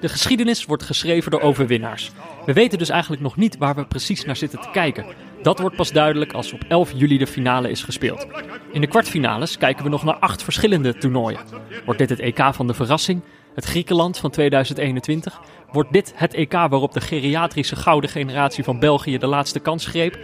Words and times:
De 0.00 0.08
geschiedenis 0.08 0.64
wordt 0.64 0.82
geschreven 0.82 1.30
door 1.30 1.40
overwinnaars. 1.40 2.10
We 2.46 2.52
weten 2.52 2.78
dus 2.78 2.88
eigenlijk 2.88 3.22
nog 3.22 3.36
niet 3.36 3.56
waar 3.56 3.74
we 3.74 3.86
precies 3.86 4.24
naar 4.24 4.36
zitten 4.36 4.60
te 4.60 4.70
kijken. 4.72 5.04
Dat 5.42 5.58
wordt 5.58 5.76
pas 5.76 5.92
duidelijk 5.92 6.32
als 6.32 6.52
op 6.52 6.64
11 6.68 6.92
juli 6.94 7.18
de 7.18 7.26
finale 7.26 7.70
is 7.70 7.82
gespeeld. 7.82 8.26
In 8.72 8.80
de 8.80 8.86
kwartfinales 8.86 9.58
kijken 9.58 9.84
we 9.84 9.90
nog 9.90 10.04
naar 10.04 10.16
acht 10.16 10.42
verschillende 10.42 10.94
toernooien. 10.94 11.40
Wordt 11.84 12.00
dit 12.00 12.08
het 12.08 12.20
EK 12.20 12.48
van 12.52 12.66
de 12.66 12.74
verrassing? 12.74 13.22
Het 13.54 13.64
Griekenland 13.64 14.18
van 14.18 14.30
2021? 14.30 15.40
Wordt 15.72 15.92
dit 15.92 16.12
het 16.14 16.34
EK 16.34 16.52
waarop 16.52 16.92
de 16.92 17.00
geriatrische 17.00 17.76
gouden 17.76 18.10
generatie 18.10 18.64
van 18.64 18.78
België 18.78 19.18
de 19.18 19.26
laatste 19.26 19.60
kans 19.60 19.86
greep? 19.86 20.18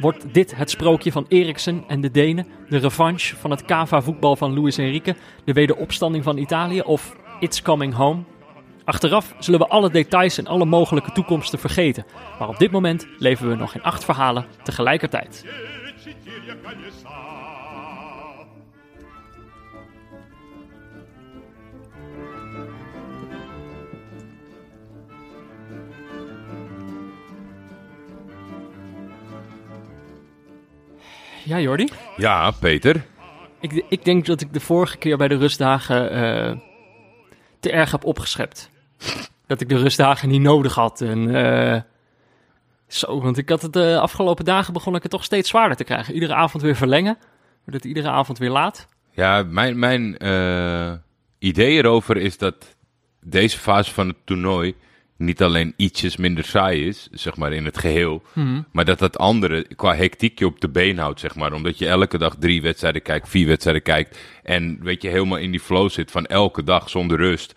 Wordt 0.00 0.34
dit 0.34 0.56
het 0.56 0.70
sprookje 0.70 1.12
van 1.12 1.26
Eriksen 1.28 1.84
en 1.86 2.00
de 2.00 2.10
Denen? 2.10 2.46
De 2.68 2.78
revanche 2.78 3.36
van 3.36 3.50
het 3.50 3.64
Cava-voetbal 3.64 4.36
van 4.36 4.60
Luis 4.60 4.78
Enrique? 4.78 5.16
De 5.44 5.52
wederopstanding 5.52 6.24
van 6.24 6.38
Italië? 6.38 6.80
Of 6.80 7.16
It's 7.40 7.62
Coming 7.62 7.94
Home? 7.94 8.22
Achteraf 8.90 9.34
zullen 9.38 9.60
we 9.60 9.66
alle 9.66 9.90
details 9.90 10.38
en 10.38 10.46
alle 10.46 10.64
mogelijke 10.64 11.12
toekomsten 11.12 11.58
vergeten. 11.58 12.04
Maar 12.38 12.48
op 12.48 12.58
dit 12.58 12.70
moment 12.70 13.06
leven 13.18 13.48
we 13.48 13.54
nog 13.54 13.74
in 13.74 13.82
acht 13.82 14.04
verhalen 14.04 14.46
tegelijkertijd. 14.62 15.44
Ja, 31.44 31.60
Jordi? 31.60 31.88
Ja, 32.16 32.50
Peter. 32.50 33.04
Ik, 33.60 33.84
ik 33.88 34.04
denk 34.04 34.26
dat 34.26 34.40
ik 34.40 34.52
de 34.52 34.60
vorige 34.60 34.96
keer 34.96 35.16
bij 35.16 35.28
de 35.28 35.36
rustdagen 35.36 36.10
eh, 36.10 36.56
te 37.60 37.70
erg 37.70 37.90
heb 37.90 38.04
opgeschept. 38.04 38.69
Dat 39.46 39.60
ik 39.60 39.68
de 39.68 39.78
rustdagen 39.78 40.28
niet 40.28 40.40
nodig 40.40 40.74
had. 40.74 41.00
En, 41.00 41.34
eh, 41.34 41.80
zo, 42.86 43.20
want 43.20 43.38
ik 43.38 43.48
had 43.48 43.62
het 43.62 43.72
de 43.72 43.98
afgelopen 44.00 44.44
dagen 44.44 44.72
begon 44.72 44.94
ik 44.94 45.02
het 45.02 45.10
toch 45.10 45.24
steeds 45.24 45.48
zwaarder 45.48 45.76
te 45.76 45.84
krijgen. 45.84 46.14
Iedere 46.14 46.34
avond 46.34 46.62
weer 46.62 46.76
verlengen. 46.76 47.18
Wordt 47.64 47.84
het 47.84 47.84
iedere 47.84 48.08
avond 48.08 48.38
weer 48.38 48.50
laat. 48.50 48.88
Ja, 49.10 49.42
mijn, 49.42 49.78
mijn 49.78 50.18
eh, 50.18 50.92
idee 51.38 51.76
erover 51.76 52.16
is 52.16 52.38
dat 52.38 52.76
deze 53.20 53.58
fase 53.58 53.92
van 53.92 54.08
het 54.08 54.16
toernooi 54.24 54.74
niet 55.20 55.42
alleen 55.42 55.74
ietsjes 55.76 56.16
minder 56.16 56.44
saai 56.44 56.86
is, 56.86 57.08
zeg 57.12 57.36
maar 57.36 57.52
in 57.52 57.64
het 57.64 57.78
geheel, 57.78 58.22
maar 58.72 58.84
dat 58.84 58.98
dat 58.98 59.18
andere 59.18 59.66
qua 59.76 59.94
hectiek 59.94 60.38
je 60.38 60.46
op 60.46 60.60
de 60.60 60.68
been 60.68 60.98
houdt, 60.98 61.20
zeg 61.20 61.34
maar. 61.34 61.52
Omdat 61.52 61.78
je 61.78 61.86
elke 61.86 62.18
dag 62.18 62.36
drie 62.38 62.62
wedstrijden 62.62 63.02
kijkt, 63.02 63.28
vier 63.28 63.46
wedstrijden 63.46 63.82
kijkt 63.82 64.18
en 64.42 64.78
weet 64.82 65.02
je 65.02 65.08
helemaal 65.08 65.38
in 65.38 65.50
die 65.50 65.60
flow 65.60 65.90
zit 65.90 66.10
van 66.10 66.26
elke 66.26 66.62
dag 66.62 66.90
zonder 66.90 67.16
rust. 67.16 67.54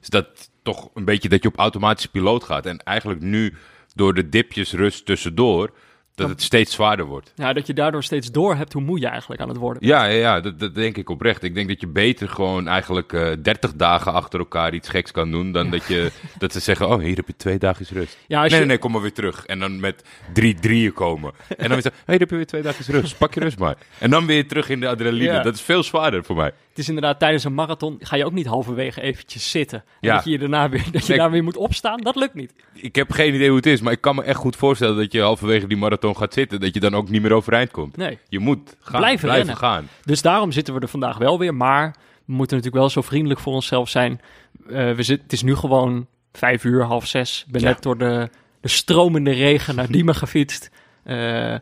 Is 0.00 0.08
dat 0.08 0.50
toch 0.66 0.90
een 0.94 1.04
beetje 1.04 1.28
dat 1.28 1.42
je 1.42 1.48
op 1.48 1.58
automatische 1.58 2.10
piloot 2.10 2.44
gaat. 2.44 2.66
En 2.66 2.78
eigenlijk 2.78 3.20
nu 3.20 3.54
door 3.94 4.14
de 4.14 4.28
dipjes 4.28 4.72
rust 4.72 5.06
tussendoor, 5.06 5.70
dat 6.16 6.28
het 6.28 6.42
steeds 6.42 6.72
zwaarder 6.74 7.04
wordt. 7.06 7.32
Ja, 7.34 7.52
dat 7.52 7.66
je 7.66 7.72
daardoor 7.74 8.02
steeds 8.04 8.30
door 8.30 8.54
hebt 8.54 8.72
hoe 8.72 8.82
moe 8.82 9.00
je 9.00 9.06
eigenlijk 9.06 9.40
aan 9.40 9.48
het 9.48 9.56
worden 9.56 9.80
bent. 9.80 9.92
Ja, 9.92 10.04
ja, 10.04 10.18
ja 10.18 10.40
dat, 10.40 10.58
dat 10.58 10.74
denk 10.74 10.96
ik 10.96 11.10
oprecht. 11.10 11.42
Ik 11.42 11.54
denk 11.54 11.68
dat 11.68 11.80
je 11.80 11.86
beter 11.86 12.28
gewoon 12.28 12.68
eigenlijk 12.68 13.12
eh 13.12 13.28
30 13.42 13.72
dagen 13.74 14.12
achter 14.12 14.38
elkaar 14.38 14.74
iets 14.74 14.88
geks 14.88 15.10
kan 15.10 15.30
doen. 15.30 15.52
Dan 15.52 15.70
dat, 15.70 15.86
je, 15.86 16.10
dat 16.38 16.52
ze 16.52 16.60
zeggen, 16.60 16.88
oh, 16.88 16.98
hier 17.00 17.16
heb 17.16 17.26
je 17.26 17.36
twee 17.36 17.58
dagen 17.58 17.86
rust. 17.92 18.18
Ja, 18.26 18.40
als 18.42 18.50
nee, 18.50 18.60
je- 18.60 18.66
nee, 18.66 18.66
nee, 18.66 18.78
kom 18.78 18.92
maar 18.92 19.00
weer 19.00 19.12
terug. 19.12 19.46
En 19.46 19.58
dan 19.58 19.80
met 19.80 20.04
drie 20.32 20.54
drieën 20.54 20.92
komen. 20.92 21.32
En 21.48 21.56
dan 21.58 21.68
weer 21.68 21.82
zeggen, 21.82 22.02
hey, 22.04 22.14
hier 22.14 22.18
heb 22.20 22.30
je 22.30 22.36
weer 22.36 22.46
twee 22.46 22.62
dagen 22.62 22.94
rust. 22.94 23.18
Pak 23.18 23.34
je 23.34 23.40
rust 23.40 23.58
maar. 23.58 23.76
En 23.98 24.10
dan 24.10 24.26
weer 24.26 24.48
terug 24.48 24.68
in 24.68 24.80
de 24.80 24.88
adrenaline. 24.88 25.32
Ja. 25.32 25.42
Dat 25.42 25.54
is 25.54 25.60
veel 25.60 25.82
zwaarder 25.82 26.24
voor 26.24 26.36
mij. 26.36 26.52
Het 26.68 26.84
is 26.84 26.88
inderdaad 26.90 27.18
tijdens 27.18 27.44
een 27.44 27.54
marathon 27.54 27.96
ga 28.00 28.16
je 28.16 28.24
ook 28.24 28.32
niet 28.32 28.46
halverwege 28.46 29.00
eventjes 29.00 29.50
zitten. 29.50 29.78
En 29.78 29.84
Ja. 30.00 30.14
dat 30.14 30.24
je 30.24 30.30
je 30.30 30.38
daarna 30.38 30.68
weer, 30.68 30.84
dat 30.92 31.06
je 31.06 31.16
daar 31.16 31.30
weer 31.30 31.44
moet 31.44 31.56
opstaan. 31.56 32.00
Dat 32.00 32.16
lukt 32.16 32.34
niet. 32.34 32.52
Ik 32.72 32.94
heb 32.94 33.10
geen 33.12 33.34
idee 33.34 33.46
hoe 33.48 33.56
het 33.56 33.66
is, 33.66 33.80
maar 33.80 33.92
ik 33.92 34.00
kan 34.00 34.14
me 34.14 34.22
echt 34.22 34.38
goed 34.38 34.56
voorstellen 34.56 34.96
dat 34.96 35.12
je 35.12 35.20
halverwege 35.20 35.66
die 35.66 35.76
marathon 35.76 36.05
gaat 36.14 36.32
zitten. 36.32 36.60
Dat 36.60 36.74
je 36.74 36.80
dan 36.80 36.94
ook 36.94 37.08
niet 37.08 37.22
meer 37.22 37.32
overeind 37.32 37.70
komt. 37.70 37.96
Nee. 37.96 38.18
Je 38.28 38.38
moet 38.38 38.76
gaan, 38.80 39.00
Blijven 39.20 39.56
gaan. 39.56 39.88
Dus 40.04 40.22
daarom 40.22 40.52
zitten 40.52 40.74
we 40.74 40.80
er 40.80 40.88
vandaag 40.88 41.18
wel 41.18 41.38
weer. 41.38 41.54
Maar 41.54 41.94
we 42.24 42.32
moeten 42.32 42.56
natuurlijk 42.56 42.82
wel 42.82 42.90
zo 42.92 43.00
vriendelijk 43.08 43.40
voor 43.40 43.52
onszelf 43.54 43.88
zijn. 43.88 44.20
Eh, 44.68 44.92
we 44.92 45.02
zit, 45.02 45.22
het 45.22 45.32
is 45.32 45.42
nu 45.42 45.54
gewoon 45.54 46.06
vijf 46.32 46.64
uur, 46.64 46.82
half 46.84 47.06
zes. 47.06 47.44
Ik 47.46 47.52
ben 47.52 47.60
Ja. 47.62 47.68
net 47.68 47.82
door 47.82 47.98
de, 47.98 48.30
de 48.60 48.68
stromende 48.68 49.30
regen 49.30 49.74
naar 49.74 49.90
Diemen 49.90 50.14
gefietst. 50.14 50.70
Eh, 51.02 51.54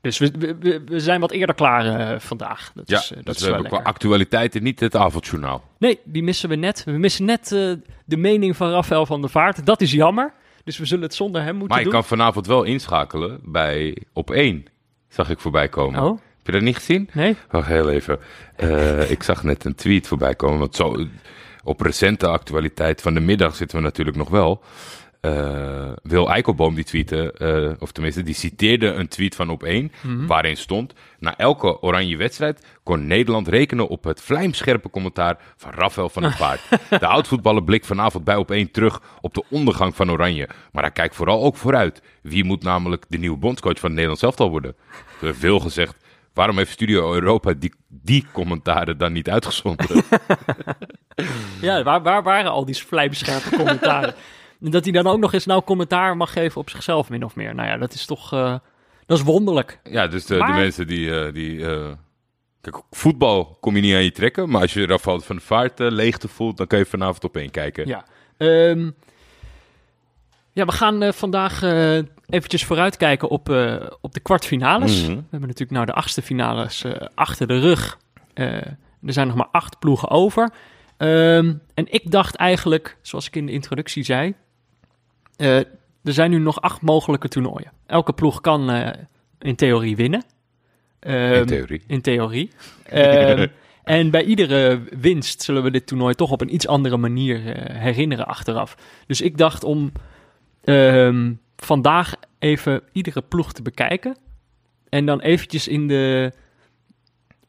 dus 0.00 0.18
we, 0.18 0.56
we- 0.60 1.00
zijn 1.00 1.20
wat 1.20 1.30
eerder 1.30 1.54
klaar 1.54 1.86
eh, 1.86 2.18
vandaag. 2.20 2.72
Dat 2.74 2.88
Ja, 2.88 2.98
is, 2.98 3.10
eh, 3.10 3.16
dat 3.16 3.24
dus 3.24 3.34
is 3.34 3.40
we 3.42 3.50
wel 3.50 3.60
hebben 3.60 3.78
qua 3.80 3.88
actualiteiten 3.90 4.62
niet 4.62 4.80
het 4.80 4.96
avondjournaal. 4.96 5.64
Nee, 5.78 5.98
die 6.04 6.22
missen 6.22 6.48
we 6.48 6.54
net. 6.54 6.84
We 6.84 6.92
missen 6.92 7.24
net 7.24 7.48
de 8.04 8.16
mening 8.16 8.56
van 8.56 8.70
Rafael 8.70 9.06
van 9.06 9.20
der 9.20 9.30
Vaart. 9.30 9.66
Dat 9.66 9.80
is 9.80 9.92
jammer. 9.92 10.32
Dus 10.64 10.78
we 10.78 10.84
zullen 10.84 11.04
het 11.04 11.14
zonder 11.14 11.42
hem 11.42 11.50
moeten 11.56 11.68
Maar 11.68 11.78
je 11.78 11.84
doen. 11.84 11.92
kan 11.92 12.04
vanavond 12.04 12.46
wel 12.46 12.62
inschakelen 12.62 13.40
bij 13.42 13.96
op 14.12 14.30
1. 14.30 14.64
Zag 15.08 15.30
ik 15.30 15.38
voorbij 15.38 15.68
komen. 15.68 16.02
Oh, 16.02 16.18
Heb 16.36 16.46
je 16.46 16.52
dat 16.52 16.62
niet 16.62 16.76
gezien? 16.76 17.08
nee? 17.12 17.36
Wacht 17.50 17.68
heel 17.68 17.90
even. 17.90 18.18
Eh, 18.56 19.10
ik 19.10 19.22
zag 19.22 19.42
net 19.42 19.64
een 19.64 19.74
tweet 19.74 20.06
voorbij 20.06 20.34
komen. 20.34 20.58
Want 20.58 20.76
zo, 20.76 21.06
op 21.64 21.80
recente 21.80 22.26
actualiteit 22.28 23.00
van 23.02 23.14
de 23.14 23.20
middag 23.20 23.56
zitten 23.56 23.76
we 23.78 23.82
natuurlijk 23.82 24.16
nog 24.16 24.28
wel. 24.28 24.62
Eh, 25.24 25.92
Wil 26.02 26.28
Eikelboom 26.30 26.74
die 26.74 26.84
tweette, 26.84 27.32
eh, 27.32 27.82
of 27.82 27.92
tenminste, 27.92 28.22
die 28.22 28.34
citeerde 28.34 28.86
een 28.86 29.08
tweet 29.08 29.34
van 29.34 29.50
op 29.50 29.62
1, 29.62 29.92
waarin 30.26 30.56
stond: 30.56 30.94
Na 31.18 31.36
elke 31.36 31.82
oranje 31.82 32.16
wedstrijd 32.16 32.66
kon 32.82 33.06
Nederland 33.06 33.48
rekenen 33.48 33.88
op 33.88 34.04
het 34.04 34.20
vlijmscherpe 34.20 34.90
commentaar 34.90 35.38
van 35.56 35.72
Rafael 35.72 36.08
van 36.08 36.22
der 36.22 36.32
Vaart. 36.32 36.60
De 37.00 37.06
oudvoetballer 37.06 37.62
blikt 37.62 37.86
vanavond 37.86 38.24
bij 38.24 38.36
op 38.36 38.50
1 38.50 38.70
terug 38.70 39.00
op 39.20 39.34
de 39.34 39.44
ondergang 39.50 39.96
van 39.96 40.10
Oranje. 40.10 40.48
Maar 40.72 40.82
hij 40.82 40.92
kijkt 40.92 41.14
vooral 41.14 41.42
ook 41.42 41.56
vooruit. 41.56 42.02
Wie 42.22 42.44
moet 42.44 42.62
namelijk 42.62 43.04
de 43.08 43.18
nieuwe 43.18 43.38
bondscoach 43.38 43.78
van 43.78 43.84
het 43.84 43.92
Nederlands 43.92 44.22
elftal 44.22 44.50
worden? 44.50 44.76
Er 45.20 45.34
veel 45.34 45.60
gezegd. 45.60 45.96
Waarom 46.34 46.56
heeft 46.56 46.70
Studio 46.70 47.14
Europa 47.14 47.52
die, 47.52 47.74
die 47.88 48.26
commentaren 48.32 48.98
dan 48.98 49.12
niet 49.12 49.30
uitgezonden? 49.30 49.86
Ja, 51.60 51.82
waar, 51.82 52.02
waar 52.02 52.22
waren 52.22 52.50
al 52.50 52.64
die 52.64 52.76
vlijmscherpe 52.76 53.56
commentaren? 53.56 54.14
En 54.64 54.70
dat 54.70 54.84
hij 54.84 54.92
dan 54.92 55.06
ook 55.06 55.18
nog 55.18 55.32
eens 55.32 55.46
nou 55.46 55.62
commentaar 55.62 56.16
mag 56.16 56.32
geven 56.32 56.60
op 56.60 56.70
zichzelf, 56.70 57.08
min 57.10 57.24
of 57.24 57.36
meer. 57.36 57.54
Nou 57.54 57.68
ja, 57.68 57.76
dat 57.76 57.92
is 57.94 58.06
toch... 58.06 58.32
eh, 58.32 58.56
dat 59.06 59.18
is 59.18 59.24
wonderlijk. 59.24 59.80
ja, 59.90 60.06
dus 60.06 60.26
de, 60.26 60.36
Maar- 60.36 60.52
de 60.52 60.58
mensen 60.60 60.86
die... 60.86 61.20
eh, 61.20 61.32
die 61.32 61.66
eh, 61.66 61.92
kijk, 62.60 62.76
voetbal 62.90 63.56
kom 63.60 63.74
je 63.76 63.82
niet 63.82 63.94
aan 63.94 64.04
je 64.04 64.12
trekken. 64.12 64.48
Maar 64.50 64.60
als 64.60 64.72
je 64.74 64.86
Rafael 64.86 65.20
van 65.20 65.36
de 65.36 65.42
Vaart 65.42 65.78
leegte 65.78 66.28
voelt, 66.28 66.56
dan 66.56 66.66
kan 66.66 66.78
je 66.78 66.86
vanavond 66.86 67.24
op 67.24 67.36
één 67.36 67.50
kijken. 67.50 67.86
Ja. 67.86 68.04
Ehm, 68.36 68.90
ja, 70.52 70.64
we 70.64 70.72
gaan 70.72 71.02
eh, 71.02 71.12
vandaag 71.12 71.62
eh, 71.62 71.96
eventjes 72.28 72.64
vooruitkijken 72.64 73.28
op, 73.28 73.48
eh, 73.50 73.76
op 74.00 74.14
de 74.14 74.20
kwartfinales. 74.20 75.00
Mhm. 75.02 75.06
We 75.14 75.22
hebben 75.30 75.40
natuurlijk 75.48 75.70
nou 75.70 75.86
de 75.86 75.92
achtste 75.92 76.22
finales 76.22 76.84
achter 77.14 77.46
de 77.46 77.58
rug. 77.58 77.98
Eh, 78.34 78.46
er 79.02 79.12
zijn 79.12 79.26
nog 79.26 79.36
maar 79.36 79.48
acht 79.52 79.78
ploegen 79.78 80.08
over. 80.10 80.50
Ehm, 80.96 81.54
en 81.74 81.92
ik 81.92 82.10
dacht 82.10 82.34
eigenlijk, 82.36 82.96
zoals 83.02 83.26
ik 83.26 83.36
in 83.36 83.46
de 83.46 83.52
introductie 83.52 84.02
zei... 84.02 84.34
eh, 85.36 85.56
er 86.04 86.12
zijn 86.12 86.30
nu 86.30 86.38
nog 86.38 86.60
acht 86.60 86.82
mogelijke 86.82 87.28
toernooien. 87.28 87.72
Elke 87.86 88.12
ploeg 88.12 88.40
kan 88.40 88.70
eh, 88.70 89.02
in 89.38 89.54
theorie 89.56 89.96
winnen. 89.96 90.24
Ehm, 91.00 91.32
In 91.32 91.46
theorie. 91.46 91.82
in 91.86 92.00
theorie. 92.00 92.50
Ehm, 92.84 93.46
en 93.84 94.10
bij 94.10 94.24
iedere 94.24 94.80
winst 94.98 95.42
zullen 95.42 95.62
we 95.62 95.70
dit 95.70 95.86
toernooi 95.86 96.14
toch 96.14 96.30
op 96.30 96.40
een 96.40 96.54
iets 96.54 96.66
andere 96.66 96.96
manier 96.96 97.46
eh, 97.56 97.76
herinneren 97.80 98.26
achteraf. 98.26 98.76
Dus 99.06 99.20
ik 99.20 99.38
dacht 99.38 99.64
om 99.64 99.92
ehm, 100.64 101.32
vandaag 101.56 102.14
even 102.38 102.82
iedere 102.92 103.22
ploeg 103.22 103.52
te 103.52 103.62
bekijken. 103.62 104.16
En 104.88 105.06
dan 105.06 105.20
eventjes 105.20 105.68
in 105.68 105.88
de, 105.88 106.32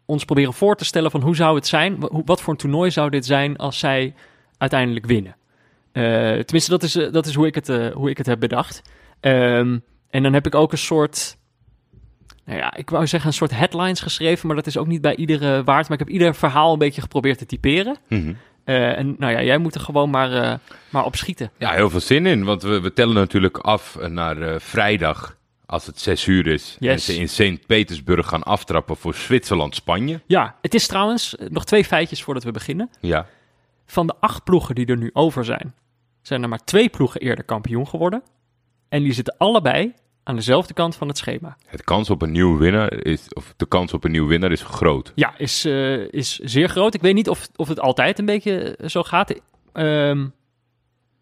ons 0.05 0.25
proberen 0.25 0.53
voor 0.53 0.75
te 0.75 0.85
stellen 0.85 1.11
van 1.11 1.21
hoe 1.21 1.35
zou 1.35 1.55
het 1.55 1.67
zijn, 1.67 1.97
wat 2.25 2.41
voor 2.41 2.53
een 2.53 2.59
toernooi 2.59 2.91
zou 2.91 3.09
dit 3.09 3.25
zijn 3.25 3.57
als 3.57 3.79
zij 3.79 4.13
uiteindelijk 4.57 5.05
winnen. 5.05 5.35
Eh, 5.95 6.03
tenminste, 6.39 6.69
dat 6.69 6.83
is, 6.83 6.95
eh, 6.95 7.11
dat 7.11 7.25
is 7.25 7.35
hoe, 7.35 7.47
ik 7.47 7.55
het, 7.55 7.69
eh, 7.69 7.91
hoe 7.91 8.09
ik 8.09 8.17
het 8.17 8.25
heb 8.25 8.39
bedacht. 8.39 8.81
Ehm, 9.19 9.77
en 10.09 10.23
dan 10.23 10.33
heb 10.33 10.45
ik 10.45 10.55
ook 10.55 10.71
een 10.71 10.77
soort 10.77 11.37
nou 12.45 12.59
ja, 12.59 12.75
ik 12.75 12.89
wou 12.89 13.07
zeggen 13.07 13.29
een 13.29 13.35
soort 13.35 13.51
headlines 13.57 13.99
geschreven, 13.99 14.47
maar 14.47 14.55
dat 14.55 14.67
is 14.67 14.77
ook 14.77 14.87
niet 14.87 15.01
bij 15.01 15.15
iedere 15.15 15.63
waard. 15.63 15.87
Maar 15.89 15.99
ik 15.99 16.05
heb 16.05 16.13
ieder 16.13 16.35
verhaal 16.35 16.73
een 16.73 16.79
beetje 16.79 17.01
geprobeerd 17.01 17.37
te 17.37 17.45
typeren. 17.45 17.97
Mhm. 18.09 18.33
En 18.63 19.15
nou 19.19 19.31
ja, 19.33 19.43
jij 19.43 19.57
moet 19.57 19.75
er 19.75 19.81
gewoon 19.81 20.09
maar, 20.09 20.31
eh, 20.33 20.53
maar 20.89 21.05
op 21.05 21.15
schieten. 21.15 21.51
Ja, 21.57 21.71
heel 21.71 21.89
veel 21.89 21.99
zin 21.99 22.25
in. 22.25 22.43
Want 22.43 22.61
we, 22.63 22.81
we 22.81 22.93
tellen 22.93 23.15
natuurlijk 23.15 23.57
af 23.57 23.97
naar 24.07 24.61
vrijdag, 24.61 25.37
als 25.65 25.85
het 25.85 25.99
zes 25.99 26.27
uur 26.27 26.47
is. 26.47 26.77
En 26.79 26.87
Yes. 26.87 27.05
ze 27.05 27.15
in 27.17 27.29
Sint-Petersburg 27.29 28.27
gaan 28.27 28.43
aftrappen 28.43 28.97
voor 28.97 29.13
Zwitserland-Spanje. 29.13 30.21
Ja, 30.25 30.55
het 30.61 30.73
is 30.73 30.87
trouwens 30.87 31.35
nog 31.49 31.65
twee 31.65 31.85
feitjes 31.85 32.23
voordat 32.23 32.43
we 32.43 32.51
beginnen. 32.51 32.89
Ja. 32.99 33.25
Van 33.85 34.07
de 34.07 34.13
acht 34.19 34.43
ploegen 34.43 34.75
die 34.75 34.85
er 34.85 34.97
nu 34.97 35.09
over 35.13 35.45
zijn, 35.45 35.73
zijn 36.27 36.43
er 36.43 36.49
maar 36.49 36.63
twee 36.63 36.89
ploegen 36.89 37.21
eerder 37.21 37.45
kampioen 37.45 37.87
geworden. 37.87 38.23
En 38.89 39.03
die 39.03 39.13
zitten 39.13 39.35
allebei 39.37 39.93
aan 40.23 40.35
dezelfde 40.35 40.73
kant 40.73 40.95
van 40.95 41.07
het 41.07 41.17
schema. 41.17 41.57
Het 41.65 41.83
kans 41.83 42.09
op 42.09 42.21
een 42.21 42.31
nieuwe 42.31 42.57
winnaar 42.59 42.93
is, 42.93 43.33
of 43.33 43.53
de 43.57 43.65
kans 43.65 43.93
op 43.93 44.03
een 44.03 44.11
nieuwe 44.11 44.27
winnaar 44.29 44.51
is 44.51 44.61
groot. 44.61 45.11
Ja, 45.15 45.37
is, 45.37 45.65
eh, 45.65 46.13
is 46.13 46.39
zeer 46.39 46.69
groot. 46.69 46.93
Ik 46.93 47.01
weet 47.01 47.13
niet 47.13 47.29
of, 47.29 47.47
of 47.55 47.67
het 47.67 47.79
altijd 47.79 48.19
een 48.19 48.25
beetje 48.25 48.75
eh, 48.75 48.87
zo 48.87 49.03
gaat. 49.03 49.41
Ehm, 49.73 50.27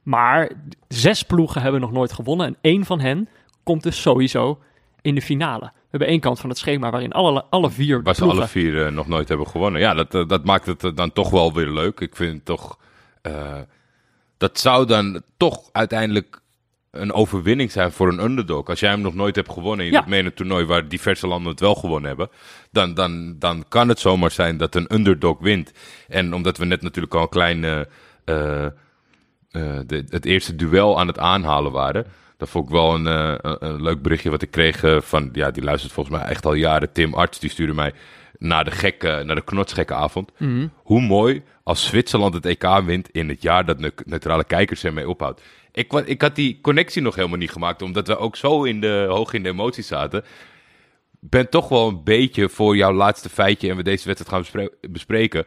Maar 0.03 0.51
zes 0.87 1.23
ploegen 1.23 1.61
hebben 1.61 1.81
nog 1.81 1.91
nooit 1.91 2.13
gewonnen. 2.13 2.47
En 2.47 2.57
één 2.61 2.85
van 2.85 2.99
hen 2.99 3.29
komt 3.63 3.83
dus 3.83 4.01
sowieso 4.01 4.59
in 5.01 5.15
de 5.15 5.21
finale. 5.21 5.65
We 5.65 5.89
hebben 5.89 6.07
één 6.07 6.19
kant 6.19 6.39
van 6.39 6.49
het 6.49 6.57
schema 6.57 6.89
waarin 6.89 7.11
alle, 7.11 7.43
alle 7.49 7.69
vier 7.71 8.03
Waar 8.03 8.15
ze 8.15 8.21
ploegen... 8.21 8.39
alle 8.39 8.49
vier 8.49 8.85
eh, 8.85 8.91
nog 8.91 9.07
nooit 9.07 9.27
hebben 9.27 9.47
gewonnen. 9.47 9.81
Ja, 9.81 9.93
dat, 9.93 10.29
dat 10.29 10.45
maakt 10.45 10.65
het 10.65 10.91
dan 10.95 11.13
toch 11.13 11.29
wel 11.29 11.53
weer 11.53 11.69
leuk. 11.69 11.99
Ik 11.99 12.15
vind 12.15 12.33
het 12.33 12.45
toch... 12.45 12.77
dat 14.43 14.59
zou 14.59 14.85
dan 14.85 15.21
toch 15.37 15.69
uiteindelijk 15.71 16.41
een 16.91 17.13
overwinning 17.13 17.71
zijn 17.71 17.91
voor 17.91 18.07
een 18.07 18.23
underdog. 18.23 18.67
Als 18.67 18.79
jij 18.79 18.89
hem 18.89 19.01
nog 19.01 19.13
nooit 19.13 19.35
hebt 19.35 19.51
gewonnen 19.51 19.85
en 19.85 19.91
je 19.91 20.03
Ja. 20.07 20.17
in 20.17 20.25
een 20.25 20.33
toernooi 20.33 20.65
waar 20.65 20.87
diverse 20.87 21.27
landen 21.27 21.51
het 21.51 21.59
wel 21.59 21.75
gewonnen 21.75 22.07
hebben, 22.07 22.29
dan, 22.71 22.93
dan, 22.93 23.35
dan 23.39 23.65
kan 23.67 23.89
het 23.89 23.99
zomaar 23.99 24.31
zijn 24.31 24.57
dat 24.57 24.75
een 24.75 24.93
underdog 24.93 25.39
wint. 25.39 25.71
En 26.07 26.33
omdat 26.33 26.57
we 26.57 26.65
net 26.65 26.81
natuurlijk 26.81 27.13
al 27.13 27.21
een 27.21 27.29
klein 27.29 27.63
eh, 27.63 27.79
eh, 28.25 28.65
eh, 28.65 28.71
de, 29.85 30.05
het 30.09 30.25
eerste 30.25 30.55
duel 30.55 30.99
aan 30.99 31.07
het 31.07 31.19
aanhalen 31.19 31.71
waren. 31.71 32.05
Dat 32.37 32.49
vond 32.49 32.65
ik 32.65 32.71
wel 32.71 32.93
een, 32.93 33.07
eh, 33.07 33.35
een, 33.41 33.65
een 33.65 33.81
leuk 33.81 34.01
berichtje 34.01 34.29
wat 34.29 34.41
ik 34.41 34.51
kreeg 34.51 34.83
eh, 34.83 35.01
van, 35.01 35.29
ja, 35.33 35.51
die 35.51 35.63
luistert 35.63 35.93
volgens 35.93 36.15
mij 36.17 36.25
echt 36.27 36.45
al 36.45 36.53
jaren. 36.53 36.91
Tim 36.91 37.13
Arts, 37.13 37.39
die 37.39 37.49
stuurde 37.49 37.73
mij 37.73 37.93
naar 38.37 38.63
de 38.65 38.71
gekke, 38.71 39.23
naar 39.25 39.35
de 39.35 39.43
knotsgekke 39.43 39.93
avond. 39.93 40.31
Mhm. 40.37 40.67
Hoe 40.75 41.01
mooi 41.01 41.43
als 41.63 41.85
Zwitserland 41.85 42.33
het 42.33 42.45
EK 42.45 42.81
wint 42.85 43.09
in 43.09 43.29
het 43.29 43.41
jaar 43.41 43.65
dat 43.65 43.79
ne- 43.79 43.91
neutrale 44.05 44.43
kijkers 44.43 44.83
ermee 44.83 45.09
ophoudt. 45.09 45.41
Ik, 45.71 45.93
ik 45.93 46.21
had 46.21 46.35
die 46.35 46.59
connectie 46.61 47.01
nog 47.01 47.15
helemaal 47.15 47.37
niet 47.37 47.51
gemaakt, 47.51 47.81
omdat 47.81 48.07
we 48.07 48.17
ook 48.17 48.35
zo 48.35 48.63
in 48.63 48.81
de, 48.81 49.05
hoog 49.09 49.33
in 49.33 49.43
de 49.43 49.49
emoties 49.49 49.87
zaten. 49.87 50.19
Ik 51.21 51.29
ben 51.29 51.49
toch 51.49 51.69
wel 51.69 51.87
een 51.87 52.03
beetje 52.03 52.49
voor 52.49 52.75
jouw 52.75 52.93
laatste 52.93 53.29
feitje 53.29 53.69
en 53.69 53.75
we 53.75 53.83
deze 53.83 54.05
wedstrijd 54.07 54.31
gaan 54.31 54.39
bespre- 54.41 54.89
bespreken. 54.91 55.45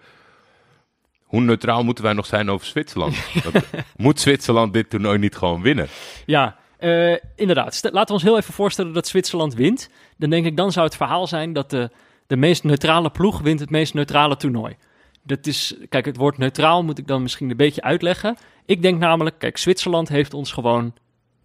Hoe 1.22 1.40
neutraal 1.40 1.84
moeten 1.84 2.04
wij 2.04 2.12
nog 2.12 2.26
zijn 2.26 2.50
over 2.50 2.66
Zwitserland? 2.66 3.16
Moet 3.96 4.20
Zwitserland 4.20 4.72
dit 4.72 4.90
toernooi 4.90 5.18
niet 5.18 5.36
gewoon 5.36 5.62
winnen? 5.62 5.88
Ja, 6.26 6.56
eh, 6.78 7.16
inderdaad. 7.34 7.80
Laten 7.82 8.06
we 8.06 8.12
ons 8.12 8.22
heel 8.22 8.36
even 8.36 8.54
voorstellen 8.54 8.92
dat 8.92 9.08
Zwitserland 9.08 9.54
wint. 9.54 9.90
Dan 10.16 10.30
denk 10.30 10.46
ik, 10.46 10.56
dan 10.56 10.72
zou 10.72 10.86
het 10.86 10.96
verhaal 10.96 11.26
zijn 11.26 11.52
dat 11.52 11.70
de, 11.70 11.90
de 12.26 12.36
meest 12.36 12.64
neutrale 12.64 13.10
ploeg 13.10 13.40
wint 13.40 13.60
het 13.60 13.70
meest 13.70 13.94
neutrale 13.94 14.36
toernooi. 14.36 14.76
Dat 15.22 15.46
is, 15.46 15.76
kijk, 15.88 16.04
het 16.04 16.16
woord 16.16 16.38
neutraal 16.38 16.84
moet 16.84 16.98
ik 16.98 17.06
dan 17.06 17.22
misschien 17.22 17.50
een 17.50 17.56
beetje 17.56 17.82
uitleggen. 17.82 18.36
Ik 18.66 18.82
denk 18.82 18.98
namelijk, 18.98 19.38
kijk, 19.38 19.56
Zwitserland 19.56 20.08
heeft 20.08 20.34
ons 20.34 20.52
gewoon 20.52 20.94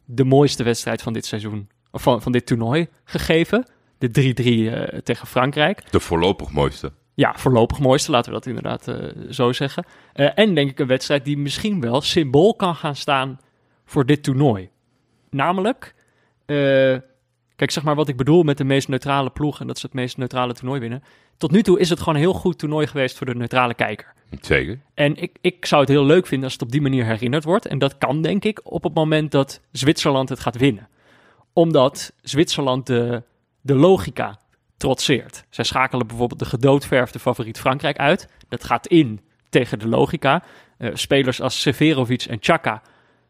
de 0.06 0.24
mooiste 0.24 0.63
wedstrijd 0.63 1.01
van 1.01 1.13
dit 1.13 1.25
seizoen, 1.25 1.69
of 1.92 2.01
van, 2.01 2.22
van 2.22 2.31
dit 2.31 2.45
toernooi 2.45 2.88
gegeven. 3.04 3.66
De 3.98 4.10
3-3 4.10 4.74
eh, 4.74 5.00
tegen 5.00 5.28
Frankrijk. 5.28 5.92
De 5.92 6.00
voorlopig 6.00 6.51
mooiste. 6.51 6.92
Ja, 7.13 7.33
voorlopig 7.38 7.80
mooiste, 7.80 8.12
laten 8.12 8.31
we 8.31 8.38
dat 8.38 8.48
inderdaad 8.48 8.88
eh, 8.88 8.95
zo 9.30 9.54
zeggen. 9.54 9.86
En 10.13 10.56
denk 10.56 10.69
ik 10.69 10.80
een 10.80 10.88
wedstrijd 10.88 11.25
die 11.25 11.38
misschien 11.38 11.81
wel 11.81 12.01
symbool 12.01 12.56
kan 12.56 12.75
gaan 12.75 12.95
staan 12.95 13.39
voor 13.86 14.06
dit 14.06 14.24
toernooi. 14.24 14.69
Namelijk, 15.31 15.94
eh, 16.45 16.56
kijk 17.56 17.72
zeg 17.72 17.83
maar 17.83 17.95
wat 17.95 18.07
ik 18.07 18.18
bedoel 18.18 18.44
met 18.44 18.57
de 18.57 18.63
meest 18.63 18.88
neutrale 18.88 19.30
ploeg 19.30 19.60
en 19.60 19.68
dat 19.68 19.80
ze 19.80 19.86
het 19.86 19.95
meest 19.95 20.18
neutrale 20.18 20.54
toernooi 20.54 20.80
winnen. 20.80 21.04
Tot 21.38 21.51
nu 21.51 21.63
toe 21.63 21.80
is 21.80 21.89
het 21.89 22.00
gewoon 22.00 22.16
een 22.16 22.22
heel 22.22 22.33
goed 22.33 22.57
toernooi 22.57 22.88
geweest 22.88 23.18
voor 23.18 23.25
de 23.25 23.36
neutrale 23.36 23.74
kijker. 23.74 24.13
Zeker. 24.42 24.80
En 24.94 25.16
ik, 25.16 25.38
ik 25.42 25.66
zou 25.66 25.81
het 25.81 25.89
heel 25.89 26.06
leuk 26.06 26.28
vinden 26.28 26.44
als 26.44 26.54
het 26.54 26.62
op 26.62 26.72
die 26.72 26.81
manier 26.81 27.06
herinnerd 27.06 27.44
wordt. 27.44 27.66
En 27.66 27.80
dat 27.80 27.98
kan 27.98 28.22
denk 28.22 28.44
ik 28.44 28.60
op 28.63 28.83
het 28.83 28.94
moment 28.94 29.31
dat 29.31 29.62
Zwitserland 29.72 30.30
het 30.30 30.39
gaat 30.39 30.57
winnen. 30.57 30.88
Omdat 31.54 32.13
Zwitserland 32.22 32.88
de, 32.88 33.24
de 33.62 33.75
logica 33.75 34.39
trotseert. 34.78 35.45
Zij 35.50 35.63
schakelen 35.63 36.07
bijvoorbeeld 36.07 36.39
de 36.39 36.45
gedoodverfde 36.45 37.19
favoriet 37.19 37.60
Frankrijk 37.60 37.98
uit. 37.98 38.28
Dat 38.50 38.63
gaat 38.63 38.88
in 38.88 39.19
tegen 39.50 39.80
de 39.80 39.88
logica. 39.88 40.44
Eh, 40.78 40.89
spelers 40.94 41.42
als 41.42 41.62
Severovic 41.62 42.24
en 42.24 42.38
Chaka 42.39 42.81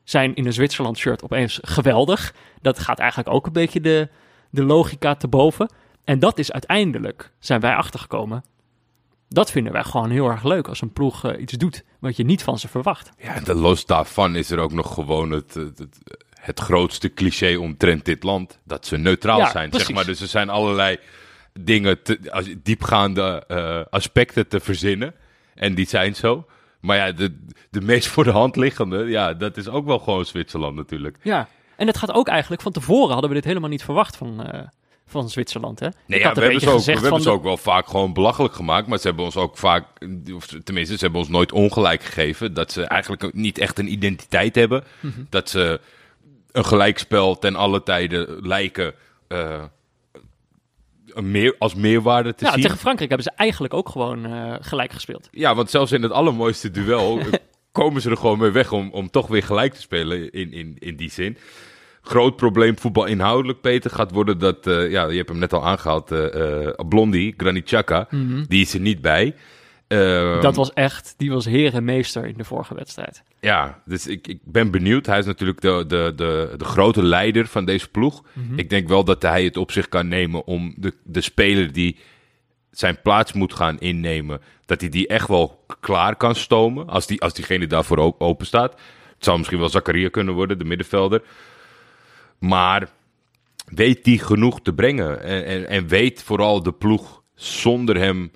zijn 0.04 0.36
in 0.36 0.46
een 0.46 0.54
Zwitserland 0.54 0.98
shirt 0.98 1.24
opeens 1.24 1.60
geweldig. 1.62 2.34
Dat 2.62 2.80
gaat 2.80 3.00
eigenlijk 3.00 3.30
ook 3.30 3.46
een 3.46 3.54
beetje 3.54 3.82
de, 3.82 4.10
de 4.50 4.64
logica 4.64 5.16
te 5.16 5.28
boven. 5.28 5.72
En 6.04 6.20
dat 6.20 6.40
is 6.40 6.52
uiteindelijk, 6.52 7.32
zijn 7.40 7.60
wij 7.60 7.76
achtergekomen, 7.76 8.44
dat 9.30 9.52
vinden 9.52 9.74
wij 9.74 9.84
gewoon 9.84 10.10
heel 10.10 10.28
erg 10.30 10.44
leuk 10.44 10.68
als 10.68 10.82
een 10.82 10.94
ploeg 10.94 11.24
eh, 11.26 11.42
iets 11.42 11.54
doet 11.54 11.84
wat 12.00 12.16
je 12.16 12.24
niet 12.24 12.44
van 12.44 12.60
ze 12.60 12.68
verwacht. 12.68 13.10
Ja, 13.18 13.36
en 13.36 13.44
de 13.44 13.56
los 13.56 13.86
daarvan 13.86 14.36
is 14.36 14.52
er 14.52 14.60
ook 14.60 14.72
nog 14.72 14.94
gewoon 14.94 15.32
het, 15.32 15.54
het, 15.54 15.78
het, 15.80 15.98
het 16.42 16.60
grootste 16.60 17.14
cliché 17.14 17.56
omtrent 17.58 18.06
dit 18.06 18.24
land. 18.24 18.60
Dat 18.64 18.86
ze 18.86 18.98
neutraal 18.98 19.40
Ja, 19.40 19.52
zijn, 19.52 19.70
precies. 19.70 19.88
zeg 19.88 19.96
maar. 19.96 20.06
Dus 20.06 20.22
er 20.22 20.28
zijn 20.28 20.50
allerlei 20.50 20.98
dingen, 21.54 22.02
te, 22.04 22.20
als- 22.32 22.54
diepgaande 22.64 23.44
eh, 23.48 23.82
aspecten 23.90 24.48
te 24.48 24.60
verzinnen. 24.60 25.14
En 25.56 25.76
die 25.76 25.88
zijn 25.88 26.16
zo. 26.16 26.46
Maar 26.82 26.98
ja, 26.98 27.12
de, 27.12 27.46
de 27.70 27.82
meest 27.82 28.08
voor 28.08 28.24
de 28.24 28.32
hand 28.32 28.56
liggende, 28.56 29.06
ja, 29.06 29.34
dat 29.34 29.58
is 29.58 29.68
ook 29.68 29.86
wel 29.86 30.00
gewoon 30.00 30.26
Zwitserland 30.26 30.76
natuurlijk. 30.76 31.18
Ja, 31.22 31.48
en 31.76 31.88
het 31.88 31.98
gaat 31.98 32.12
ook 32.12 32.28
eigenlijk, 32.28 32.62
van 32.62 32.72
tevoren 32.72 33.12
hadden 33.12 33.30
we 33.30 33.36
dit 33.36 33.46
helemaal 33.46 33.70
niet 33.70 33.84
verwacht 33.84 34.18
van, 34.18 34.46
eh, 34.46 34.62
van 35.06 35.30
Zwitserland. 35.30 35.80
Hè? 35.80 35.88
Nee, 36.06 36.20
ja, 36.20 36.34
we 36.34 36.42
hebben, 36.42 36.62
ze 36.62 36.70
ook, 36.70 36.84
we 36.84 36.92
hebben 36.92 37.22
ze 37.22 37.30
ook 37.30 37.44
wel 37.44 37.58
vaak 37.58 37.88
gewoon 37.88 38.14
belachelijk 38.14 38.54
gemaakt. 38.54 38.88
Maar 38.88 39.00
ze 39.00 39.08
hebben 39.08 39.26
ons 39.26 39.36
ook 39.36 39.58
vaak, 39.58 39.86
of 40.36 40.46
tenminste, 40.64 40.98
ze 40.98 41.04
hebben 41.04 41.20
ons 41.20 41.30
nooit 41.30 41.52
ongelijk 41.52 42.04
gegeven. 42.04 42.54
Dat 42.54 42.72
ze 42.72 42.84
eigenlijk 42.84 43.34
niet 43.34 43.58
echt 43.58 43.80
een 43.80 43.92
identiteit 43.92 44.56
hebben. 44.56 44.84
Mhm. 45.00 45.22
Dat 45.30 45.50
ze 45.50 45.80
een 46.52 46.66
gelijkspel 46.66 47.40
ten 47.40 47.56
alle 47.56 47.84
tijden 47.84 48.48
lijken 48.48 48.94
eh, 49.28 49.64
meer, 51.16 51.56
als 51.60 51.76
meerwaarde 51.76 52.36
te 52.36 52.46
Ja, 52.46 52.52
zien. 52.52 52.62
tegen 52.62 52.78
Frankrijk 52.78 53.10
hebben 53.10 53.28
ze 53.28 53.38
eigenlijk 53.38 53.74
ook 53.74 53.90
gewoon 53.90 54.26
eh, 54.26 54.54
gelijk 54.60 54.92
gespeeld. 54.92 55.28
Ja, 55.32 55.56
want 55.56 55.70
zelfs 55.70 55.92
in 55.92 56.04
het 56.04 56.12
allermooiste 56.12 56.72
duel 56.72 57.20
komen 57.72 58.02
ze 58.02 58.10
er 58.10 58.18
gewoon 58.18 58.40
mee 58.40 58.50
weg 58.52 58.72
om, 58.72 58.92
om 58.92 59.10
toch 59.10 59.28
weer 59.28 59.44
gelijk 59.44 59.74
te 59.74 59.82
spelen 59.82 60.32
in, 60.32 60.52
in, 60.54 60.76
in 60.80 60.96
die 60.96 61.12
zin. 61.12 61.38
Groot 62.02 62.36
probleem 62.36 62.78
voetbal 62.80 63.06
inhoudelijk, 63.06 63.62
Peter, 63.62 63.92
gaat 63.92 64.12
worden 64.12 64.40
dat, 64.40 64.68
eh, 64.68 64.92
ja, 64.92 65.08
je 65.10 65.18
hebt 65.18 65.30
hem 65.30 65.38
net 65.40 65.54
al 65.54 65.66
aangehaald, 65.66 66.12
eh 66.12 66.68
Blondie, 66.90 67.34
Granit 67.38 67.64
Xhaka, 67.64 68.08
die 68.48 68.62
is 68.62 68.74
er 68.74 68.80
niet 68.80 69.02
bij. 69.02 69.36
Ehm, 69.92 70.42
Dat 70.42 70.56
was 70.56 70.74
echt, 70.74 71.14
die 71.18 71.32
was 71.32 71.46
heer 71.46 71.74
en 71.74 71.84
meester 71.84 72.26
in 72.26 72.38
de 72.38 72.44
vorige 72.44 72.76
wedstrijd. 72.76 73.24
Ja, 73.40 73.82
dus 73.86 74.08
ik, 74.08 74.28
ik 74.28 74.40
ben 74.44 74.72
benieuwd. 74.72 75.06
Hij 75.06 75.20
is 75.20 75.26
natuurlijk 75.26 75.62
de, 75.62 75.84
de, 75.88 76.14
de, 76.16 76.54
de 76.58 76.66
grote 76.66 77.04
leider 77.04 77.48
van 77.48 77.66
deze 77.66 77.90
ploeg. 77.90 78.24
Ik 78.56 78.70
denk 78.70 78.88
wel 78.88 79.04
dat 79.04 79.22
hij 79.22 79.44
het 79.44 79.58
op 79.58 79.72
zich 79.72 79.90
kan 79.90 80.08
nemen 80.08 80.46
om 80.46 80.74
de, 80.78 80.94
de 81.04 81.22
speler 81.22 81.72
die 81.74 81.98
zijn 82.72 83.02
plaats 83.02 83.34
moet 83.34 83.54
gaan 83.54 83.80
innemen, 83.80 84.42
dat 84.66 84.82
hij 84.82 84.90
die 84.90 85.08
echt 85.08 85.28
wel 85.28 85.66
klaar 85.80 86.16
kan 86.16 86.36
stomen. 86.36 86.88
Als, 86.88 87.08
die, 87.08 87.22
als 87.22 87.34
diegene 87.34 87.68
daarvoor 87.68 88.16
open 88.18 88.46
staat. 88.46 88.72
Het 89.16 89.26
zou 89.26 89.38
misschien 89.38 89.60
wel 89.60 89.70
Zakaria 89.70 90.10
kunnen 90.10 90.34
worden, 90.34 90.58
de 90.58 90.66
middenvelder. 90.66 91.22
Maar 92.40 92.90
weet 93.66 94.04
die 94.04 94.20
genoeg 94.20 94.62
te 94.62 94.74
brengen? 94.74 95.24
En, 95.24 95.46
en, 95.46 95.68
en 95.68 95.88
weet 95.88 96.24
vooral 96.24 96.64
de 96.64 96.72
ploeg 96.72 97.22
zonder 97.36 97.98
hem 97.98 98.32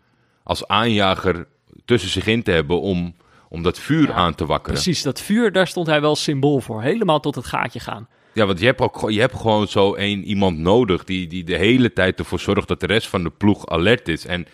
als 0.45 0.67
aanjager 0.67 1.47
tussen 1.85 2.09
zich 2.09 2.25
in 2.27 2.43
te 2.43 2.51
hebben 2.51 2.81
om, 2.81 3.15
om 3.49 3.63
dat 3.63 3.79
vuur 3.79 4.07
Ja, 4.07 4.13
aan 4.13 4.35
te 4.35 4.45
wakkeren. 4.45 4.73
Precies, 4.73 5.01
dat 5.01 5.21
vuur, 5.21 5.51
daar 5.51 5.67
stond 5.67 5.87
hij 5.87 6.01
wel 6.01 6.15
symbool 6.15 6.59
voor. 6.59 6.81
Helemaal 6.81 7.19
tot 7.19 7.35
het 7.35 7.45
gaatje 7.45 7.79
gaan. 7.79 8.07
Ja, 8.33 8.45
want 8.45 8.59
je 8.59 8.65
hebt, 8.65 8.81
ook, 8.81 8.95
gewoon- 8.97 9.13
je 9.13 9.19
hebt 9.19 9.35
gewoon 9.35 9.67
zo 9.67 9.93
één 9.93 10.23
iemand 10.23 10.57
nodig 10.57 11.03
die, 11.03 11.27
die 11.27 11.43
de 11.43 11.55
hele 11.57 11.93
tijd 11.93 12.19
ervoor 12.19 12.39
zorgt 12.39 12.67
dat 12.67 12.79
de 12.79 12.85
rest 12.85 13.07
van 13.07 13.23
de 13.23 13.29
ploeg 13.29 13.67
alert 13.67 14.07
is. 14.07 14.25
En 14.25 14.47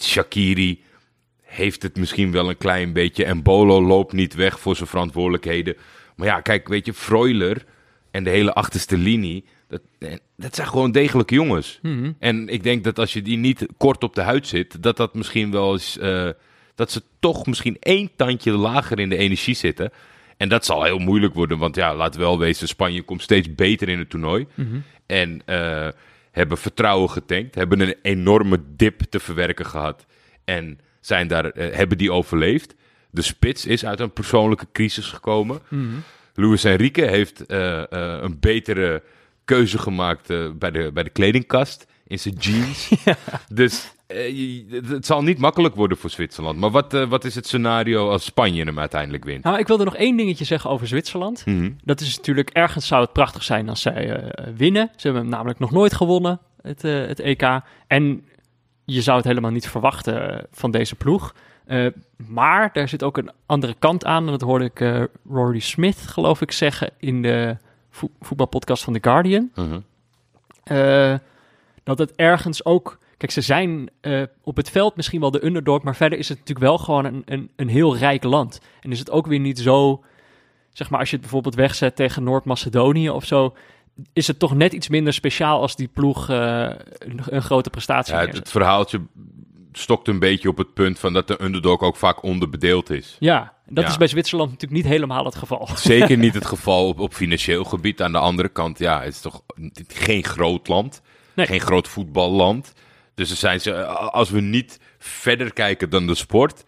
Shakiri 0.00 0.82
heeft 1.42 1.82
het 1.82 1.96
misschien 1.96 2.32
wel 2.32 2.48
een 2.48 2.56
klein 2.58 2.92
beetje 2.92 3.24
en 3.24 3.42
Bolo 3.42 3.82
loopt 3.82 4.12
niet 4.12 4.34
weg 4.34 4.60
voor 4.60 4.76
zijn 4.76 4.88
verantwoordelijkheden. 4.88 5.76
Maar 6.16 6.26
ja, 6.26 6.40
kijk, 6.40 6.68
weet 6.68 6.86
je, 6.86 6.94
Freuler 6.94 7.64
en 8.10 8.24
de 8.24 8.30
hele 8.30 8.52
achterste 8.52 8.96
linie, 8.96 9.44
dat, 9.68 9.80
eh, 9.98 10.12
dat 10.36 10.54
zijn 10.54 10.68
gewoon 10.68 10.92
degelijke 10.92 11.34
jongens. 11.34 11.80
En 12.18 12.48
ik 12.48 12.62
denk 12.62 12.84
dat 12.84 12.98
als 12.98 13.12
je 13.12 13.22
die 13.22 13.36
niet 13.36 13.66
kort 13.76 14.04
op 14.04 14.14
de 14.14 14.20
huid 14.20 14.46
zit, 14.46 14.82
dat 14.82 14.96
dat 14.96 15.14
misschien 15.14 15.50
wel 15.50 15.72
eens, 15.72 15.98
eh, 15.98 16.28
dat 16.74 16.90
ze 16.90 17.02
toch 17.20 17.46
misschien 17.46 17.76
één 17.80 18.10
tandje 18.16 18.52
lager 18.52 18.98
in 18.98 19.08
de 19.08 19.16
energie 19.16 19.54
zitten. 19.54 19.92
En 20.36 20.48
dat 20.48 20.64
zal 20.64 20.84
heel 20.84 20.98
moeilijk 20.98 21.34
worden, 21.34 21.58
want 21.58 21.76
ja, 21.76 21.94
laat 21.94 22.16
wel 22.16 22.38
wezen, 22.38 22.68
Spanje 22.68 23.02
komt 23.02 23.22
steeds 23.22 23.54
beter 23.54 23.88
in 23.88 23.98
het 23.98 24.10
toernooi. 24.10 24.46
En 25.06 25.42
eh, 25.44 25.88
hebben 26.30 26.58
vertrouwen 26.58 27.10
getankt, 27.10 27.54
hebben 27.54 27.80
een 27.80 27.94
enorme 28.02 28.60
dip 28.76 29.00
te 29.00 29.20
verwerken 29.20 29.66
gehad. 29.66 30.06
En 30.44 30.78
zijn 31.00 31.28
daar, 31.28 31.44
hebben 31.54 31.98
die 31.98 32.12
overleefd. 32.12 32.74
De 33.10 33.22
spits 33.22 33.66
is 33.66 33.84
uit 33.84 34.00
een 34.00 34.12
persoonlijke 34.12 34.66
crisis 34.72 35.06
gekomen. 35.06 35.60
Luis 36.34 36.64
Enrique 36.64 37.04
heeft 37.04 37.44
een 37.48 38.36
betere 38.40 39.02
keuze 39.46 39.78
gemaakt 39.78 40.30
eh, 40.30 40.50
bij, 40.58 40.70
de, 40.70 40.90
bij 40.94 41.02
de 41.02 41.10
kledingkast 41.10 41.86
in 42.06 42.18
zijn 42.18 42.34
jeans. 42.34 42.90
Dus 43.52 43.92
eh, 44.06 44.62
het- 44.88 45.06
zal 45.06 45.22
niet 45.22 45.38
makkelijk 45.38 45.74
worden 45.74 45.98
voor 45.98 46.10
Zwitserland. 46.10 46.58
Maar 46.58 46.70
wat, 46.70 46.94
eh, 46.94 47.08
wat 47.08 47.24
is 47.24 47.34
het 47.34 47.46
scenario 47.46 48.10
als 48.10 48.24
Spanje 48.24 48.64
hem 48.64 48.78
uiteindelijk 48.78 49.24
wint? 49.24 49.44
Nou, 49.44 49.58
ik 49.58 49.66
wilde 49.66 49.84
nog 49.84 49.96
één 49.96 50.16
dingetje 50.16 50.44
zeggen 50.44 50.70
over 50.70 50.86
Zwitserland. 50.86 51.46
Mhm. 51.46 51.70
Dat 51.84 52.00
is 52.00 52.16
natuurlijk, 52.16 52.50
ergens 52.50 52.86
zou 52.86 53.02
het 53.02 53.12
prachtig 53.12 53.42
zijn 53.42 53.68
als 53.68 53.80
zij 53.80 54.32
winnen. 54.56 54.90
Ze 54.96 55.02
hebben 55.06 55.22
hem 55.22 55.30
namelijk 55.30 55.58
nog 55.58 55.70
nooit 55.70 55.94
gewonnen, 55.94 56.40
het, 56.62 56.82
het 56.82 57.20
EK. 57.20 57.60
En 57.86 58.24
je 58.84 59.02
zou 59.02 59.16
het 59.16 59.26
helemaal 59.26 59.50
niet 59.50 59.68
verwachten 59.68 60.46
van 60.52 60.70
deze 60.70 60.94
ploeg. 60.94 61.34
Maar 62.16 62.70
daar 62.72 62.88
zit 62.88 63.02
ook 63.02 63.16
een 63.16 63.30
andere 63.46 63.74
kant 63.78 64.04
aan. 64.04 64.24
En 64.24 64.30
dat 64.30 64.40
hoorde 64.40 64.64
ik 64.64 65.08
Rory 65.30 65.58
Smith, 65.60 65.96
geloof 65.98 66.40
ik, 66.40 66.52
zeggen 66.52 66.90
in 66.98 67.22
de 67.22 67.56
vo 67.96 68.10
voetbalpodcast 68.20 68.84
van 68.84 68.92
The 68.92 68.98
Guardian. 69.02 69.50
Mhm. 69.54 69.80
Uh, 70.72 71.14
dat 71.82 71.98
het 71.98 72.14
ergens 72.14 72.64
ook. 72.64 72.98
Kijk, 73.16 73.32
ze 73.32 73.40
zijn 73.40 73.90
uh, 74.00 74.22
op 74.42 74.56
het 74.56 74.70
veld 74.70 74.96
misschien 74.96 75.20
wel 75.20 75.30
de 75.30 75.44
underdog, 75.44 75.82
maar 75.82 75.96
verder 75.96 76.18
is 76.18 76.28
het 76.28 76.38
natuurlijk 76.38 76.66
wel 76.66 76.78
gewoon 76.78 77.04
een, 77.04 77.22
een, 77.24 77.50
een 77.56 77.68
heel 77.68 77.96
rijk 77.96 78.22
land. 78.22 78.60
En 78.80 78.90
is 78.90 78.98
het 78.98 79.10
ook 79.10 79.26
weer 79.26 79.38
niet 79.38 79.58
zo. 79.58 80.04
Zeg 80.72 80.90
maar, 80.90 81.00
als 81.00 81.08
je 81.08 81.14
het 81.14 81.24
bijvoorbeeld 81.24 81.54
wegzet 81.54 81.96
tegen 81.96 82.24
Noord-Macedonië 82.24 83.10
of 83.10 83.24
zo, 83.24 83.54
is 84.12 84.26
het 84.26 84.38
toch 84.38 84.54
net 84.54 84.72
iets 84.72 84.88
minder 84.88 85.12
speciaal 85.12 85.60
als 85.60 85.76
die 85.76 85.88
ploeg 85.88 86.30
uh, 86.30 86.70
een, 86.98 87.20
een, 87.24 87.42
grote 87.42 87.70
prestatie 87.70 88.14
ja, 88.14 88.20
het, 88.20 88.34
het 88.34 88.50
verhaaltje 88.50 89.00
stokt 89.78 90.08
een 90.08 90.18
beetje 90.18 90.48
op 90.48 90.56
het 90.58 90.74
punt 90.74 90.98
van 90.98 91.12
dat 91.12 91.28
de 91.28 91.42
underdog 91.42 91.80
ook 91.80 91.96
vaak 91.96 92.22
onderbedeeld 92.22 92.90
is. 92.90 93.16
Ja, 93.18 93.54
dat 93.66 93.84
ja. 93.84 93.90
is 93.90 93.96
bij 93.96 94.06
Zwitserland 94.06 94.50
natuurlijk 94.50 94.82
niet 94.82 94.92
helemaal 94.92 95.24
het 95.24 95.34
geval. 95.34 95.68
Zeker 95.76 96.16
niet 96.18 96.34
het 96.40 96.46
geval 96.46 96.88
op, 96.88 97.00
op 97.00 97.14
financieel 97.14 97.64
gebied. 97.64 98.02
Aan 98.02 98.12
de 98.12 98.18
andere 98.18 98.48
kant, 98.48 98.78
ja, 98.78 99.00
het 99.00 99.12
is 99.12 99.20
toch 99.20 99.42
geen 99.88 100.24
groot 100.24 100.68
land. 100.68 101.02
Nee. 101.34 101.46
Geen 101.46 101.60
groot 101.60 101.88
voetballand. 101.88 102.72
Dus 103.14 103.30
er 103.30 103.36
zijn 103.36 103.60
ze, 103.60 103.84
als 103.86 104.30
we 104.30 104.40
niet 104.40 104.80
verder 104.98 105.52
kijken 105.52 105.90
dan 105.90 106.06
de 106.06 106.14
sport, 106.14 106.64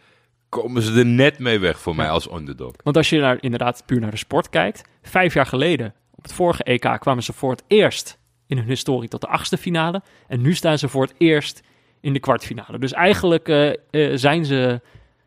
komen 0.48 0.82
ze 0.82 0.98
er 0.98 1.06
net 1.06 1.38
mee 1.38 1.58
weg 1.58 1.80
voor 1.80 1.92
ja. 1.92 1.98
mij 1.98 2.10
als 2.10 2.32
underdog. 2.32 2.72
Want 2.82 2.96
als 2.96 3.10
je 3.10 3.18
naar, 3.18 3.36
inderdaad 3.40 3.82
puur 3.86 4.00
naar 4.00 4.10
de 4.10 4.16
sport 4.16 4.48
kijkt, 4.48 4.88
vijf 5.02 5.34
jaar 5.34 5.46
geleden, 5.46 5.94
op 6.14 6.22
het 6.22 6.32
vorige 6.32 6.62
EK, 6.62 6.96
kwamen 6.98 7.22
ze 7.22 7.32
voor 7.32 7.50
het 7.50 7.64
eerst 7.66 8.18
in 8.46 8.56
hun 8.56 8.66
historie 8.66 9.08
tot 9.08 9.20
de 9.20 9.26
achtste 9.26 9.56
finale. 9.56 10.02
En 10.26 10.40
nu 10.40 10.54
staan 10.54 10.78
ze 10.78 10.88
voor 10.88 11.02
het 11.02 11.14
eerst 11.18 11.62
in 12.00 12.12
de 12.12 12.20
kwartfinale. 12.20 12.78
Dus 12.78 12.92
eigenlijk 12.92 13.48
uh, 13.48 13.72
uh, 13.90 14.16
zijn, 14.16 14.44
ze, 14.44 14.80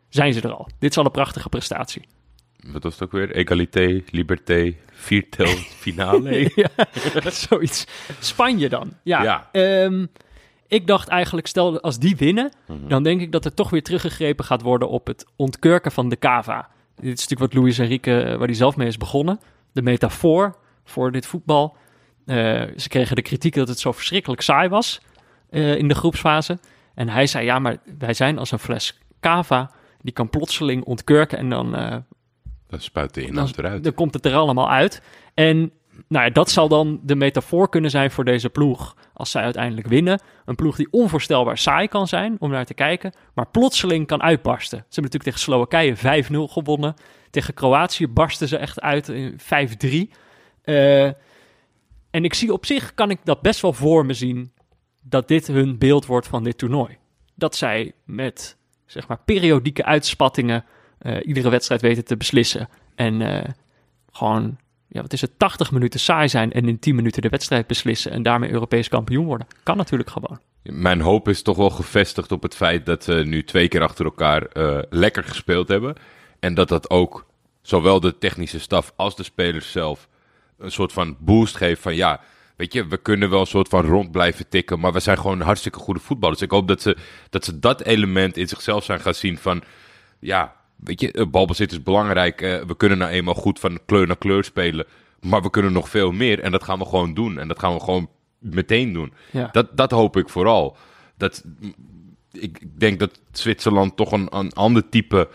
zijn 0.08 0.32
ze 0.32 0.40
er 0.40 0.52
al. 0.52 0.68
Dit 0.78 0.90
is 0.90 0.98
al 0.98 1.04
een 1.04 1.10
prachtige 1.10 1.48
prestatie. 1.48 2.02
Wat 2.66 2.82
was 2.82 2.92
het 2.92 3.02
ook 3.02 3.12
weer? 3.12 3.34
Egalité, 3.34 4.02
liberté, 4.10 4.74
viertel, 4.92 5.46
finale. 5.84 6.50
ja, 6.54 6.68
zoiets. 7.30 7.86
Spanje 8.20 8.68
dan. 8.68 8.92
Ja. 9.02 9.22
ja. 9.22 9.48
Um, 9.84 10.10
ik 10.66 10.86
dacht 10.86 11.08
eigenlijk, 11.08 11.46
stel 11.46 11.80
als 11.80 11.98
die 11.98 12.16
winnen, 12.16 12.52
mm 12.66 12.76
-hmm. 12.76 12.88
dan 12.88 13.02
denk 13.02 13.20
ik 13.20 13.32
dat 13.32 13.44
er 13.44 13.54
toch 13.54 13.70
weer 13.70 13.82
teruggegrepen 13.82 14.44
gaat 14.44 14.62
worden 14.62 14.88
op 14.88 15.06
het 15.06 15.26
ontkurken 15.36 15.92
van 15.92 16.08
de 16.08 16.18
cava. 16.18 16.68
Dit 16.94 17.18
is 17.18 17.28
natuurlijk 17.28 17.52
wat 17.52 17.62
Luis 17.62 17.78
Enrique, 17.78 18.36
waar 18.38 18.46
hij 18.46 18.56
zelf 18.56 18.76
mee 18.76 18.86
is 18.86 18.96
begonnen. 18.96 19.40
De 19.72 19.82
metafoor 19.82 20.56
voor 20.84 21.12
dit 21.12 21.26
voetbal. 21.26 21.76
Uh, 22.26 22.36
ze 22.76 22.88
kregen 22.88 23.16
de 23.16 23.22
kritiek 23.22 23.54
dat 23.54 23.68
het 23.68 23.78
zo 23.78 23.92
verschrikkelijk 23.92 24.42
saai 24.42 24.68
was 24.68 25.00
uh, 25.52 25.76
in 25.76 25.88
de 25.88 25.94
groepsfase. 25.94 26.58
En 26.94 27.08
hij 27.08 27.26
zei, 27.26 27.44
ja, 27.44 27.58
maar 27.58 27.76
wij 27.98 28.14
zijn 28.14 28.38
als 28.38 28.50
een 28.50 28.58
fles 28.58 28.98
cava. 29.20 29.70
Die 30.00 30.12
kan 30.12 30.30
plotseling 30.30 30.84
ontkurken 30.84 31.38
en 31.38 31.50
dan... 31.50 31.78
Uh, 31.78 31.96
dan 32.68 32.80
spuit 32.80 33.14
de 33.14 33.22
inhoud 33.22 33.58
eruit. 33.58 33.84
Dan 33.84 33.94
komt 33.94 34.14
het 34.14 34.26
er 34.26 34.34
allemaal 34.34 34.70
uit. 34.70 35.02
En 35.34 35.72
nou 36.08 36.24
ja, 36.24 36.30
dat 36.30 36.50
zal 36.50 36.68
dan 36.68 37.00
de 37.02 37.14
metafoor 37.14 37.68
kunnen 37.68 37.90
zijn 37.90 38.10
voor 38.10 38.24
deze 38.24 38.50
ploeg. 38.50 38.96
Als 39.12 39.30
zij 39.30 39.42
uiteindelijk 39.42 39.86
winnen. 39.86 40.20
Een 40.44 40.54
ploeg 40.54 40.76
die 40.76 40.88
onvoorstelbaar 40.90 41.58
saai 41.58 41.88
kan 41.88 42.08
zijn 42.08 42.36
om 42.38 42.50
naar 42.50 42.64
te 42.64 42.74
kijken. 42.74 43.12
Maar 43.34 43.46
plotseling 43.46 44.06
kan 44.06 44.22
uitbarsten. 44.22 44.78
Ze 44.78 45.00
hebben 45.00 45.12
natuurlijk 45.12 45.24
tegen 45.24 45.40
Slowakije 45.40 46.24
5-0 46.48 46.52
gewonnen. 46.52 46.94
Tegen 47.30 47.54
Kroatië 47.54 48.08
barsten 48.08 48.48
ze 48.48 48.56
echt 48.56 48.80
uit 48.80 49.08
in 49.08 49.40
5-3. 49.40 49.46
Uh, 50.64 51.04
en 52.10 52.24
ik 52.24 52.34
zie 52.34 52.52
op 52.52 52.66
zich, 52.66 52.94
kan 52.94 53.10
ik 53.10 53.18
dat 53.24 53.42
best 53.42 53.60
wel 53.60 53.72
voor 53.72 54.06
me 54.06 54.14
zien. 54.14 54.52
Dat 55.02 55.28
dit 55.28 55.46
hun 55.46 55.78
beeld 55.78 56.06
wordt 56.06 56.26
van 56.26 56.44
dit 56.44 56.58
toernooi. 56.58 56.96
Dat 57.34 57.56
zij 57.56 57.92
met, 58.04 58.56
zeg 58.86 59.08
maar, 59.08 59.18
periodieke 59.24 59.84
uitspattingen... 59.84 60.64
Uh, 61.02 61.16
iedere 61.26 61.50
wedstrijd 61.50 61.80
weten 61.80 62.04
te 62.04 62.16
beslissen. 62.16 62.68
En 62.94 63.20
uh, 63.20 63.44
gewoon 64.12 64.58
ja, 64.92 65.00
wat 65.00 65.12
is 65.12 65.20
het, 65.20 65.38
80 65.38 65.70
minuten 65.70 66.00
saai 66.00 66.28
zijn 66.28 66.52
en 66.52 66.68
in 66.68 66.78
10 66.78 66.94
minuten 66.94 67.22
de 67.22 67.28
wedstrijd 67.28 67.66
beslissen 67.66 68.12
en 68.12 68.22
daarmee 68.22 68.50
Europees 68.50 68.88
kampioen 68.88 69.24
worden. 69.24 69.46
Kan 69.62 69.76
natuurlijk 69.76 70.10
gewoon. 70.10 70.40
Mijn 70.62 71.00
hoop 71.00 71.28
is 71.28 71.42
toch 71.42 71.56
wel 71.56 71.70
gevestigd 71.70 72.32
op 72.32 72.42
het 72.42 72.54
feit 72.54 72.86
dat 72.86 73.04
ze 73.04 73.12
nu 73.12 73.44
twee 73.44 73.68
keer 73.68 73.82
achter 73.82 74.04
elkaar 74.04 74.46
uh, 74.52 74.78
lekker 74.90 75.24
gespeeld 75.24 75.68
hebben. 75.68 75.94
En 76.40 76.54
dat 76.54 76.68
dat 76.68 76.90
ook 76.90 77.26
zowel 77.62 78.00
de 78.00 78.18
technische 78.18 78.60
staf 78.60 78.92
als 78.96 79.16
de 79.16 79.22
spelers 79.22 79.72
zelf 79.72 80.08
een 80.58 80.72
soort 80.72 80.92
van 80.92 81.16
boost 81.20 81.56
geeft 81.56 81.82
van 81.82 81.94
ja, 81.94 82.20
weet 82.62 82.72
je, 82.72 82.86
we 82.86 82.96
kunnen 82.96 83.30
wel 83.30 83.40
een 83.40 83.46
soort 83.46 83.68
van 83.68 83.84
rond 83.84 84.10
blijven 84.10 84.48
tikken, 84.48 84.80
maar 84.80 84.92
we 84.92 85.00
zijn 85.00 85.18
gewoon 85.18 85.40
hartstikke 85.40 85.78
goede 85.78 86.00
voetballers. 86.00 86.40
Ik 86.40 86.50
hoop 86.50 86.68
dat 86.68 86.82
ze 86.82 86.96
dat, 87.30 87.44
ze 87.44 87.58
dat 87.58 87.82
element 87.82 88.36
in 88.36 88.48
zichzelf 88.48 88.84
zijn 88.84 89.00
gaan 89.00 89.14
zien 89.14 89.38
van 89.38 89.62
ja, 90.20 90.56
weet 90.76 91.00
je, 91.00 91.26
balbezit 91.26 91.72
is 91.72 91.82
belangrijk. 91.82 92.42
Uh, 92.42 92.62
we 92.62 92.76
kunnen 92.76 92.98
nou 92.98 93.10
eenmaal 93.10 93.34
goed 93.34 93.60
van 93.60 93.78
kleur 93.86 94.06
naar 94.06 94.16
kleur 94.18 94.44
spelen. 94.44 94.86
Maar 95.20 95.42
we 95.42 95.50
kunnen 95.50 95.72
nog 95.72 95.88
veel 95.88 96.12
meer. 96.12 96.40
En 96.40 96.50
dat 96.52 96.62
gaan 96.62 96.78
we 96.78 96.84
gewoon 96.84 97.14
doen. 97.14 97.38
En 97.38 97.48
dat 97.48 97.58
gaan 97.58 97.74
we 97.74 97.80
gewoon 97.80 98.08
meteen 98.38 98.92
doen. 98.92 99.12
Ja. 99.30 99.48
Dat, 99.52 99.76
dat 99.76 99.90
hoop 99.90 100.16
ik 100.16 100.28
vooral. 100.28 100.76
Dat, 101.16 101.44
ik 102.32 102.80
denk 102.80 102.98
dat 102.98 103.20
Zwitserland 103.32 103.96
toch 103.96 104.12
een, 104.12 104.36
een 104.36 104.52
ander 104.52 104.88
type 104.88 105.28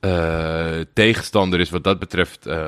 uh, 0.00 0.80
tegenstander 0.92 1.60
is 1.60 1.70
wat 1.70 1.84
dat 1.84 1.98
betreft 1.98 2.46
uh, 2.46 2.66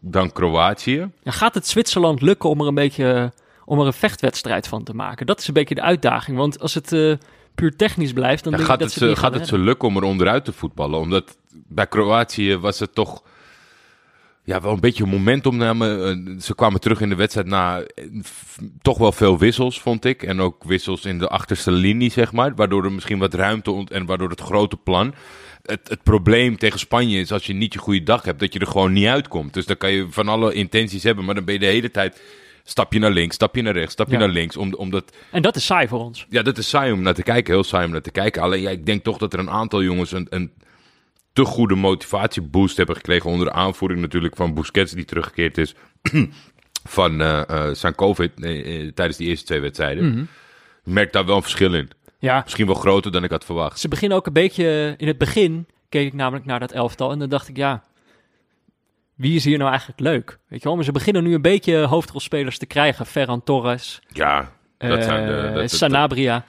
dan 0.00 0.32
Kroatië. 0.32 1.10
Ja, 1.22 1.30
gaat 1.30 1.54
het 1.54 1.66
Zwitserland 1.66 2.20
lukken 2.20 2.50
om 2.50 2.60
er 2.60 2.66
een 2.66 2.74
beetje 2.74 3.32
om 3.64 3.80
er 3.80 3.86
een 3.86 3.92
vechtwedstrijd 3.92 4.68
van 4.68 4.82
te 4.82 4.94
maken? 4.94 5.26
Dat 5.26 5.40
is 5.40 5.48
een 5.48 5.54
beetje 5.54 5.74
de 5.74 5.82
uitdaging. 5.82 6.36
Want 6.36 6.60
als 6.60 6.74
het 6.74 6.92
uh, 6.92 7.14
puur 7.54 7.76
technisch 7.76 8.12
blijft, 8.12 8.44
dan 8.44 8.52
ja, 8.52 8.58
denk 8.58 8.70
gaat 8.70 8.80
ik 8.80 8.86
dat 8.86 8.94
het, 8.94 9.02
ze 9.02 9.08
ze, 9.08 9.20
gaat 9.20 9.34
het 9.34 9.46
ze 9.46 9.58
lukken 9.58 9.88
om 9.88 9.96
er 9.96 10.02
onderuit 10.02 10.44
te 10.44 10.52
voetballen? 10.52 10.98
Omdat 10.98 11.36
bij 11.52 11.86
Kroatië 11.86 12.56
was 12.56 12.78
het 12.78 12.94
toch 12.94 13.22
ja, 14.44 14.60
wel 14.60 14.72
een 14.72 14.80
beetje 14.80 15.06
momentumname. 15.06 16.14
Ze 16.40 16.54
kwamen 16.54 16.80
terug 16.80 17.00
in 17.00 17.08
de 17.08 17.14
wedstrijd 17.14 17.46
na 17.46 17.86
toch 18.82 18.98
wel 18.98 19.12
veel 19.12 19.38
wissels, 19.38 19.80
vond 19.80 20.04
ik. 20.04 20.22
En 20.22 20.40
ook 20.40 20.64
wissels 20.64 21.04
in 21.04 21.18
de 21.18 21.28
achterste 21.28 21.70
linie, 21.70 22.10
zeg 22.10 22.32
maar. 22.32 22.54
Waardoor 22.54 22.84
er 22.84 22.92
misschien 22.92 23.18
wat 23.18 23.34
ruimte 23.34 23.70
ont 23.70 23.90
en 23.90 24.06
waardoor 24.06 24.30
het 24.30 24.40
grote 24.40 24.76
plan. 24.76 25.14
Het, 25.70 25.88
het 25.88 26.02
probleem 26.02 26.56
tegen 26.58 26.78
Spanje 26.78 27.18
is 27.18 27.32
als 27.32 27.46
je 27.46 27.52
niet 27.52 27.72
je 27.72 27.78
goede 27.78 28.02
dag 28.02 28.22
hebt, 28.22 28.40
dat 28.40 28.52
je 28.52 28.58
er 28.58 28.66
gewoon 28.66 28.92
niet 28.92 29.06
uitkomt. 29.06 29.54
Dus 29.54 29.66
dan 29.66 29.76
kan 29.76 29.92
je 29.92 30.06
van 30.10 30.28
alle 30.28 30.52
intenties 30.52 31.02
hebben, 31.02 31.24
maar 31.24 31.34
dan 31.34 31.44
ben 31.44 31.54
je 31.54 31.60
de 31.60 31.66
hele 31.66 31.90
tijd 31.90 32.20
stap 32.64 32.92
je 32.92 32.98
naar 32.98 33.10
links, 33.10 33.34
stap 33.34 33.56
je 33.56 33.62
naar 33.62 33.72
rechts, 33.72 33.92
stap 33.92 34.06
je 34.06 34.12
Ja. 34.12 34.18
naar 34.18 34.28
links. 34.28 34.56
Om, 34.56 34.74
omdat, 34.74 35.16
En 35.30 35.42
dat 35.42 35.56
is 35.56 35.64
saai 35.64 35.88
voor 35.88 36.00
ons. 36.00 36.26
ja, 36.28 36.42
dat 36.42 36.58
is 36.58 36.68
saai 36.68 36.92
om 36.92 37.02
naar 37.02 37.14
te 37.14 37.22
kijken, 37.22 37.54
heel 37.54 37.64
saai 37.64 37.84
om 37.86 37.90
naar 37.92 38.02
te 38.02 38.10
kijken. 38.10 38.42
Alleen 38.42 38.60
ja, 38.60 38.70
ik 38.70 38.86
denk 38.86 39.04
toch 39.04 39.18
dat 39.18 39.32
er 39.32 39.38
een 39.38 39.50
aantal 39.50 39.82
jongens 39.82 40.12
een, 40.12 40.26
een 40.30 40.52
te 41.32 41.44
goede 41.44 41.74
motivatieboost 41.74 42.76
hebben 42.76 42.96
gekregen. 42.96 43.30
Onder 43.30 43.46
de 43.46 43.52
aanvoering 43.52 44.00
natuurlijk 44.00 44.36
van 44.36 44.54
Busquets, 44.54 44.92
die 44.92 45.04
teruggekeerd 45.04 45.58
is 45.58 45.74
van 46.84 47.20
eh 47.20 47.70
zijn 47.72 47.94
COVID 47.94 48.32
tijdens 48.94 49.16
die 49.16 49.28
eerste 49.28 49.44
twee 49.46 49.60
wedstrijden. 49.60 50.10
Mhm. 50.10 50.20
Ik 50.84 50.92
merk 50.96 51.12
daar 51.12 51.26
wel 51.26 51.36
een 51.36 51.42
verschil 51.42 51.74
in. 51.74 51.90
Ja, 52.20 52.40
Misschien 52.44 52.66
wel 52.66 52.74
groter 52.74 53.12
dan 53.12 53.24
ik 53.24 53.30
had 53.30 53.44
verwacht. 53.44 53.78
ze 53.80 53.88
beginnen 53.88 54.18
ook 54.18 54.26
een 54.26 54.32
beetje... 54.32 54.94
In 54.96 55.06
het 55.06 55.18
begin 55.18 55.66
keek 55.88 56.06
ik 56.06 56.12
namelijk 56.14 56.44
naar 56.46 56.60
dat 56.60 56.72
elftal 56.72 57.10
en 57.12 57.18
dan 57.18 57.28
dacht 57.28 57.48
ik, 57.48 57.56
ja... 57.56 57.82
Wie 59.14 59.34
is 59.36 59.44
hier 59.44 59.58
nou 59.58 59.70
eigenlijk 59.70 60.00
leuk? 60.00 60.38
Weet 60.48 60.58
je 60.62 60.64
wel, 60.64 60.74
maar 60.76 60.84
ze 60.84 60.92
beginnen 60.92 61.22
nu 61.22 61.34
een 61.34 61.42
beetje 61.42 61.76
hoofdrolspelers 61.84 62.58
te 62.58 62.66
krijgen. 62.66 63.06
Ferran 63.06 63.44
Torres, 63.44 64.00
Ja, 64.08 64.52
dat 64.78 65.04
zijn 65.04 65.26
de... 65.26 65.32
eh, 65.36 65.54
dat- 65.54 65.70
Sanabria. 65.70 66.44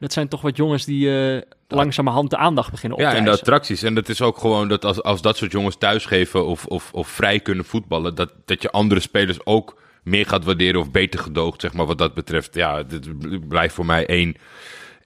Dat 0.00 0.12
zijn 0.12 0.28
toch 0.28 0.40
wat 0.40 0.56
jongens 0.56 0.84
die 0.84 1.34
eh, 1.36 1.42
langzamerhand 1.68 2.30
de 2.30 2.36
aandacht 2.36 2.70
beginnen 2.70 2.98
op 2.98 3.04
Ja, 3.04 3.10
te 3.10 3.16
en 3.16 3.24
de 3.24 3.30
attracties. 3.30 3.82
En 3.82 3.94
dat 3.94 4.08
is 4.08 4.22
ook 4.22 4.38
gewoon 4.38 4.68
dat 4.68 4.84
als, 4.84 5.02
als 5.02 5.22
dat 5.22 5.36
soort 5.36 5.52
jongens 5.52 5.76
thuisgeven 5.78 6.46
of, 6.46 6.66
of, 6.66 6.92
of 6.92 7.08
vrij 7.08 7.40
kunnen 7.40 7.64
voetballen, 7.64 8.14
dat, 8.14 8.32
dat 8.44 8.62
je 8.62 8.70
andere 8.70 9.00
spelers 9.00 9.46
ook 9.46 9.82
meer 10.02 10.26
gaat 10.26 10.44
waarderen 10.44 10.80
of 10.80 10.90
beter 10.90 11.20
gedoogt, 11.20 11.60
zeg 11.60 11.72
maar, 11.72 11.86
wat 11.86 11.98
dat 11.98 12.14
betreft. 12.14 12.54
Ja, 12.54 12.82
dit 12.82 13.08
blijft 13.48 13.74
voor 13.74 13.86
mij 13.86 14.06
één, 14.06 14.36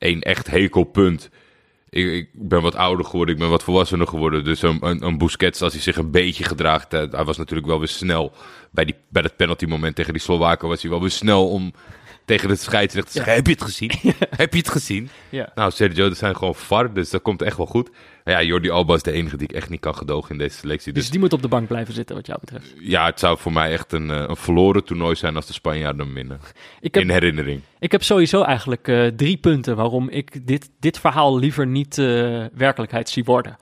één 0.00 0.20
echt 0.20 0.50
hekelpunt. 0.50 1.30
Ik, 1.88 2.12
ik 2.12 2.28
ben 2.32 2.62
wat 2.62 2.74
ouder 2.74 3.04
geworden, 3.04 3.34
ik 3.34 3.40
ben 3.40 3.50
wat 3.50 3.62
volwassener 3.62 4.06
geworden. 4.06 4.44
Dus 4.44 4.62
een, 4.62 4.78
een, 4.80 5.04
een 5.04 5.18
Busquets, 5.18 5.62
als 5.62 5.72
hij 5.72 5.82
zich 5.82 5.96
een 5.96 6.10
beetje 6.10 6.44
gedraagt, 6.44 6.92
hij 6.92 7.24
was 7.24 7.36
natuurlijk 7.36 7.68
wel 7.68 7.78
weer 7.78 7.88
snel. 7.88 8.32
Bij, 8.70 8.84
die, 8.84 8.94
bij 9.08 9.22
dat 9.22 9.36
penalty 9.36 9.64
moment 9.64 9.94
tegen 9.94 10.12
die 10.12 10.22
Slowaken 10.22 10.68
was 10.68 10.82
hij 10.82 10.90
wel 10.90 11.00
weer 11.00 11.10
snel 11.10 11.48
om 11.48 11.72
tegen 12.24 12.48
de 12.48 12.56
scheidsrechter 12.56 13.12
te 13.12 13.18
zeggen, 13.18 13.34
heb 13.34 13.46
je 13.46 13.52
het 13.52 13.62
gezien? 13.62 13.90
heb 14.36 14.52
je 14.52 14.58
het 14.58 14.70
gezien? 14.70 15.10
Ja. 15.28 15.52
Nou, 15.54 15.70
Sergio, 15.70 16.08
dat 16.08 16.18
zijn 16.18 16.36
gewoon 16.36 16.54
VAR, 16.54 16.92
dus 16.92 17.10
dat 17.10 17.22
komt 17.22 17.42
echt 17.42 17.56
wel 17.56 17.66
goed. 17.66 17.90
Ja, 18.24 18.42
Jordi 18.42 18.70
Alba 18.70 18.94
is 18.94 19.02
de 19.02 19.12
enige 19.12 19.36
die 19.36 19.48
ik 19.48 19.54
echt 19.54 19.68
niet 19.68 19.80
kan 19.80 19.94
gedogen 19.94 20.30
in 20.30 20.38
deze 20.38 20.56
selectie. 20.56 20.92
Dus, 20.92 21.02
Dus 21.02 21.10
die 21.10 21.20
moet 21.20 21.32
op 21.32 21.42
de 21.42 21.48
bank 21.48 21.66
blijven 21.68 21.94
zitten, 21.94 22.16
wat 22.16 22.26
jou 22.26 22.38
betreft. 22.40 22.74
ja, 22.78 23.04
het 23.06 23.20
zou 23.20 23.38
voor 23.38 23.52
mij 23.52 23.72
echt 23.72 23.92
een, 23.92 24.10
eh, 24.10 24.24
een 24.26 24.36
verloren 24.36 24.84
toernooi 24.84 25.14
zijn 25.16 25.36
als 25.36 25.46
de 25.46 25.52
Spanjaarden 25.52 26.04
hem 26.06 26.14
winnen. 26.14 26.40
Ik 26.80 26.94
heb, 26.94 27.02
In 27.02 27.10
herinnering. 27.10 27.60
ik 27.78 27.92
heb 27.92 28.02
sowieso 28.02 28.42
eigenlijk 28.42 28.88
eh, 28.88 29.06
drie 29.06 29.36
punten 29.36 29.76
waarom 29.76 30.08
ik 30.08 30.46
dit, 30.46 30.70
dit 30.80 30.98
verhaal 30.98 31.38
liever 31.38 31.66
niet 31.66 31.98
eh, 31.98 32.04
werkelijkheid 32.54 33.08
zie 33.08 33.24
worden. 33.24 33.56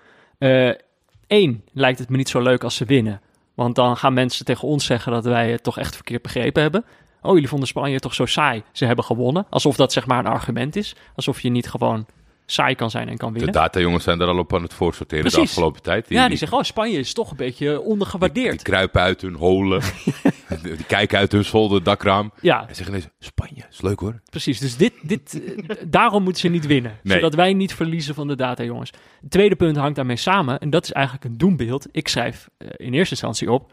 Eén, 1.26 1.62
lijkt 1.72 1.98
het 1.98 2.08
me 2.08 2.16
niet 2.16 2.28
zo 2.28 2.40
leuk 2.40 2.64
als 2.64 2.76
ze 2.76 2.84
winnen. 2.84 3.20
Want 3.54 3.74
dan 3.74 3.96
gaan 3.96 4.12
mensen 4.12 4.44
tegen 4.44 4.68
ons 4.68 4.84
zeggen 4.84 5.12
dat 5.12 5.24
wij 5.24 5.50
het 5.50 5.62
toch 5.62 5.78
echt 5.78 5.94
verkeerd 5.94 6.22
begrepen 6.22 6.62
hebben. 6.62 6.84
Oh, 7.22 7.32
jullie 7.34 7.48
vonden 7.48 7.68
Spanje 7.68 7.98
toch 7.98 8.14
zo 8.14 8.26
saai? 8.26 8.62
Ze 8.72 8.84
hebben 8.84 9.04
gewonnen. 9.04 9.46
Alsof 9.50 9.76
dat 9.76 9.92
zeg 9.92 10.06
maar 10.06 10.18
een 10.18 10.26
argument 10.32 10.76
is. 10.76 10.94
Alsof 11.14 11.40
je 11.40 11.48
niet 11.50 11.68
gewoon 11.70 12.06
saai 12.50 12.74
kan 12.74 12.90
zijn 12.90 13.08
en 13.08 13.16
kan 13.16 13.32
De 13.32 13.38
winnen. 13.38 13.54
datajongens 13.54 14.04
zijn 14.04 14.20
er 14.20 14.26
al 14.26 14.38
op 14.38 14.54
aan 14.54 14.62
het 14.62 14.74
voorsorteren 14.74 15.30
de 15.30 15.40
afgelopen 15.40 15.82
tijd. 15.82 16.08
ja, 16.08 16.28
die 16.28 16.36
zeggen, 16.36 16.58
oh, 16.58 16.64
Spanje 16.64 16.98
is 16.98 17.12
toch 17.12 17.30
een 17.30 17.36
beetje 17.36 17.80
ondergewaardeerd. 17.80 18.54
Die 18.54 18.62
kruipen 18.62 19.00
uit 19.00 19.20
hun 19.20 19.34
holen. 19.34 19.82
die 20.62 20.84
kijken 20.86 21.18
uit 21.18 21.32
hun 21.32 21.44
zolder 21.44 21.82
dakraam. 21.82 22.32
ja, 22.40 22.60
En 22.68 22.74
zeggen 22.74 22.94
ineens, 22.94 23.08
Spanje, 23.18 23.62
is 23.70 23.80
leuk 23.82 24.00
hoor. 24.00 24.20
precies. 24.30 24.58
Dus 24.60 24.76
dit, 24.76 24.92
dit, 25.02 25.42
eh, 25.68 25.76
daarom 25.86 26.22
moeten 26.22 26.40
ze 26.40 26.48
niet 26.48 26.66
winnen. 26.66 26.98
Nee. 27.02 27.14
Zodat 27.16 27.34
wij 27.34 27.52
niet 27.52 27.74
verliezen 27.74 28.14
van 28.14 28.28
de 28.28 28.36
data, 28.36 28.62
jongens. 28.64 28.92
Het 29.20 29.30
tweede 29.30 29.56
punt 29.56 29.76
hangt 29.76 29.96
daarmee 29.96 30.16
samen. 30.16 30.58
En 30.58 30.70
dat 30.70 30.84
is 30.84 30.92
eigenlijk 30.92 31.24
een 31.24 31.38
doembeeld. 31.38 31.86
Ik 31.90 32.08
schrijf 32.08 32.48
eh, 32.58 32.68
in 32.76 32.92
eerste 32.94 33.10
instantie 33.14 33.52
op. 33.52 33.72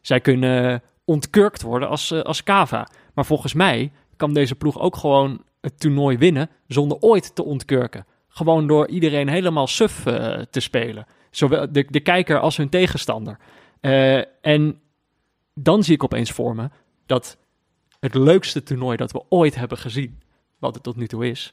Zij 0.00 0.20
kunnen 0.20 0.82
ontkurkt 1.04 1.62
worden 1.62 1.88
als, 1.88 2.10
eh, 2.10 2.20
als 2.20 2.42
Kava. 2.42 2.88
Maar 3.14 3.24
volgens 3.26 3.54
mij 3.54 3.92
kan 4.16 4.32
deze 4.34 4.54
ploeg 4.54 4.78
ook 4.78 4.96
gewoon 4.96 5.42
het 5.60 5.80
toernooi 5.80 6.16
winnen 6.18 6.50
zonder 6.66 6.96
ooit 7.00 7.34
te 7.34 7.44
ontkurken. 7.44 8.06
Gewoon 8.30 8.66
door 8.66 8.88
iedereen 8.88 9.28
helemaal 9.28 9.66
suf 9.66 10.06
eh, 10.06 10.40
te 10.50 10.60
spelen. 10.60 11.06
Zowel 11.30 11.72
de, 11.72 11.86
de 11.90 12.00
kijker 12.00 12.40
als 12.40 12.56
hun 12.56 12.68
tegenstander. 12.68 13.38
Eh, 13.80 14.46
en 14.46 14.80
dan 15.54 15.82
zie 15.82 15.94
ik 15.94 16.04
opeens 16.04 16.30
voor 16.30 16.54
me 16.54 16.70
dat 17.06 17.38
het 18.00 18.14
leukste 18.14 18.62
toernooi 18.62 18.96
dat 18.96 19.12
we 19.12 19.22
ooit 19.28 19.54
hebben 19.54 19.78
gezien, 19.78 20.22
wat 20.58 20.74
het 20.74 20.82
tot 20.82 20.96
nu 20.96 21.06
toe 21.06 21.28
is, 21.28 21.52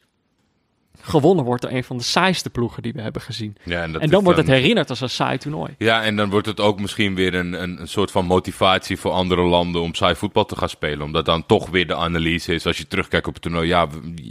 gewonnen 1.02 1.46
wordt 1.46 1.62
door 1.62 1.72
een 1.72 1.84
van 1.84 1.98
de 1.98 2.04
saaiste 2.04 2.50
ploegen 2.50 2.84
die 2.84 2.94
we 2.94 3.02
hebben 3.02 3.22
gezien. 3.22 3.56
Ja, 3.64 3.82
en 3.82 4.10
dan 4.10 4.24
wordt 4.24 4.40
het 4.40 4.48
herinnerd 4.48 4.90
als 4.90 5.02
een 5.02 5.10
saai 5.10 5.38
toernooi. 5.38 5.76
Ja, 5.78 6.04
en 6.04 6.16
dan 6.16 6.30
wordt 6.30 6.48
het 6.48 6.60
ook 6.60 6.80
misschien 6.80 7.16
weer 7.16 7.34
een, 7.36 7.54
een, 7.62 7.82
een 7.82 7.88
soort 7.88 8.12
van 8.12 8.26
motivatie 8.26 8.98
voor 8.98 9.12
andere 9.12 9.42
landen 9.42 9.82
om 9.82 9.94
saai 9.94 10.16
voetbal 10.16 10.46
te 10.46 10.56
gaan 10.56 10.70
spelen. 10.70 11.02
Omdat 11.02 11.26
dan 11.26 11.46
toch 11.46 11.70
weer 11.70 11.88
de 11.88 11.96
analyse 11.96 12.54
is, 12.54 12.66
als 12.66 12.78
je 12.78 12.88
terugkijkt 12.88 13.28
op 13.28 13.34
het 13.34 13.42
toernooi, 13.42 13.68
ja, 13.68 13.88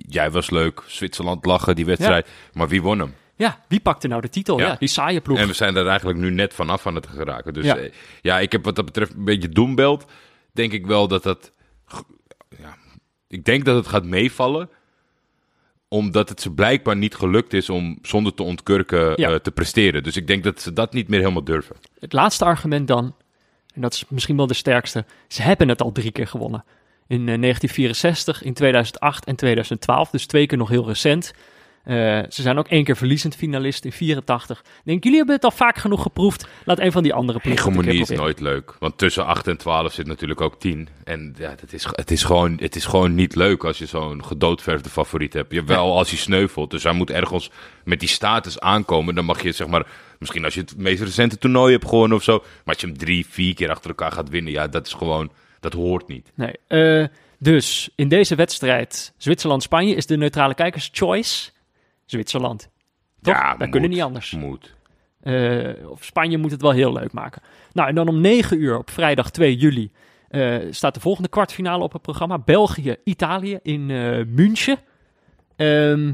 jij 0.08 0.30
was 0.30 0.50
leuk, 0.50 0.82
Zwitserland 0.86 1.44
lachen, 1.44 1.76
die 1.76 1.84
wedstrijd, 1.84 2.28
maar 2.52 2.68
wie 2.68 2.82
won 2.82 2.98
hem? 2.98 3.14
Ja, 3.36 3.60
wie 3.68 3.80
pakte 3.80 4.08
nou 4.08 4.20
de 4.20 4.28
titel? 4.28 4.58
Ja, 4.58 4.66
Ja. 4.66 4.76
die 4.78 4.88
saaie 4.88 5.20
ploeg. 5.20 5.38
En 5.38 5.46
we 5.46 5.52
zijn 5.52 5.76
er 5.76 5.86
eigenlijk 5.86 6.18
nu 6.18 6.30
net 6.30 6.54
vanaf 6.54 6.86
aan 6.86 6.94
het 6.94 7.06
geraken. 7.06 7.54
Dus 7.54 7.64
Ja. 7.64 7.76
ja, 7.76 7.88
ja 8.22 8.38
ik 8.38 8.52
heb 8.52 8.64
wat 8.64 8.76
dat 8.76 8.84
betreft 8.84 9.14
een 9.14 9.24
beetje 9.24 9.48
doembeeld. 9.48 10.04
Denk 10.52 10.72
ik 10.72 10.86
wel 10.86 11.08
dat 11.08 11.22
dat... 11.22 11.52
Ja, 12.58 12.76
ik 13.28 13.44
denk 13.44 13.64
dat 13.64 13.76
het 13.76 13.86
gaat 13.86 14.04
meevallen 14.04 14.68
omdat 15.96 16.28
het 16.28 16.40
ze 16.40 16.50
blijkbaar 16.50 16.96
niet 16.96 17.14
gelukt 17.14 17.52
is 17.52 17.70
om 17.70 17.98
zonder 18.02 18.34
te 18.34 18.42
ontkurken 18.42 19.12
Ja. 19.16 19.30
eh, 19.30 19.34
te 19.34 19.50
presteren. 19.50 20.02
Dus 20.02 20.16
ik 20.16 20.26
denk 20.26 20.44
dat 20.44 20.60
ze 20.60 20.72
dat 20.72 20.92
niet 20.92 21.08
meer 21.08 21.18
helemaal 21.20 21.44
durven. 21.44 21.76
Het 21.98 22.12
laatste 22.12 22.44
argument 22.44 22.88
dan, 22.88 23.14
en 23.74 23.80
dat 23.80 23.92
is 23.94 24.04
misschien 24.08 24.36
wel 24.36 24.46
de 24.46 24.54
sterkste, 24.54 25.04
ze 25.28 25.42
hebben 25.42 25.68
het 25.68 25.82
al 25.82 25.92
drie 25.92 26.10
keer 26.10 26.26
gewonnen. 26.26 26.64
In 27.08 27.28
eh, 27.28 27.38
1964, 27.40 28.42
in 28.42 28.54
2008 28.54 29.24
en 29.24 29.36
2012, 29.36 30.10
dus 30.10 30.26
twee 30.26 30.46
keer 30.46 30.58
nog 30.58 30.68
heel 30.68 30.86
recent. 30.86 31.32
Eh, 31.86 31.94
ze 32.28 32.42
zijn 32.42 32.58
ook 32.58 32.68
één 32.68 32.84
keer 32.84 32.96
verliezend 32.96 33.36
finalist 33.36 33.84
in 33.84 33.92
84. 33.92 34.58
Ik 34.58 34.64
Denk, 34.84 35.02
jullie 35.02 35.18
hebben 35.18 35.34
het 35.36 35.44
al 35.44 35.50
vaak 35.50 35.76
genoeg 35.76 36.02
geproefd. 36.02 36.48
Laat 36.64 36.78
een 36.78 36.92
van 36.92 37.02
die 37.02 37.14
andere 37.14 37.38
ploegen 37.38 37.64
Hegemonie 37.64 38.00
is 38.00 38.08
nooit 38.08 38.40
leuk. 38.40 38.74
Want 38.78 38.98
tussen 38.98 39.26
8 39.26 39.46
en 39.46 39.56
12 39.56 39.92
zit 39.92 40.06
natuurlijk 40.06 40.40
ook 40.40 40.60
10. 40.60 40.88
En 41.04 41.34
ja, 41.38 41.50
het 41.60 41.72
is, 41.72 41.86
het 41.90 42.10
is, 42.10 42.22
gewoon, 42.22 42.58
het 42.60 42.76
is 42.76 42.84
gewoon 42.84 43.14
niet 43.14 43.34
leuk 43.34 43.64
als 43.64 43.78
je 43.78 43.86
zo'n 43.86 44.24
gedoodverfde 44.24 44.88
favoriet 44.88 45.32
hebt. 45.32 45.52
Je 45.52 45.64
wel 45.64 45.96
als 45.96 46.08
hij 46.08 46.18
sneuvelt. 46.18 46.70
Dus 46.70 46.82
hij 46.82 46.92
moet 46.92 47.10
ergens 47.10 47.50
met 47.84 48.00
die 48.00 48.08
status 48.08 48.60
aankomen. 48.60 49.14
Dan 49.14 49.24
mag 49.24 49.42
je 49.42 49.52
zeg 49.52 49.66
maar, 49.66 49.86
misschien 50.18 50.44
als 50.44 50.54
je 50.54 50.60
het 50.60 50.76
meest 50.76 51.02
recente 51.02 51.38
toernooi 51.38 51.72
hebt 51.72 51.88
gewonnen 51.88 52.16
of 52.16 52.22
zo. 52.22 52.38
Maar 52.38 52.74
als 52.74 52.80
je 52.80 52.86
hem 52.86 52.98
drie, 52.98 53.26
vier 53.28 53.54
keer 53.54 53.70
achter 53.70 53.90
elkaar 53.90 54.12
gaat 54.12 54.28
winnen. 54.28 54.52
Ja, 54.52 54.66
dat 54.66 54.86
is 54.86 54.92
gewoon, 54.92 55.30
dat 55.60 55.72
hoort 55.72 56.08
niet. 56.08 56.32
Nee. 56.34 56.54
eh, 56.66 57.06
dus 57.38 57.90
in 57.94 58.08
deze 58.08 58.34
wedstrijd 58.34 59.12
Zwitserland-Spanje 59.16 59.94
is 59.94 60.06
de 60.06 60.16
neutrale 60.16 60.54
kijkers 60.54 60.88
choice 60.92 61.50
Zwitserland. 62.06 62.70
Toch? 63.22 63.34
Ja, 63.34 63.54
moet. 63.58 63.70
kunnen 63.70 63.90
niet 63.90 64.02
anders. 64.02 64.30
Moet. 64.30 64.74
Eh, 65.20 65.90
of 65.90 66.04
Spanje 66.04 66.38
moet 66.38 66.50
het 66.50 66.62
wel 66.62 66.70
heel 66.70 66.92
leuk 66.92 67.12
maken. 67.12 67.42
Nou, 67.72 67.88
en 67.88 67.94
dan 67.94 68.08
om 68.08 68.20
9 68.20 68.60
uur 68.60 68.78
op 68.78 68.90
vrijdag 68.90 69.30
2 69.30 69.56
juli 69.56 69.90
eh, 70.28 70.56
staat 70.70 70.94
de 70.94 71.00
volgende 71.00 71.28
kwartfinale 71.28 71.82
op 71.82 71.92
het 71.92 72.02
programma. 72.02 72.38
België-Italië 72.38 73.58
in 73.62 73.90
eh, 73.90 74.24
München. 74.26 74.78
Ehm, 75.56 76.12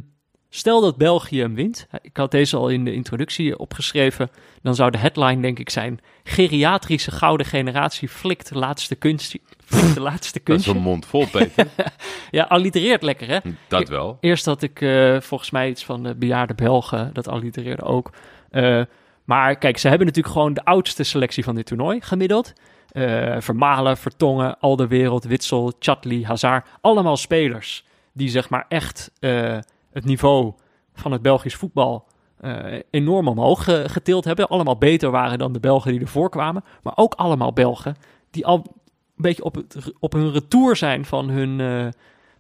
stel 0.54 0.80
dat 0.80 0.96
België 0.96 1.40
hem 1.40 1.54
wint. 1.54 1.86
Ik 2.02 2.16
had 2.16 2.30
deze 2.30 2.56
al 2.56 2.68
in 2.68 2.84
de 2.84 2.92
introductie 2.92 3.58
opgeschreven. 3.58 4.30
Dan 4.62 4.74
zou 4.74 4.90
de 4.90 4.98
headline 4.98 5.42
denk 5.42 5.58
ik 5.58 5.70
zijn... 5.70 6.00
Geriatrische 6.24 7.10
gouden 7.10 7.46
generatie 7.46 8.08
flikt 8.08 8.48
de 8.48 8.58
laatste 8.58 8.94
kunstje. 8.94 9.40
Flikt 9.64 9.94
de 9.94 10.00
laatste 10.00 10.40
Dat 10.44 10.58
is 10.58 10.66
een 10.66 10.76
mond 10.76 11.06
vol, 11.06 11.26
Peter. 11.26 11.66
Ja, 12.30 12.44
allitereert 12.44 13.02
lekker 13.02 13.28
hè? 13.28 13.38
dat 13.68 13.88
wel. 13.88 14.18
Eerst 14.20 14.44
had 14.44 14.62
ik 14.62 14.80
eh, 14.80 15.20
volgens 15.20 15.50
mij 15.50 15.68
iets 15.68 15.84
van 15.84 16.02
de 16.02 16.14
bejaarde 16.14 16.54
Belgen, 16.54 17.10
dat 17.12 17.28
allitereerde 17.28 17.82
ook. 17.82 18.10
Eh, 18.50 18.82
maar 19.24 19.56
kijk, 19.56 19.78
ze 19.78 19.88
hebben 19.88 20.06
natuurlijk 20.06 20.34
gewoon 20.34 20.54
de 20.54 20.64
oudste 20.64 21.02
selectie 21.02 21.44
van 21.44 21.54
dit 21.54 21.66
toernooi 21.66 22.00
gemiddeld. 22.00 22.52
Eh, 22.88 23.36
Vermalen, 23.38 23.96
Vertongen, 23.96 24.58
Alderwereld, 24.58 25.24
Witsel, 25.24 25.72
Chatli, 25.78 26.24
Hazard. 26.24 26.66
Allemaal 26.80 27.16
spelers 27.16 27.84
die 28.12 28.28
zeg 28.28 28.48
maar 28.48 28.64
echt 28.68 29.10
eh, 29.20 29.58
het 29.92 30.04
niveau 30.04 30.52
van 30.94 31.12
het 31.12 31.22
Belgisch 31.22 31.54
voetbal 31.54 32.06
eh, 32.42 32.78
enorm 32.90 33.28
omhoog 33.28 33.64
getild 33.86 34.24
hebben. 34.24 34.48
Allemaal 34.48 34.78
beter 34.78 35.10
waren 35.10 35.38
dan 35.38 35.52
de 35.52 35.60
Belgen 35.60 35.90
die 35.92 36.00
ervoor 36.00 36.30
kwamen. 36.30 36.64
Maar 36.82 36.92
ook 36.96 37.14
allemaal 37.14 37.52
Belgen 37.52 37.96
die 38.30 38.46
al 38.46 38.56
een 38.56 39.22
beetje 39.22 39.44
op, 39.44 39.54
het, 39.54 39.92
op 39.98 40.12
hun 40.12 40.32
retour 40.32 40.76
zijn 40.76 41.04
van 41.04 41.28
hun, 41.28 41.60
eh, 41.60 41.88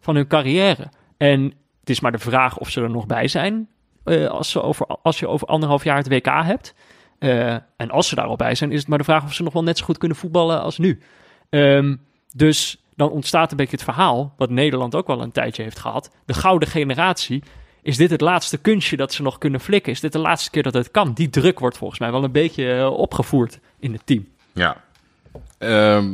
van 0.00 0.14
hun 0.14 0.26
carrière. 0.26 0.88
En 1.16 1.42
het 1.80 1.90
is 1.90 2.00
maar 2.00 2.12
de 2.12 2.18
vraag 2.18 2.58
of 2.58 2.70
ze 2.70 2.80
er 2.80 2.90
nog 2.90 3.06
bij 3.06 3.28
zijn 3.28 3.68
eh, 4.04 4.26
als, 4.26 4.50
ze 4.50 4.62
over, 4.62 4.86
als 4.86 5.18
je 5.18 5.28
over 5.28 5.46
anderhalf 5.46 5.84
jaar 5.84 5.96
het 5.96 6.08
WK 6.08 6.26
hebt. 6.26 6.74
En 7.76 7.90
als 7.90 8.08
ze 8.08 8.14
daar 8.14 8.26
al 8.26 8.36
bij 8.36 8.54
zijn, 8.54 8.72
is 8.72 8.78
het 8.78 8.88
maar 8.88 8.98
de 8.98 9.04
vraag 9.04 9.24
of 9.24 9.32
ze 9.32 9.42
nog 9.42 9.52
wel 9.52 9.62
net 9.62 9.78
zo 9.78 9.84
goed 9.84 9.98
kunnen 9.98 10.16
voetballen 10.16 10.62
als 10.62 10.78
nu. 10.78 11.00
Ehm, 11.48 11.96
dus 12.34 12.81
dan 12.96 13.10
ontstaat 13.10 13.50
een 13.50 13.56
beetje 13.56 13.76
het 13.76 13.84
verhaal, 13.84 14.34
wat 14.36 14.50
Nederland 14.50 14.94
ook 14.94 15.06
wel 15.06 15.22
een 15.22 15.32
tijdje 15.32 15.62
heeft 15.62 15.78
gehad. 15.78 16.10
De 16.24 16.34
gouden 16.34 16.68
generatie. 16.68 17.42
Is 17.82 17.96
dit 17.96 18.10
het 18.10 18.20
laatste 18.20 18.58
kunstje 18.58 18.96
dat 18.96 19.12
ze 19.12 19.22
nog 19.22 19.38
kunnen 19.38 19.60
flikken? 19.60 19.92
Is 19.92 20.00
dit 20.00 20.12
de 20.12 20.18
laatste 20.18 20.50
keer 20.50 20.62
dat 20.62 20.74
het 20.74 20.90
kan? 20.90 21.12
Die 21.12 21.30
druk 21.30 21.58
wordt 21.58 21.76
volgens 21.78 22.00
mij 22.00 22.10
wel 22.10 22.24
een 22.24 22.32
beetje 22.32 22.72
eh, 22.72 22.86
opgevoerd 22.92 23.58
in 23.78 23.92
het 23.92 24.02
team. 24.06 24.26
Ja. 24.52 24.76
Ehm, 25.58 26.10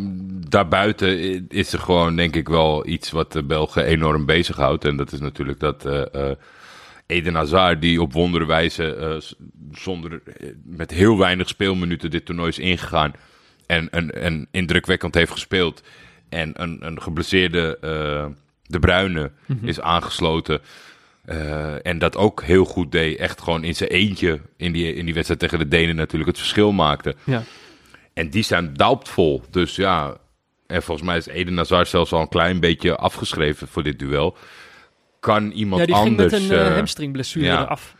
daarbuiten 0.48 1.44
is 1.48 1.72
er 1.72 1.78
gewoon, 1.78 2.16
denk 2.16 2.36
ik, 2.36 2.48
wel 2.48 2.86
iets 2.86 3.10
wat 3.10 3.32
de 3.32 3.42
Belgen 3.42 3.84
enorm 3.84 4.26
bezighoudt. 4.26 4.84
En 4.84 4.96
dat 4.96 5.12
is 5.12 5.20
natuurlijk 5.20 5.60
dat 5.60 5.84
eh, 5.84 6.30
Eden 7.06 7.34
Hazard, 7.34 7.80
die 7.80 8.02
op 8.02 8.12
wondere 8.12 8.46
wijze 8.46 8.94
eh, 8.94 9.20
s- 9.20 9.34
zonder, 9.72 10.22
met 10.64 10.90
heel 10.90 11.18
weinig 11.18 11.48
speelminuten 11.48 12.10
dit 12.10 12.24
toernooi 12.24 12.48
is 12.48 12.58
ingegaan. 12.58 13.12
En, 13.66 13.90
en, 13.90 14.10
en 14.22 14.48
indrukwekkend 14.50 15.14
heeft 15.14 15.32
gespeeld. 15.32 15.82
En 16.28 16.62
een, 16.62 16.86
een 16.86 17.02
geblesseerde 17.02 17.78
eh, 17.80 18.26
De 18.66 18.78
Bruyne 18.78 19.30
is 19.62 19.80
aangesloten. 19.80 20.60
Eh, 21.24 21.86
en 21.86 21.98
dat 21.98 22.16
ook 22.16 22.42
heel 22.42 22.64
goed 22.64 22.92
deed. 22.92 23.18
Echt 23.18 23.40
gewoon 23.40 23.64
in 23.64 23.74
zijn 23.74 23.90
eentje 23.90 24.40
in 24.56 24.72
die, 24.72 24.94
in 24.94 25.04
die 25.04 25.14
wedstrijd 25.14 25.40
tegen 25.40 25.58
de 25.58 25.68
Denen 25.68 25.96
natuurlijk 25.96 26.30
het 26.30 26.38
verschil 26.38 26.72
maakte. 26.72 27.14
Ja. 27.24 27.42
En 28.12 28.30
die 28.30 28.42
zijn 28.42 28.74
doubtful. 28.74 29.44
Dus 29.50 29.76
ja, 29.76 30.16
en 30.66 30.82
volgens 30.82 31.06
mij 31.06 31.16
is 31.16 31.26
Eden 31.26 31.56
Hazard 31.56 31.88
zelfs 31.88 32.12
al 32.12 32.20
een 32.20 32.28
klein 32.28 32.60
beetje 32.60 32.96
afgeschreven 32.96 33.68
voor 33.68 33.82
dit 33.82 33.98
duel. 33.98 34.36
Kan 35.20 35.50
iemand 35.50 35.80
Ja, 35.80 35.86
die 35.86 35.94
ging 35.94 36.08
anders... 36.08 36.32
met 36.32 36.50
een 36.50 36.66
eh, 36.66 36.74
hamstringblessure 36.74 37.46
ja. 37.46 37.62
eraf. 37.62 37.94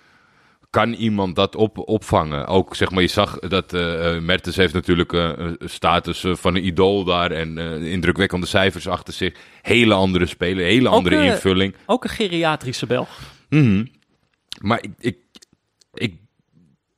Kan 0.71 0.93
iemand 0.93 1.37
dat 1.37 1.57
op, 1.57 1.79
opvangen? 1.79 2.47
Ook 2.47 2.77
zeg 2.77 2.91
maar, 2.91 3.03
je 3.03 3.09
zag 3.09 3.39
dat 3.39 3.73
eh 3.73 4.17
eh, 4.17 4.23
Mertens 4.23 4.57
heeft 4.57 4.75
natuurlijk 4.75 5.13
eh, 5.13 5.31
een 5.37 5.59
status 5.65 6.25
van 6.27 6.55
een 6.55 6.67
idool 6.67 7.05
daar 7.05 7.31
en 7.31 7.59
eh, 7.59 7.93
indrukwekkende 7.93 8.47
cijfers 8.47 8.89
achter 8.89 9.15
zich. 9.15 9.35
Hele 9.63 9.95
andere 9.95 10.27
speler, 10.27 10.65
hele 10.65 10.89
andere 10.89 11.25
invulling. 11.25 11.75
Ook 11.87 12.05
een 12.05 12.11
geriatrische 12.11 12.87
Belg. 12.87 13.09
Mhm. 13.49 13.85
Maar 14.61 14.83
ik, 14.83 14.91
ik, 14.99 15.19
ik, 15.95 16.15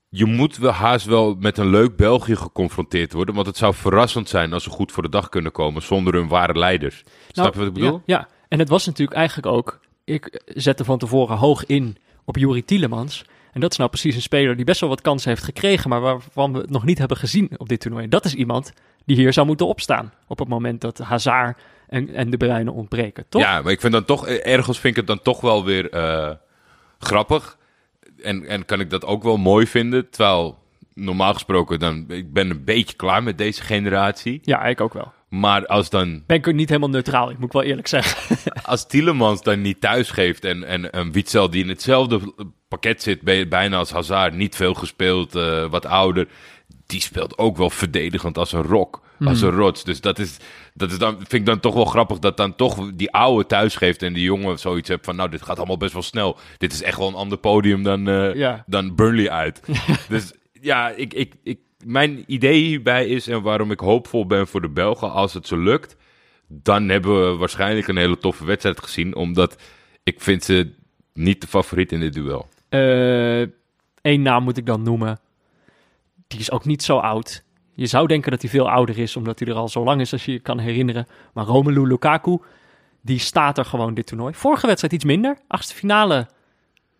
je 0.08 0.24
moet 0.24 0.56
wel 0.56 0.72
haast 0.72 1.06
wel 1.06 1.36
met 1.38 1.58
een 1.58 1.70
leuk 1.70 1.96
België 1.96 2.36
geconfronteerd 2.36 3.12
worden. 3.12 3.34
Want 3.34 3.46
het 3.46 3.56
zou 3.56 3.74
verrassend 3.74 4.28
zijn 4.28 4.52
als 4.52 4.62
ze 4.62 4.70
goed 4.70 4.92
voor 4.92 5.02
de 5.02 5.08
dag 5.08 5.28
kunnen 5.28 5.52
komen 5.52 5.82
zonder 5.82 6.14
hun 6.14 6.28
ware 6.28 6.58
leiders. 6.58 7.04
Snap 7.32 7.52
je 7.52 7.58
wat 7.58 7.68
ik 7.68 7.74
bedoel? 7.74 7.90
Nou, 7.90 8.02
Ja, 8.06 8.16
ja, 8.18 8.28
en 8.48 8.58
het 8.58 8.68
was 8.68 8.86
natuurlijk 8.86 9.18
eigenlijk 9.18 9.46
ook... 9.46 9.80
Ik 10.04 10.42
zette 10.46 10.84
van 10.84 10.98
tevoren 10.98 11.36
hoog 11.36 11.66
in 11.66 11.96
op 12.24 12.36
Juri 12.36 12.64
Tielemans. 12.64 13.24
En 13.52 13.60
dat 13.60 13.70
is 13.70 13.76
nou 13.76 13.90
precies 13.90 14.14
een 14.14 14.22
speler 14.22 14.56
die 14.56 14.64
best 14.64 14.80
wel 14.80 14.88
wat 14.88 15.00
kansen 15.00 15.30
heeft 15.30 15.42
gekregen... 15.42 15.90
maar 15.90 16.00
waarvan 16.00 16.52
we 16.52 16.58
het 16.58 16.70
nog 16.70 16.84
niet 16.84 16.98
hebben 16.98 17.16
gezien 17.16 17.50
op 17.56 17.68
dit 17.68 17.80
toernooi. 17.80 18.08
Dat 18.08 18.24
is 18.24 18.34
iemand 18.34 18.72
die 19.04 19.16
hier 19.16 19.32
zou 19.32 19.46
moeten 19.46 19.66
opstaan... 19.66 20.12
op 20.26 20.38
het 20.38 20.48
moment 20.48 20.80
dat 20.80 20.98
Hazard 20.98 21.58
en, 21.88 22.14
en 22.14 22.30
De 22.30 22.36
Bruyne 22.36 22.72
ontbreken, 22.72 23.24
toch? 23.28 23.42
Ja, 23.42 23.62
maar 23.62 23.72
ik 23.72 23.80
vind 23.80 23.92
dan 23.92 24.04
toch, 24.04 24.26
eh, 24.26 24.52
ergens 24.52 24.78
vind 24.78 24.96
ik 24.96 24.96
het 24.96 25.06
dan 25.06 25.22
toch 25.22 25.40
wel 25.40 25.64
weer 25.64 25.90
eh, 25.90 26.30
grappig. 26.98 27.58
En, 28.22 28.46
en 28.46 28.64
kan 28.64 28.80
ik 28.80 28.90
dat 28.90 29.04
ook 29.04 29.22
wel 29.22 29.36
mooi 29.36 29.66
vinden. 29.66 30.10
Terwijl, 30.10 30.58
normaal 30.94 31.32
gesproken, 31.32 31.78
dan, 31.78 32.04
ik 32.08 32.32
ben 32.32 32.50
een 32.50 32.64
beetje 32.64 32.96
klaar 32.96 33.22
met 33.22 33.38
deze 33.38 33.62
generatie. 33.62 34.40
Ja, 34.42 34.64
ik 34.64 34.80
ook 34.80 34.94
wel. 34.94 35.12
Maar 35.28 35.66
als 35.66 35.90
dan, 35.90 36.22
Ben 36.26 36.36
ik 36.36 36.52
niet 36.52 36.68
helemaal 36.68 36.90
neutraal, 36.90 37.30
ik 37.30 37.38
moet 37.38 37.52
wel 37.52 37.62
eerlijk 37.62 37.86
zeggen. 37.86 38.36
als 38.70 38.86
Tielemans 38.86 39.42
dan 39.42 39.60
niet 39.60 39.80
thuis 39.80 40.10
geeft 40.10 40.44
en, 40.44 40.64
en 40.64 40.98
een 40.98 41.12
Witzel 41.12 41.50
die 41.50 41.62
in 41.62 41.68
hetzelfde 41.68 42.20
pakket 42.68 43.02
zit, 43.02 43.20
bij- 43.22 43.48
bijna 43.48 43.76
als 43.76 43.90
Hazard, 43.90 44.34
niet 44.34 44.56
veel 44.56 44.74
gespeeld, 44.74 45.34
eh, 45.34 45.66
wat 45.70 45.86
ouder, 45.86 46.28
die 46.86 47.00
speelt 47.00 47.38
ook 47.38 47.56
wel 47.56 47.70
verdedigend 47.70 48.38
als 48.38 48.52
een 48.52 48.62
rok, 48.62 49.00
als 49.24 49.40
een 49.40 49.50
rots. 49.50 49.84
Dus 49.84 50.00
dat 50.00 50.18
is, 50.18 50.36
dat 50.74 50.90
is 50.90 50.98
dan, 50.98 51.14
vind 51.16 51.32
ik 51.32 51.46
dan 51.46 51.60
toch 51.60 51.74
wel 51.74 51.84
grappig 51.84 52.18
dat 52.18 52.36
dan 52.36 52.54
toch 52.56 52.90
die 52.94 53.10
oude 53.12 53.46
thuis 53.46 53.76
geeft 53.76 54.02
en 54.02 54.12
die 54.12 54.22
jongen 54.24 54.58
zoiets 54.58 54.88
hebt 54.88 55.04
van, 55.04 55.16
nou, 55.16 55.30
dit 55.30 55.42
gaat 55.42 55.56
allemaal 55.58 55.76
best 55.76 55.92
wel 55.92 56.02
snel. 56.02 56.38
Dit 56.58 56.72
is 56.72 56.82
echt 56.82 56.98
wel 56.98 57.08
een 57.08 57.14
ander 57.14 57.38
podium 57.38 57.82
dan, 57.82 58.08
eh, 58.08 58.34
Ja. 58.34 58.64
dan 58.66 58.94
Burnley 58.94 59.30
uit. 59.30 59.60
dus 60.08 60.32
ja, 60.60 60.88
ik, 60.90 61.14
ik, 61.14 61.34
ik, 61.42 61.58
mijn 61.84 62.24
idee 62.26 62.62
hierbij 62.62 63.06
is 63.06 63.26
en 63.28 63.42
waarom 63.42 63.70
ik 63.70 63.80
hoopvol 63.80 64.26
ben 64.26 64.46
voor 64.46 64.60
de 64.60 64.68
Belgen, 64.70 65.12
als 65.12 65.34
het 65.34 65.46
zo 65.46 65.56
lukt, 65.58 65.96
dan 66.52 66.88
hebben 66.88 67.30
we 67.30 67.36
waarschijnlijk 67.36 67.88
een 67.88 67.96
hele 67.96 68.18
toffe 68.18 68.44
wedstrijd 68.44 68.80
gezien, 68.80 69.14
omdat 69.14 69.62
ik 70.02 70.20
vind 70.20 70.44
ze 70.44 70.72
niet 71.12 71.40
de 71.40 71.46
favoriet 71.46 71.92
in 71.92 72.00
dit 72.00 72.12
duel. 72.12 72.48
Eén 74.02 74.22
naam 74.22 74.42
moet 74.42 74.56
ik 74.56 74.66
dan 74.66 74.82
noemen. 74.82 75.18
Die 76.26 76.38
is 76.38 76.50
ook 76.50 76.64
niet 76.64 76.82
zo 76.82 76.98
oud. 76.98 77.44
Je 77.72 77.86
zou 77.86 78.06
denken 78.06 78.30
dat 78.30 78.40
hij 78.40 78.50
veel 78.50 78.70
ouder 78.70 78.98
is, 78.98 79.16
omdat 79.16 79.38
hij 79.38 79.48
er 79.48 79.54
al 79.54 79.68
zo 79.68 79.84
lang 79.84 80.00
is 80.00 80.12
als 80.12 80.24
je 80.24 80.32
je 80.32 80.38
kan 80.38 80.58
herinneren. 80.58 81.06
Maar 81.32 81.44
Romelu 81.44 81.86
Lukaku, 81.86 82.38
die 83.00 83.18
staat 83.18 83.58
er 83.58 83.64
gewoon 83.64 83.94
dit 83.94 84.06
toernooi. 84.06 84.34
Vorige 84.34 84.66
wedstrijd 84.66 84.94
iets 84.94 85.04
minder. 85.04 85.38
Achtste 85.46 85.74
finale 85.74 86.28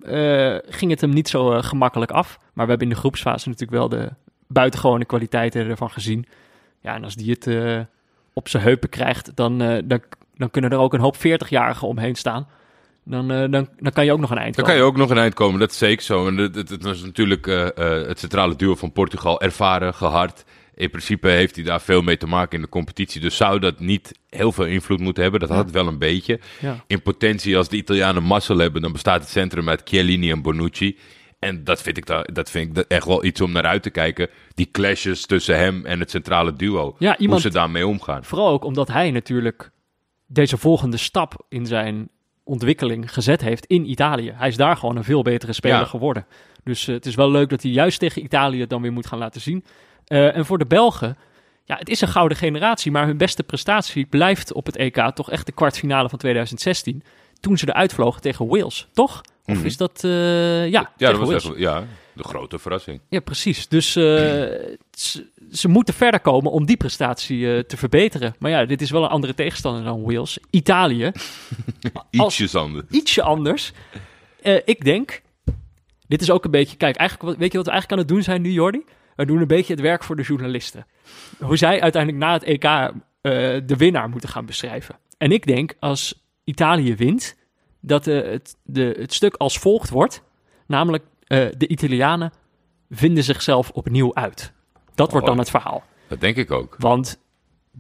eh, 0.01 0.57
ging 0.69 0.91
het 0.91 1.01
hem 1.01 1.11
niet 1.11 1.29
zo 1.29 1.53
eh, 1.53 1.63
gemakkelijk 1.63 2.11
af. 2.11 2.39
Maar 2.53 2.65
we 2.65 2.71
hebben 2.71 2.89
in 2.89 2.95
de 2.95 3.01
groepsfase 3.01 3.49
natuurlijk 3.49 3.79
wel 3.79 3.89
de 3.89 4.11
buitengewone 4.47 5.05
kwaliteiten 5.05 5.67
ervan 5.67 5.91
gezien. 5.91 6.27
Ja, 6.81 6.95
en 6.95 7.05
als 7.05 7.15
die 7.15 7.31
het 7.31 7.47
eh, 7.47 7.81
op 8.41 8.49
zijn 8.49 8.63
heupen 8.63 8.89
krijgt, 8.89 9.33
dan, 9.35 9.63
eh, 9.63 9.79
dan, 9.85 10.01
dan 10.37 10.51
kunnen 10.51 10.71
er 10.71 10.79
ook 10.79 10.95
een 10.95 11.01
hoop 11.01 11.17
40-jarigen 11.17 11.89
omheen 11.89 12.15
staan. 12.15 12.49
Dan, 13.05 13.31
eh, 13.31 13.51
dan, 13.51 13.69
dan 13.79 13.93
kan 13.93 14.05
je 14.05 14.13
ook 14.13 14.21
nog 14.21 14.31
een 14.31 14.39
eind 14.39 14.55
Dan 14.57 14.65
komen. 14.65 14.79
kan 14.79 14.87
je 14.87 14.93
ook 14.93 14.97
nog 14.99 15.11
een 15.11 15.23
eind 15.23 15.35
komen, 15.35 15.61
dat 15.61 15.71
is 15.71 15.79
zeker 15.79 16.05
zo. 16.05 16.27
En 16.27 16.37
het, 16.37 16.55
het, 16.55 16.69
het 16.69 16.83
was 16.83 17.03
natuurlijk 17.03 17.47
eh, 17.47 17.67
het 18.07 18.19
centrale 18.19 18.57
duo 18.57 18.75
van 18.75 18.93
Portugal 18.93 19.41
ervaren, 19.41 19.95
gehard. 19.95 20.45
In 20.75 20.91
principe 20.91 21.29
heeft 21.29 21.55
hij 21.55 21.65
daar 21.65 21.81
veel 21.81 22.03
mee 22.03 22.17
te 22.17 22.27
maken 22.27 22.57
in 22.57 22.63
de 22.63 22.69
competitie. 22.69 23.21
Dus 23.21 23.37
zou 23.37 23.59
dat 23.59 23.81
niet 23.81 24.19
heel 24.29 24.53
veel 24.53 24.65
invloed 24.65 25.01
moeten 25.01 25.23
hebben. 25.23 25.41
Dat 25.41 25.49
had 25.49 25.65
het 25.65 25.75
wel 25.75 25.87
een 25.87 25.99
beetje. 25.99 26.41
Ja. 26.61 26.85
In 26.87 27.03
potentie, 27.03 27.57
als 27.57 27.69
de 27.69 27.77
Italianen 27.77 28.23
mazzel 28.23 28.59
hebben, 28.59 28.83
dan 28.83 28.93
bestaat 28.93 29.21
het 29.21 29.31
centrum 29.31 29.69
uit 29.69 29.83
Chiellini 29.85 30.31
en 30.31 30.43
Bonucci. 30.43 30.99
En 31.41 31.65
dat 31.65 31.83
vind 31.83 31.97
ik, 31.97 32.07
da- 32.07 32.23
dat 32.33 32.51
vind 32.51 32.79
ik 32.79 32.85
echt 32.89 33.07
wel 33.07 33.25
iets 33.25 33.41
om 33.41 33.53
naar 33.53 33.65
uit 33.67 33.83
te 33.83 33.91
kijken. 33.91 34.29
Die 34.55 34.69
clashes 34.71 35.27
tussen 35.27 35.59
hem 35.59 35.87
en 35.87 36.01
het 36.01 36.11
centrale 36.11 36.53
duo. 36.53 36.97
Ja, 36.99 37.17
iemand- 37.19 37.43
Hoe 37.43 37.51
ze 37.51 37.57
daarmee 37.59 37.87
omgaan. 37.87 38.25
Vooral 38.25 38.49
ook 38.49 38.65
omdat 38.65 38.89
hij 38.89 39.11
natuurlijk 39.11 39.71
deze 40.27 40.57
volgende 40.57 40.97
stap 40.97 41.45
in 41.49 41.67
zijn 41.67 42.09
ontwikkeling 42.45 43.13
gezet 43.13 43.41
heeft 43.41 43.67
in 43.67 43.91
Italië. 43.91 44.33
Hij 44.35 44.49
is 44.49 44.57
daar 44.57 44.77
gewoon 44.77 44.97
een 44.97 45.05
veel 45.05 45.23
betere 45.23 45.53
speler 45.53 45.79
Ja. 45.79 45.85
geworden. 45.85 46.27
Dus 46.65 46.89
eh, 46.89 46.95
het 46.95 47.07
is 47.07 47.15
wel 47.15 47.31
leuk 47.31 47.49
dat 47.49 47.63
hij 47.63 47.71
juist 47.71 47.99
tegen 47.99 48.25
Italië 48.25 48.67
dan 48.67 48.83
weer 48.83 48.93
moet 48.93 49.07
gaan 49.07 49.19
laten 49.19 49.41
zien. 49.41 49.65
Eh, 50.07 50.37
en 50.37 50.47
voor 50.47 50.59
de 50.59 50.67
Belgen, 50.67 51.17
ja, 51.65 51.77
het 51.77 51.89
is 51.89 52.01
een 52.01 52.09
gouden 52.09 52.37
generatie, 52.39 52.91
maar 52.93 53.07
hun 53.07 53.17
beste 53.17 53.43
prestatie 53.43 54.07
blijft 54.07 54.53
op 54.53 54.67
het 54.67 54.77
EK 54.77 55.11
toch 55.15 55.31
echt 55.31 55.47
de 55.47 55.53
kwartfinale 55.53 56.09
van 56.09 56.19
2016. 56.19 57.03
Toen 57.41 57.59
ze 57.59 57.69
eruit 57.69 57.93
vlogen 57.95 58.21
tegen 58.21 58.47
Wales, 58.49 58.89
toch? 58.93 59.21
Of 59.51 59.57
Mhm. 59.57 59.67
is 59.67 59.77
dat, 59.77 60.05
eh, 60.05 60.69
ja, 60.69 60.93
Ja, 60.97 61.11
dat 61.11 61.17
was 61.17 61.31
echt, 61.45 61.59
ja, 61.59 61.85
de 62.13 62.23
grote 62.25 62.59
verrassing. 62.59 63.01
Ja, 63.09 63.21
precies. 63.21 63.69
Dus 63.69 63.97
eh, 63.97 64.03
ze, 65.51 65.69
moeten 65.69 65.95
verder 65.95 66.21
komen 66.21 66.53
om 66.53 66.67
die 66.67 66.77
prestatie 66.77 67.55
eh, 67.55 67.59
te 67.63 67.77
verbeteren. 67.77 68.35
Maar 68.39 68.51
ja, 68.51 68.65
dit 68.65 68.81
is 68.83 68.91
wel 68.91 69.03
een 69.03 69.09
andere 69.09 69.35
tegenstander 69.35 69.85
dan 69.85 70.03
Wales. 70.03 70.39
Italië, 70.51 71.11
Ietsjes 72.11 72.55
anders. 72.55 72.87
ietsje 72.91 73.23
anders. 73.23 73.73
Ik 74.65 74.85
denk, 74.85 75.23
dit 76.07 76.23
is 76.23 76.31
ook 76.31 76.45
een 76.45 76.51
beetje... 76.51 76.77
Kijk, 76.77 76.97
eigenlijk, 76.97 77.39
weet 77.39 77.51
je 77.53 77.57
wat 77.57 77.67
we 77.67 77.73
eigenlijk 77.73 77.93
aan 78.01 78.07
het 78.07 78.17
doen 78.17 78.25
zijn 78.25 78.43
nu, 78.43 78.51
Jordi? 78.53 78.85
We 79.17 79.27
doen 79.27 79.41
een 79.41 79.47
beetje 79.47 79.73
het 79.73 79.83
werk 79.83 80.05
voor 80.05 80.17
de 80.17 80.23
journalisten. 80.23 80.87
Hoe 81.39 81.57
zij 81.57 81.81
uiteindelijk 81.81 82.25
na 82.25 82.33
het 82.33 82.43
EK 82.43 82.63
de 83.67 83.75
winnaar 83.77 84.09
moeten 84.09 84.29
gaan 84.29 84.47
beschrijven. 84.47 84.99
En 85.19 85.33
ik 85.33 85.47
denk, 85.47 85.75
als 85.79 86.15
Italië 86.45 86.95
wint, 86.97 87.37
dat 87.81 88.07
eh, 88.07 88.31
het, 88.31 88.57
de, 88.63 88.97
het 88.99 89.15
stuk 89.15 89.35
als 89.35 89.59
volgt 89.59 89.91
wordt. 89.91 90.23
Namelijk, 90.67 91.05
eh, 91.27 91.47
de 91.57 91.69
Italianen 91.69 92.33
vinden 92.91 93.25
zichzelf 93.25 93.71
opnieuw 93.71 94.15
uit. 94.15 94.53
Dat 94.95 95.11
wordt 95.11 95.27
dan 95.27 95.35
Oh. 95.35 95.41
het 95.41 95.51
verhaal. 95.51 95.83
Dat 96.09 96.21
denk 96.21 96.37
ik 96.37 96.51
ook. 96.51 96.75
Want 96.79 97.19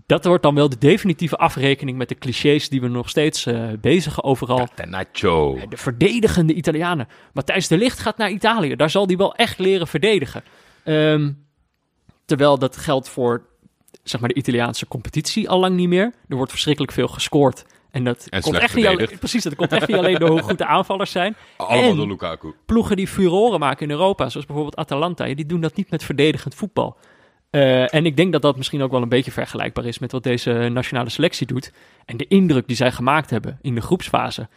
dat 0.07 0.25
wordt 0.25 0.43
dan 0.43 0.55
wel 0.55 0.69
de 0.69 0.79
definitieve 0.79 1.37
afrekening 1.37 1.99
met 1.99 2.09
de 2.09 2.15
clichés 2.15 2.69
die 2.69 2.81
we 2.81 2.89
nog 2.89 3.09
steeds 3.09 3.47
eh 3.47 3.69
bezigen 3.81 4.25
overal. 4.25 4.69
Tenacho. 4.75 5.59
De 5.69 5.77
verdedigende 5.77 6.55
Italianen. 6.55 7.09
Matthijs 7.33 7.69
de 7.69 7.79
Ligt 7.79 7.99
gaat 7.99 8.17
naar 8.17 8.31
Italië. 8.31 8.77
Daar 8.77 8.91
zal 8.91 9.07
hij 9.07 9.17
wel 9.17 9.35
echt 9.35 9.59
leren 9.59 9.87
verdedigen. 9.87 10.43
Ehm, 10.85 11.33
terwijl 12.25 12.59
dat 12.59 12.77
geldt 12.77 13.09
voor 13.09 13.43
zeg 14.03 14.21
maar, 14.21 14.29
de 14.29 14.35
Italiaanse 14.35 14.89
competitie 14.89 15.49
al 15.49 15.61
lang 15.61 15.77
niet 15.77 15.89
meer. 15.89 16.13
Er 16.29 16.37
wordt 16.37 16.51
verschrikkelijk 16.51 16.93
veel 16.93 17.09
gescoord. 17.09 17.65
En 17.91 18.05
dat 18.05 18.27
En 18.31 18.41
komt 18.41 18.57
echt 18.57 18.75
niet 18.75 18.85
alleen, 18.85 18.89
verdedigd. 18.97 19.19
precies, 19.19 19.43
dat 19.43 19.55
komt 19.55 19.73
echt 19.73 19.89
niet 19.89 19.97
alleen 19.97 20.19
door 20.19 20.29
hoe 20.31 20.43
goed 20.43 20.59
de 20.59 20.67
aanvallers 20.77 21.11
zijn. 21.11 21.37
Allemaal 21.57 21.91
En- 21.91 21.97
door 21.97 22.07
Lukaku. 22.07 22.55
Ploegen 22.67 22.97
die 22.97 23.07
furoren 23.09 23.61
maken 23.61 23.87
in 23.87 23.91
Europa, 23.91 24.29
zoals 24.29 24.47
bijvoorbeeld 24.47 24.77
Atalanta, 24.77 25.25
die 25.35 25.47
doen 25.47 25.61
dat 25.61 25.77
niet 25.77 25.91
met 25.91 26.05
verdedigend 26.05 26.55
voetbal. 26.55 26.97
Eh, 27.51 27.95
en 27.95 28.07
ik 28.07 28.17
denk 28.17 28.33
dat 28.33 28.43
dat 28.43 28.57
misschien 28.57 28.83
ook 28.83 28.91
wel 28.91 29.03
een 29.03 29.09
beetje 29.09 29.31
vergelijkbaar 29.31 29.85
is 29.85 29.99
met 29.99 30.13
wat 30.13 30.23
deze 30.23 30.53
nationale 30.73 31.09
selectie 31.09 31.47
doet. 31.47 31.73
En 32.05 32.17
de 32.17 32.27
indruk 32.29 32.67
die 32.67 32.77
zij 32.77 32.93
gemaakt 32.93 33.31
hebben 33.31 33.59
in 33.63 33.75
de 33.75 33.81
groepsfase 33.81 34.49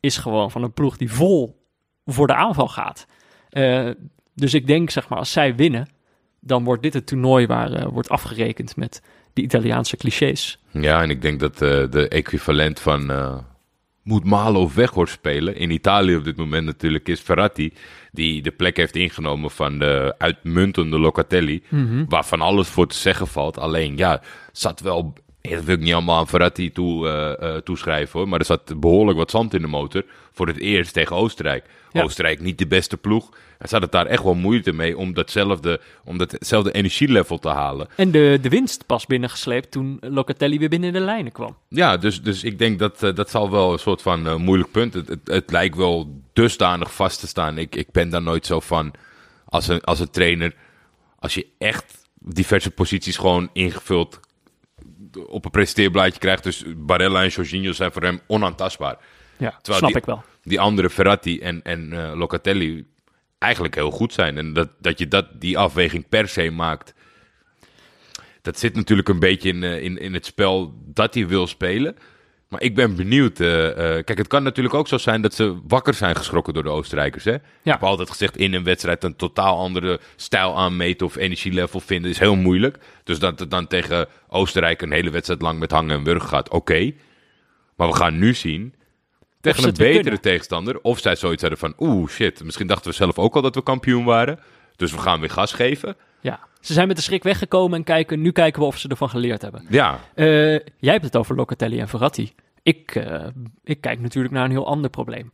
is 0.00 0.16
gewoon 0.16 0.50
van 0.50 0.62
een 0.62 0.72
ploeg 0.72 0.96
die 0.96 1.12
vol 1.12 1.66
voor 2.04 2.26
de 2.26 2.34
aanval 2.34 2.68
gaat. 2.68 3.06
Eh, 3.48 3.90
dus 4.34 4.54
ik 4.54 4.66
denk, 4.66 4.90
zeg 4.90 5.08
maar, 5.08 5.18
als 5.18 5.32
zij 5.32 5.54
winnen, 5.56 5.88
dan 6.40 6.64
wordt 6.64 6.82
dit 6.82 6.94
het 6.94 7.06
toernooi 7.06 7.46
waar 7.46 7.72
eh, 7.72 7.86
wordt 7.86 8.08
afgerekend 8.08 8.76
met 8.76 9.02
de 9.32 9.42
Italiaanse 9.42 9.96
clichés. 9.96 10.58
Ja, 10.70 11.02
en 11.02 11.10
ik 11.10 11.22
denk 11.22 11.40
dat 11.40 11.62
eh, 11.62 11.90
de 11.90 12.08
equivalent 12.08 12.80
van 12.80 13.10
eh 13.10 13.36
moet 14.02 14.24
Malo 14.24 14.62
of 14.62 14.74
Weghorst 14.74 15.12
spelen. 15.12 15.56
In 15.56 15.70
Italië 15.70 16.16
op 16.16 16.24
dit 16.24 16.36
moment 16.36 16.64
natuurlijk 16.64 17.08
is 17.08 17.20
Ferrati. 17.20 17.72
Die 18.12 18.42
de 18.42 18.50
plek 18.50 18.76
heeft 18.76 18.96
ingenomen 18.96 19.50
van 19.50 19.78
de 19.78 20.14
uitmuntende 20.18 20.98
Locatelli. 20.98 21.62
Waarvan 22.08 22.40
alles 22.40 22.68
voor 22.68 22.86
te 22.86 22.96
zeggen 22.96 23.26
valt. 23.26 23.58
Alleen 23.58 23.96
ja, 23.96 24.20
zat 24.52 24.80
wel... 24.80 25.12
Dat 25.42 25.64
wil 25.64 25.74
ik 25.74 25.80
niet 25.80 25.92
allemaal 25.92 26.18
aan 26.18 26.28
Ferrati 26.28 26.72
toe, 26.72 27.08
eh, 27.08 27.54
eh, 27.56 27.62
toeschrijven 27.62 28.18
hoor. 28.18 28.28
Maar 28.28 28.38
er 28.38 28.44
zat 28.44 28.80
behoorlijk 28.80 29.18
wat 29.18 29.30
zand 29.30 29.54
in 29.54 29.60
de 29.60 29.68
motor. 29.68 30.04
Voor 30.32 30.46
het 30.46 30.58
eerst 30.58 30.92
tegen 30.92 31.16
Oostenrijk. 31.16 31.64
Ja. 31.92 32.02
Oostenrijk 32.02 32.40
niet 32.40 32.58
de 32.58 32.66
beste 32.66 32.96
ploeg. 32.96 33.28
En 33.58 33.68
ze 33.68 33.74
hadden 33.74 33.90
daar 33.90 34.06
echt 34.06 34.22
wel 34.22 34.34
moeite 34.34 34.72
mee 34.72 34.98
om 34.98 35.14
datzelfde, 35.14 35.80
om 36.04 36.18
datzelfde 36.18 36.72
energielevel 36.72 37.38
te 37.38 37.48
halen. 37.48 37.88
En 37.96 38.10
de, 38.10 38.38
de 38.42 38.48
winst 38.48 38.86
pas 38.86 39.06
binnengesleept 39.06 39.70
toen 39.70 39.98
Locatelli 40.00 40.58
weer 40.58 40.68
binnen 40.68 40.92
de 40.92 41.00
lijnen 41.00 41.32
kwam. 41.32 41.56
Ja, 41.68 41.96
dus, 41.96 42.22
dus 42.22 42.44
ik 42.44 42.58
denk 42.58 42.78
dat 42.78 43.02
eh, 43.02 43.14
dat 43.14 43.30
zal 43.30 43.50
wel 43.50 43.72
een 43.72 43.78
soort 43.78 44.02
van 44.02 44.42
moeilijk 44.42 44.70
punt. 44.70 44.94
Het, 44.94 45.08
het, 45.08 45.20
het 45.24 45.50
lijkt 45.50 45.76
wel 45.76 46.22
dusdanig 46.32 46.94
vast 46.94 47.20
te 47.20 47.26
staan. 47.26 47.58
Ik, 47.58 47.74
ik 47.74 47.90
ben 47.90 48.10
daar 48.10 48.22
nooit 48.22 48.46
zo 48.46 48.60
van 48.60 48.92
als 49.44 49.68
een, 49.68 49.80
als 49.80 50.00
een 50.00 50.10
trainer. 50.10 50.54
Als 51.18 51.34
je 51.34 51.46
echt 51.58 52.08
diverse 52.18 52.70
posities 52.70 53.16
gewoon 53.16 53.50
ingevuld 53.52 54.20
op 55.26 55.44
een 55.44 55.50
presenteerblaadje 55.50 56.18
krijgt. 56.18 56.42
Dus 56.42 56.64
Barella 56.76 57.22
en 57.22 57.28
Jorginho 57.28 57.72
zijn 57.72 57.92
voor 57.92 58.02
hem 58.02 58.20
onaantastbaar. 58.26 58.96
Ja, 59.36 59.50
Terwijl 59.62 59.78
snap 59.78 59.88
die- 59.88 59.98
ik 59.98 60.04
wel. 60.04 60.22
Die 60.42 60.60
andere 60.60 60.90
Ferrati 60.90 61.40
en, 61.40 61.62
en 61.62 61.92
eh, 61.92 62.12
Locatelli 62.14 62.86
eigenlijk 63.38 63.74
heel 63.74 63.90
goed 63.90 64.12
zijn. 64.12 64.38
En 64.38 64.52
dat, 64.52 64.68
dat 64.78 64.98
je 64.98 65.08
dat, 65.08 65.26
die 65.40 65.58
afweging 65.58 66.08
per 66.08 66.28
se 66.28 66.50
maakt. 66.50 66.94
Dat 68.42 68.58
zit 68.58 68.74
natuurlijk 68.74 69.08
een 69.08 69.18
beetje 69.18 69.48
in, 69.48 69.62
eh, 69.62 69.82
in, 69.82 69.98
in 69.98 70.14
het 70.14 70.26
spel 70.26 70.74
dat 70.84 71.14
hij 71.14 71.26
wil 71.26 71.46
spelen. 71.46 71.96
Maar 72.52 72.62
ik 72.62 72.74
ben 72.74 72.96
benieuwd. 72.96 73.40
eh, 73.40 73.68
eh, 73.68 74.04
kijk, 74.04 74.18
het 74.18 74.26
kan 74.26 74.42
natuurlijk 74.42 74.74
ook 74.74 74.88
zo 74.88 74.98
zijn 74.98 75.22
dat 75.22 75.34
ze 75.34 75.56
wakker 75.66 75.94
zijn 75.94 76.16
geschrokken 76.16 76.54
door 76.54 76.62
de 76.62 76.68
Oostenrijkers. 76.68 77.24
Hè? 77.24 77.34
Ik 77.34 77.40
heb 77.62 77.82
altijd 77.82 78.10
gezegd, 78.10 78.36
in 78.36 78.54
een 78.54 78.64
wedstrijd 78.64 79.04
een 79.04 79.16
totaal 79.16 79.58
andere 79.58 80.00
stijl 80.16 80.56
aanmeten 80.58 81.06
of 81.06 81.16
energielevel 81.16 81.80
vinden 81.80 82.10
is 82.10 82.18
heel 82.18 82.36
moeilijk. 82.36 82.78
Dus 83.04 83.18
dat 83.18 83.38
het 83.38 83.50
dan 83.50 83.66
tegen 83.66 84.06
Oostenrijk 84.28 84.82
een 84.82 84.92
hele 84.92 85.10
wedstrijd 85.10 85.42
lang 85.42 85.58
met 85.58 85.70
hangen 85.70 85.96
en 85.96 86.04
wurgen 86.04 86.28
gaat, 86.28 86.48
oké. 86.50 86.92
Maar 87.76 87.88
we 87.88 87.96
gaan 87.96 88.18
nu 88.18 88.34
zien, 88.34 88.74
tegen 89.40 89.64
een 89.64 89.72
betere 89.72 90.02
kunnen. 90.02 90.20
tegenstander, 90.20 90.80
of 90.80 90.98
zij 90.98 91.16
zoiets 91.16 91.40
hadden 91.40 91.58
van, 91.60 91.74
oeh 91.78 92.08
shit, 92.10 92.44
misschien 92.44 92.66
dachten 92.66 92.90
we 92.90 92.96
zelf 92.96 93.18
ook 93.18 93.34
al 93.34 93.42
dat 93.42 93.54
we 93.54 93.62
kampioen 93.62 94.04
waren. 94.04 94.38
Dus 94.76 94.92
we 94.92 94.98
gaan 94.98 95.20
weer 95.20 95.30
gas 95.30 95.52
geven. 95.52 95.96
Ja. 96.20 96.40
Ze 96.60 96.72
zijn 96.72 96.88
met 96.88 96.96
de 96.96 97.02
schrik 97.02 97.22
weggekomen 97.22 97.78
en 97.78 97.84
kijken, 97.84 98.20
nu 98.20 98.32
kijken 98.32 98.60
we 98.60 98.66
of 98.66 98.78
ze 98.78 98.88
ervan 98.88 99.08
geleerd 99.10 99.42
hebben. 99.42 99.66
Ja, 99.68 100.00
Eh, 100.14 100.26
jij 100.56 100.92
hebt 100.92 101.04
het 101.04 101.16
over 101.16 101.36
Locatelli 101.36 101.80
en 101.80 101.88
Verratti. 101.88 102.34
Ik, 102.62 102.94
eh, 102.94 103.26
ik 103.64 103.80
kijk 103.80 104.00
natuurlijk 104.00 104.34
naar 104.34 104.44
een 104.44 104.50
heel 104.50 104.66
ander 104.66 104.90
probleem. 104.90 105.30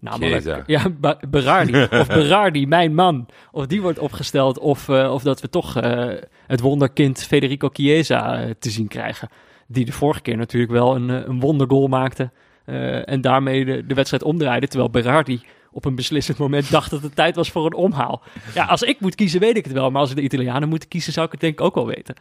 Namelijk, 0.00 0.62
ja, 0.66 0.90
Berardi. 1.28 1.82
of 1.82 2.06
Berardi, 2.18 2.66
mijn 2.66 2.94
man. 2.94 3.28
Of 3.52 3.66
die 3.66 3.82
wordt 3.82 3.98
opgesteld. 3.98 4.58
Of, 4.58 4.88
eh, 4.88 5.12
of 5.12 5.22
dat 5.22 5.40
we 5.40 5.48
toch 5.48 5.76
eh, 5.76 6.10
het 6.46 6.60
wonderkind 6.60 7.24
Federico 7.24 7.68
Chiesa 7.72 8.48
te 8.58 8.70
zien 8.70 8.88
krijgen. 8.88 9.28
Die 9.66 9.84
de 9.84 9.92
vorige 9.92 10.20
keer 10.20 10.36
natuurlijk 10.36 10.72
wel 10.72 10.94
een, 10.94 11.08
een 11.08 11.40
wondergoal 11.40 11.88
maakte. 11.88 12.30
en 13.04 13.20
daarmee 13.20 13.64
de, 13.64 13.86
de 13.86 13.94
wedstrijd 13.94 14.22
omdraaide. 14.22 14.68
Terwijl 14.68 14.90
Berardi 14.90 15.42
op 15.72 15.84
een 15.84 15.94
beslissend 15.94 16.38
moment 16.38 16.70
dacht 16.70 16.90
dat 16.90 17.02
het 17.02 17.14
tijd 17.14 17.36
was 17.36 17.50
voor 17.50 17.66
een 17.66 17.74
omhaal. 17.74 18.22
Ja, 18.54 18.64
als 18.64 18.82
ik 18.82 19.00
moet 19.00 19.14
kiezen, 19.14 19.40
weet 19.40 19.56
ik 19.56 19.64
het 19.64 19.72
wel. 19.72 19.90
Maar 19.90 20.00
als 20.00 20.14
de 20.14 20.22
Italianen 20.22 20.68
moeten 20.68 20.88
kiezen, 20.88 21.12
zou 21.12 21.26
ik 21.26 21.32
het 21.32 21.40
denk 21.40 21.52
ik 21.52 21.60
ook 21.60 21.74
wel 21.74 21.86
weten. 21.86 22.14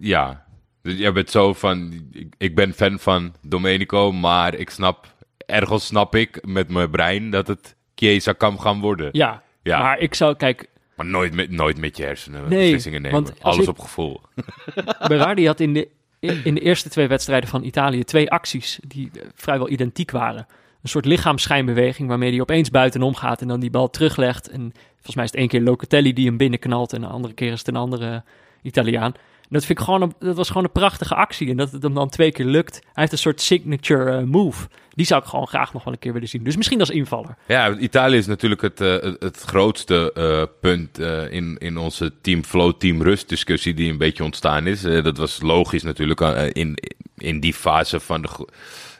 Ja, 0.00 0.44
dus 0.82 0.98
jij 0.98 1.12
bent 1.12 1.30
zo 1.30 1.52
van, 1.52 1.92
ik, 2.12 2.34
ik 2.38 2.54
ben 2.54 2.72
fan 2.72 2.98
van 2.98 3.34
Domenico, 3.42 4.12
maar 4.12 4.54
ik 4.54 4.70
snap, 4.70 5.14
ergens 5.46 5.86
snap 5.86 6.14
ik 6.14 6.46
met 6.46 6.68
mijn 6.68 6.90
brein 6.90 7.30
dat 7.30 7.46
het 7.46 7.76
Chiesa 7.94 8.32
kan 8.32 8.60
gaan 8.60 8.80
worden. 8.80 9.08
Ja, 9.12 9.42
Ja. 9.62 9.78
maar 9.78 9.98
ik 9.98 10.14
zou, 10.14 10.36
kijk, 10.36 10.66
Maar 10.96 11.06
nooit 11.06 11.34
met, 11.34 11.50
nooit 11.50 11.78
met 11.78 11.96
je 11.96 12.02
hersenen 12.02 12.48
Nee, 12.48 12.60
beslissingen 12.62 13.02
nemen. 13.02 13.22
want 13.24 13.42
Alles 13.42 13.62
ik- 13.62 13.68
op 13.68 13.78
gevoel. 13.78 14.20
Berardi 15.08 15.46
had 15.46 15.60
in 15.60 15.72
de, 15.74 15.88
in 16.20 16.54
de 16.54 16.60
eerste 16.60 16.88
twee 16.88 17.06
wedstrijden 17.08 17.48
van 17.48 17.64
Italië 17.64 18.04
twee 18.04 18.30
acties 18.30 18.78
die 18.86 19.10
eh, 19.14 19.22
vrijwel 19.34 19.68
identiek 19.68 20.10
waren. 20.10 20.46
Een 20.82 20.88
soort 20.88 21.04
lichaamsschijnbeweging 21.04 22.08
waarmee 22.08 22.30
hij 22.30 22.40
opeens 22.40 22.70
buitenom 22.70 23.14
gaat 23.14 23.40
en 23.40 23.48
dan 23.48 23.60
die 23.60 23.70
bal 23.70 23.90
teruglegt. 23.90 24.48
En 24.48 24.72
volgens 24.94 25.14
mij 25.14 25.24
is 25.24 25.30
het 25.30 25.38
één 25.40 25.48
keer 25.48 25.60
Locatelli 25.62 26.12
die 26.12 26.26
hem 26.26 26.36
binnenknalt 26.36 26.92
en 26.92 27.00
de 27.00 27.06
andere 27.06 27.34
keer 27.34 27.52
is 27.52 27.58
het 27.58 27.68
een 27.68 27.76
andere 27.76 28.22
Italiaan. 28.62 29.12
Dat, 29.52 29.64
vind 29.64 29.78
ik 29.78 29.84
gewoon 29.84 30.02
een, 30.02 30.14
dat 30.18 30.36
was 30.36 30.48
gewoon 30.48 30.64
een 30.64 30.72
prachtige 30.72 31.14
actie. 31.14 31.50
En 31.50 31.56
dat 31.56 31.70
het 31.70 31.82
hem 31.82 31.94
dan 31.94 32.08
twee 32.08 32.32
keer 32.32 32.46
lukt. 32.46 32.74
Hij 32.74 32.90
heeft 32.92 33.12
een 33.12 33.18
soort 33.18 33.40
signature 33.40 34.16
eh, 34.16 34.22
move. 34.22 34.68
Die 34.90 35.06
zou 35.06 35.22
ik 35.22 35.28
gewoon 35.28 35.46
graag 35.46 35.72
nog 35.72 35.84
wel 35.84 35.92
een 35.92 35.98
keer 35.98 36.12
willen 36.12 36.28
zien. 36.28 36.42
Dus 36.42 36.56
misschien 36.56 36.80
als 36.80 36.90
invaller. 36.90 37.36
Ja, 37.46 37.76
Italië 37.76 38.16
is 38.16 38.26
natuurlijk 38.26 38.60
het, 38.60 38.80
eh, 38.80 39.12
het, 39.18 39.40
grootste 39.40 40.12
eh, 40.12 40.42
punt 40.60 40.98
in, 41.30 41.56
in 41.58 41.76
onze 41.76 42.12
Team 42.20 42.44
Flow, 42.44 42.72
Team 42.78 43.02
Rust 43.02 43.28
discussie 43.28 43.74
die 43.74 43.90
een 43.90 43.98
beetje 43.98 44.24
ontstaan 44.24 44.66
is. 44.66 44.80
Dat 44.80 45.16
was 45.16 45.40
logisch 45.40 45.82
natuurlijk 45.82 46.20
in, 46.52 46.78
in 47.16 47.40
die 47.40 47.54
fase 47.54 48.00
van 48.00 48.22
de, 48.22 48.48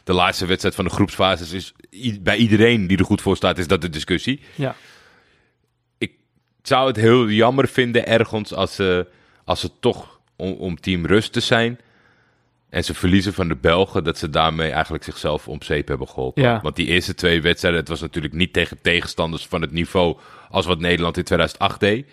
de 0.03 0.13
laatste 0.13 0.45
wedstrijd 0.45 0.75
van 0.75 0.85
de 0.85 0.91
groepsfases. 0.91 1.51
Is 1.51 1.73
bij 2.21 2.37
iedereen 2.37 2.87
die 2.87 2.97
er 2.97 3.05
goed 3.05 3.21
voor 3.21 3.35
staat, 3.35 3.57
is 3.57 3.67
dat 3.67 3.81
de 3.81 3.89
discussie. 3.89 4.39
Ja, 4.55 4.75
Ik 5.97 6.13
zou 6.61 6.87
het 6.87 6.95
heel 6.95 7.29
jammer 7.29 7.67
vinden 7.67 8.07
ergens 8.07 8.53
als 8.53 8.75
ze, 8.75 9.07
als 9.43 9.59
ze 9.59 9.69
toch 9.79 10.12
om, 10.35 10.51
om 10.51 10.79
Team 10.79 11.05
Rust 11.05 11.33
te 11.33 11.39
zijn... 11.39 11.79
En 12.69 12.83
ze 12.83 12.93
verliezen 12.93 13.33
van 13.33 13.47
de 13.47 13.55
Belgen, 13.55 14.03
dat 14.03 14.17
ze 14.17 14.29
daarmee 14.29 14.71
eigenlijk 14.71 15.03
zichzelf 15.03 15.47
om 15.47 15.61
zeep 15.61 15.87
hebben 15.87 16.07
geholpen. 16.07 16.43
Ja. 16.43 16.59
Want 16.61 16.75
die 16.75 16.87
eerste 16.87 17.13
twee 17.15 17.41
wedstrijden, 17.41 17.79
het 17.79 17.89
was 17.89 18.01
natuurlijk 18.01 18.33
niet 18.33 18.53
tegen 18.53 18.81
tegenstanders 18.81 19.47
van 19.47 19.61
het 19.61 19.71
niveau 19.71 20.17
als 20.49 20.65
wat 20.65 20.79
Nederland 20.79 21.17
in 21.17 21.23
2008 21.23 21.79
deed. 21.79 22.07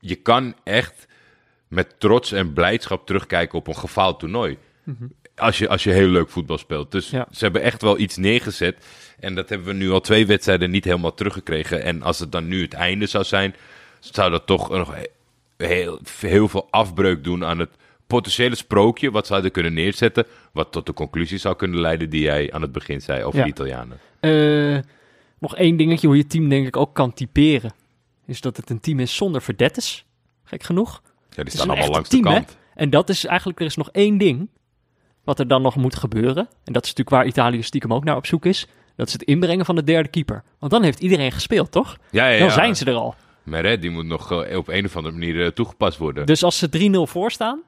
Je 0.00 0.14
kan 0.14 0.54
echt 0.64 1.06
met 1.68 1.94
trots 2.00 2.32
en 2.32 2.52
blijdschap 2.52 3.06
terugkijken 3.06 3.58
op 3.58 3.66
een 3.66 3.76
gefaald 3.76 4.18
toernooi. 4.18 4.58
Als 5.36 5.58
je, 5.58 5.68
als 5.68 5.84
je 5.84 5.90
heel 5.90 6.08
leuk 6.08 6.28
voetbal 6.30 6.58
speelt. 6.58 6.92
Dus 6.92 7.10
Ja. 7.10 7.26
ze 7.32 7.44
hebben 7.44 7.62
echt 7.62 7.82
wel 7.82 7.98
iets 7.98 8.16
neergezet. 8.16 8.84
En 9.20 9.34
dat 9.34 9.48
hebben 9.48 9.66
we 9.66 9.72
nu 9.74 9.90
al 9.90 10.00
twee 10.00 10.26
wedstrijden 10.26 10.70
niet 10.70 10.84
helemaal 10.84 11.14
teruggekregen. 11.14 11.82
En 11.82 12.02
als 12.02 12.18
het 12.18 12.32
dan 12.32 12.48
nu 12.48 12.62
het 12.62 12.74
einde 12.74 13.06
zou 13.06 13.24
zijn, 13.24 13.54
zou 14.00 14.30
dat 14.30 14.46
toch 14.46 14.70
nog 14.70 14.94
heel, 15.56 16.00
heel 16.20 16.48
veel 16.48 16.66
afbreuk 16.70 17.24
doen 17.24 17.44
aan 17.44 17.58
het 17.58 17.70
potentiële 18.06 18.54
sprookje. 18.54 19.10
Wat 19.10 19.26
ze 19.26 19.32
hadden 19.32 19.50
kunnen 19.50 19.74
neerzetten. 19.74 20.26
Wat 20.52 20.72
tot 20.72 20.86
de 20.86 20.92
conclusie 20.92 21.38
zou 21.38 21.56
kunnen 21.56 21.80
leiden 21.80 22.10
die 22.10 22.20
jij 22.22 22.52
aan 22.52 22.62
het 22.62 22.72
begin 22.72 23.00
zei 23.00 23.22
over 23.24 23.38
Ja. 23.38 23.44
de 23.44 23.50
Italianen. 23.50 23.98
Eh, 24.20 24.78
nog 25.38 25.56
één 25.56 25.76
dingetje 25.76 26.06
hoe 26.06 26.16
je 26.16 26.26
team 26.26 26.48
denk 26.48 26.66
ik 26.66 26.76
ook 26.76 26.94
kan 26.94 27.12
typeren. 27.14 27.72
Is 28.26 28.40
dat 28.40 28.56
het 28.56 28.70
een 28.70 28.80
team 28.80 29.00
is 29.00 29.14
zonder 29.16 29.42
verdettes. 29.42 30.04
Gek 30.44 30.62
genoeg. 30.62 31.02
Ja, 31.30 31.42
die 31.42 31.52
staan 31.52 31.70
allemaal 31.70 31.90
langs 31.90 32.08
team, 32.08 32.22
de 32.22 32.28
hè? 32.28 32.34
kant. 32.34 32.56
En 32.74 32.90
dat 32.90 33.08
is 33.08 33.24
eigenlijk, 33.24 33.60
er 33.60 33.66
is 33.66 33.76
nog 33.76 33.90
één 33.90 34.18
ding 34.18 34.48
wat 35.24 35.38
er 35.38 35.48
dan 35.48 35.62
nog 35.62 35.76
moet 35.76 35.94
gebeuren. 35.96 36.48
En 36.64 36.72
dat 36.72 36.84
is 36.84 36.88
natuurlijk 36.94 37.10
waar 37.10 37.26
Italië 37.26 37.62
stiekem 37.62 37.94
ook 37.94 38.04
naar 38.04 38.16
op 38.16 38.26
zoek 38.26 38.44
is. 38.46 38.66
Dat 38.96 39.06
is 39.06 39.12
het 39.12 39.22
inbrengen 39.22 39.64
van 39.64 39.74
de 39.74 39.84
derde 39.84 40.08
keeper. 40.08 40.42
Want 40.58 40.72
dan 40.72 40.82
heeft 40.82 41.00
iedereen 41.00 41.32
gespeeld, 41.32 41.70
toch? 41.72 41.96
Ja, 42.10 42.26
ja, 42.28 42.38
Dan 42.38 42.46
ja. 42.46 42.52
zijn 42.52 42.76
ze 42.76 42.84
er 42.84 42.94
al. 42.94 43.14
Maar 43.46 43.64
hè, 43.64 43.78
die 43.78 43.90
moet 43.90 44.06
nog 44.06 44.32
eh, 44.32 44.56
op 44.58 44.68
een 44.68 44.84
of 44.84 44.96
andere 44.96 45.14
manier 45.14 45.42
eh, 45.44 45.50
toegepast 45.50 45.98
worden. 45.98 46.26
Dus 46.26 46.42
als 46.42 46.58
ze 46.58 46.90
3-0 46.90 47.10
voor 47.10 47.30
staan 47.30 47.62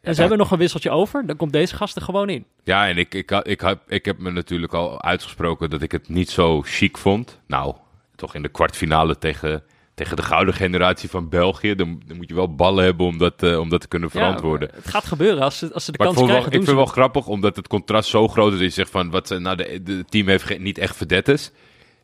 en 0.00 0.14
ze 0.14 0.14
Ja. 0.14 0.20
hebben 0.20 0.38
nog 0.38 0.50
een 0.50 0.58
wisseltje 0.58 0.90
over, 0.90 1.26
dan 1.26 1.36
komt 1.36 1.52
deze 1.52 1.76
gast 1.76 1.96
er 1.96 2.02
gewoon 2.02 2.28
in. 2.28 2.44
Ja, 2.64 2.88
en 2.88 2.96
ik, 2.98 3.14
ik, 3.14 3.30
ik, 3.30 3.60
heb, 3.60 3.78
ik 3.88 4.04
heb 4.04 4.18
me 4.18 4.30
natuurlijk 4.30 4.72
al 4.74 5.02
uitgesproken 5.02 5.70
dat 5.70 5.82
ik 5.82 5.92
het 5.92 6.08
niet 6.08 6.30
zo 6.30 6.62
chic 6.62 6.98
vond. 6.98 7.40
Nou, 7.46 7.74
toch 8.16 8.34
in 8.34 8.42
de 8.42 8.48
kwartfinale 8.48 9.18
tegen, 9.18 9.62
tegen 9.94 10.16
de 10.16 10.22
gouden 10.22 10.54
generatie 10.54 11.08
van 11.08 11.28
België. 11.28 11.74
Dan, 11.74 12.02
dan 12.06 12.16
moet 12.16 12.28
je 12.28 12.34
wel 12.34 12.54
ballen 12.54 12.84
hebben 12.84 13.06
om 13.06 13.18
dat, 13.18 13.42
eh, 13.42 13.58
om 13.58 13.68
dat 13.68 13.80
te 13.80 13.88
kunnen 13.88 14.10
verantwoorden. 14.10 14.68
Ja, 14.72 14.76
het 14.76 14.88
gaat 14.88 15.04
gebeuren 15.04 15.42
als 15.42 15.58
ze, 15.58 15.72
als 15.72 15.84
ze 15.84 15.92
de 15.92 15.98
maar 15.98 16.06
ik, 16.08 16.14
kans 16.14 16.26
wel, 16.26 16.36
krijgen. 16.38 16.46
ik 16.52 16.64
vind 16.64 16.68
ze 16.78 16.84
wel 16.84 16.92
grappig, 16.94 17.26
omdat 17.26 17.56
het 17.56 17.68
contrast 17.68 18.08
zo 18.10 18.28
groot 18.28 18.52
is. 18.52 18.58
Dat 18.58 18.66
je 18.68 18.74
zegt 18.74 18.90
van, 18.90 19.10
wat, 19.10 19.26
ze- 19.26 19.38
nou, 19.38 19.56
de, 19.56 19.82
de, 19.82 19.92
het 19.92 20.10
team 20.10 20.28
heeft 20.28 20.44
geen- 20.44 20.62
niet 20.62 20.78
echt 20.78 20.96
verdettes. 20.96 21.50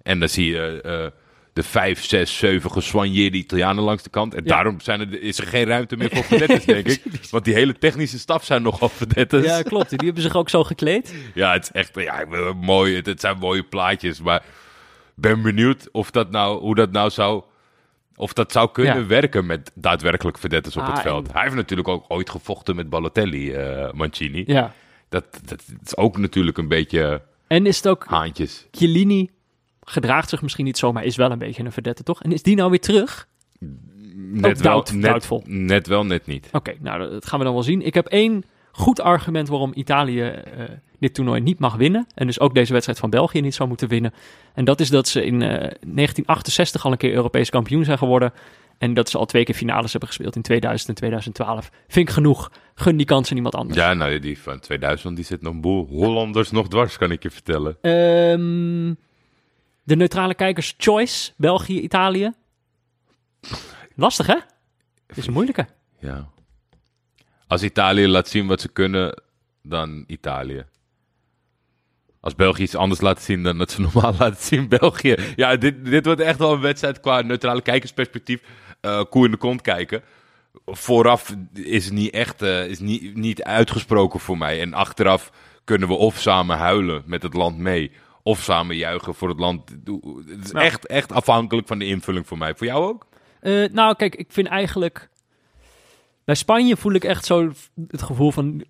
En 0.03 0.19
dan 0.19 0.29
zie 0.29 0.51
je 0.53 0.81
de 1.59 1.65
vijf, 1.65 2.05
zes, 2.05 2.39
zeven 2.39 2.71
geswanjeerde 2.71 3.37
Italianen 3.37 3.85
langs 3.85 4.03
de 4.03 4.11
kant. 4.11 4.35
En 4.35 4.43
Ja. 4.45 4.49
daarom 4.55 4.81
zijn 4.81 5.01
er, 5.01 5.23
is 5.23 5.39
er 5.39 5.47
geen 5.47 5.65
ruimte 5.67 5.97
meer 5.97 6.11
voor 6.13 6.25
verdettes, 6.25 6.65
denk 6.65 6.87
ik. 6.89 7.03
Want 7.31 7.45
die 7.45 7.55
hele 7.55 7.79
technische 7.79 8.19
staf 8.19 8.45
zijn 8.45 8.63
nogal 8.63 8.89
verdettes. 8.89 9.45
Ja, 9.45 9.63
klopt. 9.63 9.91
Die 9.91 9.99
hebben 10.05 10.23
zich 10.23 10.35
ook 10.37 10.49
zo 10.49 10.65
gekleed. 10.65 11.15
Ja, 11.35 11.53
het 11.53 11.63
is 11.63 11.71
echt 11.73 11.91
ja, 11.95 12.25
mooi. 12.61 12.97
Het, 12.97 13.07
het 13.07 13.21
zijn 13.21 13.39
mooie 13.39 13.63
plaatjes, 13.63 14.21
maar 14.21 14.43
ben 15.15 15.43
benieuwd 15.43 15.89
of 15.93 16.11
dat 16.11 16.31
nou, 16.31 16.61
hoe 16.61 16.75
dat 16.75 16.91
nou 16.93 17.11
zou, 17.11 17.43
of 18.17 18.33
dat 18.33 18.53
zou 18.53 18.71
kunnen 18.73 19.01
Ja. 19.01 19.07
werken 19.07 19.47
met 19.47 19.71
daadwerkelijk 19.75 20.39
verdettes 20.39 20.77
op 20.77 20.83
Ah, 20.83 20.93
het 20.93 21.01
veld. 21.01 21.27
en- 21.27 21.33
Hij 21.33 21.43
heeft 21.43 21.55
natuurlijk 21.55 21.89
ook 21.89 22.05
ooit 22.09 22.31
gevochten 22.31 22.77
met 22.77 22.89
Balotelli, 22.91 23.53
eh, 23.53 23.93
Mancini. 23.93 24.45
Ja. 24.47 24.73
Dat, 25.09 25.25
dat, 25.45 25.63
is 25.85 25.97
ook 25.97 26.19
natuurlijk 26.19 26.59
een 26.59 26.69
beetje 26.69 27.23
En 27.47 27.67
is 27.67 27.77
het 27.77 27.89
ook, 27.89 28.05
haantjes. 28.09 28.67
Chiellini 28.71 29.31
gedraagt 29.91 30.29
zich 30.29 30.43
misschien 30.43 30.65
niet 30.65 30.79
zo, 30.79 30.93
maar 30.93 31.05
is 31.05 31.17
wel 31.17 31.31
een 31.31 31.39
beetje 31.39 31.65
een 31.65 31.73
verdette, 31.73 32.03
toch? 32.03 32.23
En 32.23 32.33
is 32.33 32.43
die 32.43 32.57
nou 32.57 32.71
weer 32.71 32.81
terug? 32.81 33.29
Net 34.15 34.61
wel, 34.61 34.85
doubt- 34.85 35.47
net, 35.47 35.87
wel, 35.87 36.05
net 36.05 36.27
niet. 36.27 36.49
Oké, 36.53 36.75
nou, 36.81 37.11
dat 37.11 37.27
gaan 37.27 37.39
we 37.39 37.45
dan 37.45 37.55
wel 37.55 37.63
zien. 37.63 37.87
Ik 37.87 37.95
heb 37.95 38.07
één 38.07 38.45
goed 38.73 39.01
argument 39.01 39.49
waarom 39.49 39.73
Italië 39.75 40.23
eh, 40.23 40.65
dit 40.99 41.15
toernooi 41.15 41.41
niet 41.41 41.59
mag 41.59 41.75
winnen. 41.77 42.07
En 42.15 42.27
dus 42.27 42.41
ook 42.41 42.55
deze 42.55 42.73
wedstrijd 42.73 42.99
van 42.99 43.11
België 43.11 43.41
niet 43.41 43.55
zou 43.55 43.69
moeten 43.69 43.89
winnen. 43.89 44.13
En 44.55 44.65
dat 44.65 44.81
is 44.81 44.89
dat 44.91 45.09
ze 45.09 45.25
in 45.25 45.43
eh, 45.43 45.49
1968 45.49 46.85
al 46.85 46.93
een 46.93 46.97
keer 46.99 47.13
Europees 47.13 47.51
kampioen 47.51 47.85
zijn 47.85 47.99
geworden. 47.99 48.33
En 48.79 48.95
dat 48.95 49.09
ze 49.11 49.19
al 49.19 49.27
twee 49.27 49.45
keer 49.45 49.55
finales 49.55 49.91
hebben 49.91 50.09
gespeeld 50.09 50.37
in 50.37 50.43
2000 50.43 50.89
en 50.89 50.95
2012. 50.95 51.71
Vind 51.89 52.09
ik 52.09 52.15
genoeg. 52.15 52.51
Gun 52.75 52.97
die 52.97 53.07
kans 53.07 53.31
aan 53.31 53.37
iemand 53.37 53.55
anders. 53.55 53.79
Ja, 53.79 53.95
nou, 53.95 54.19
die 54.19 54.39
van 54.39 54.61
2000 54.61 55.17
die 55.17 55.25
zit 55.25 55.43
nog 55.43 55.53
een 55.53 55.61
boel 55.61 55.87
Hollanders 55.87 56.51
nog 56.51 56.69
dwars, 56.69 56.97
kan 56.97 57.11
ik 57.11 57.23
je 57.23 57.31
vertellen. 57.31 57.77
Ehm, 57.81 58.95
de 59.89 59.97
neutrale 59.97 60.35
kijkers 60.35 60.75
choice, 60.77 61.33
België, 61.37 61.81
Italië. 61.81 62.33
Lastig, 63.95 64.27
hè? 64.27 64.37
Is 65.15 65.27
een 65.27 65.33
moeilijke. 65.33 65.67
Ja. 65.99 66.29
Als 67.47 67.63
Italië 67.63 68.07
laat 68.07 68.29
zien 68.29 68.47
wat 68.47 68.61
ze 68.61 68.69
kunnen, 68.69 69.23
dan 69.63 70.05
Italië. 70.07 70.65
Als 72.21 72.35
België 72.35 72.63
iets 72.63 72.75
anders 72.75 73.01
laat 73.01 73.23
zien 73.23 73.43
dan 73.43 73.59
dat 73.59 73.71
ze 73.71 73.81
normaal 73.91 74.15
laten 74.19 74.43
zien 74.43 74.69
België. 74.69 75.17
Ja, 75.37 75.57
dit, 75.57 75.85
dit 75.85 76.05
wordt 76.05 76.21
echt 76.21 76.39
wel 76.39 76.53
een 76.53 76.61
wedstrijd 76.61 77.01
qua 77.01 77.21
neutrale 77.21 77.63
kijkersperspectief. 77.63 78.43
eh 78.81 79.03
koe 79.11 79.25
in 79.25 79.31
de 79.31 79.37
kont 79.37 79.61
kijken. 79.61 80.03
Vooraf 80.67 81.37
is 81.55 81.85
het 81.85 81.95
niet 81.95 82.13
echt 82.13 82.43
eh, 82.43 82.67
is 82.67 82.79
niet, 82.79 83.15
niet 83.15 83.43
uitgesproken 83.43 84.21
voor 84.21 84.39
mij. 84.39 84.61
En 84.61 84.75
achteraf 84.75 85.33
kunnen 85.65 85.89
we 85.89 85.95
of 85.95 86.19
samen 86.19 86.57
huilen 86.57 87.03
met 87.07 87.23
het 87.23 87.35
land 87.35 87.59
mee. 87.59 87.93
Of 88.29 88.43
samen 88.43 88.77
juichen 88.77 89.15
voor 89.15 89.29
het 89.29 89.39
land. 89.41 89.71
Het 90.27 90.45
is 90.45 90.51
Ja. 90.51 90.61
echt, 90.61 90.87
echt 90.87 91.13
afhankelijk 91.13 91.67
van 91.67 91.79
de 91.79 91.85
invulling 91.87 92.27
voor 92.27 92.39
mij. 92.39 92.55
Voor 92.55 92.67
jou 92.67 92.85
ook? 92.85 93.07
Eh, 93.41 93.65
nou, 93.73 93.95
kijk, 93.97 94.15
ik 94.15 94.27
vind 94.33 94.47
eigenlijk... 94.47 95.09
Bij 96.25 96.35
Spanje 96.35 96.77
voel 96.77 96.93
ik 96.93 97.05
echt 97.05 97.25
zo 97.25 97.53
het 97.89 98.03
gevoel 98.03 98.31
van... 98.31 98.65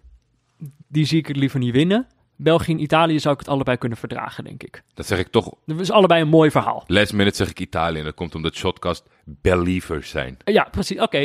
Die 0.89 1.05
zie 1.05 1.19
ik 1.19 1.27
het 1.27 1.37
liever 1.37 1.59
niet 1.59 1.73
winnen. 1.73 2.07
België 2.37 2.73
en 2.73 2.81
Italië 2.83 3.21
zou 3.21 3.35
ik 3.35 3.41
het 3.41 3.49
allebei 3.49 3.77
kunnen 3.77 3.99
verdragen, 3.99 4.45
denk 4.45 4.63
ik. 4.63 4.83
Dat 4.95 5.07
zeg 5.07 5.19
ik 5.19 5.29
toch 5.29 5.55
Dat 5.67 5.81
is 5.81 5.91
allebei 5.91 6.23
een 6.23 6.29
mooi 6.29 6.51
verhaal. 6.51 6.85
Last 6.87 7.13
minute 7.13 7.37
zeg 7.37 7.51
ik 7.51 7.61
Italië. 7.61 7.99
En 7.99 8.05
dat 8.05 8.15
komt 8.15 8.35
omdat 8.35 8.55
Shotcast 8.55 9.09
believers 9.25 10.11
zijn. 10.11 10.37
Eh, 10.45 10.55
Ja, 10.55 10.69
precies. 10.71 11.01
Oké. 11.01 11.19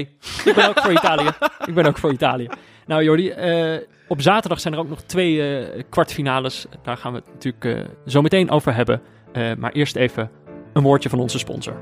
Ik 0.45 0.51
ben 0.55 0.69
ook 0.69 0.79
voor 0.79 0.91
Italië. 0.91 1.29
Ik 1.65 1.73
ben 1.73 1.85
ook 1.85 1.97
voor 1.97 2.11
Italië. 2.13 2.47
Nou, 2.85 3.03
Jordi, 3.03 3.29
eh, 3.29 3.75
op 4.07 4.21
zaterdag 4.21 4.59
zijn 4.59 4.73
er 4.73 4.79
ook 4.79 4.89
nog 4.89 5.01
twee 5.01 5.57
eh, 5.57 5.83
kwartfinales. 5.89 6.65
Daar 6.81 6.97
gaan 6.97 7.11
we 7.11 7.17
het 7.17 7.27
natuurlijk 7.33 7.65
eh, 7.65 7.93
zo 8.05 8.21
meteen 8.21 8.49
over 8.49 8.75
hebben. 8.75 9.01
Eh, 9.31 9.53
maar 9.57 9.71
eerst 9.71 9.95
even 9.95 10.29
een 10.73 10.83
woordje 10.83 11.09
van 11.09 11.19
onze 11.19 11.39
sponsor. 11.39 11.75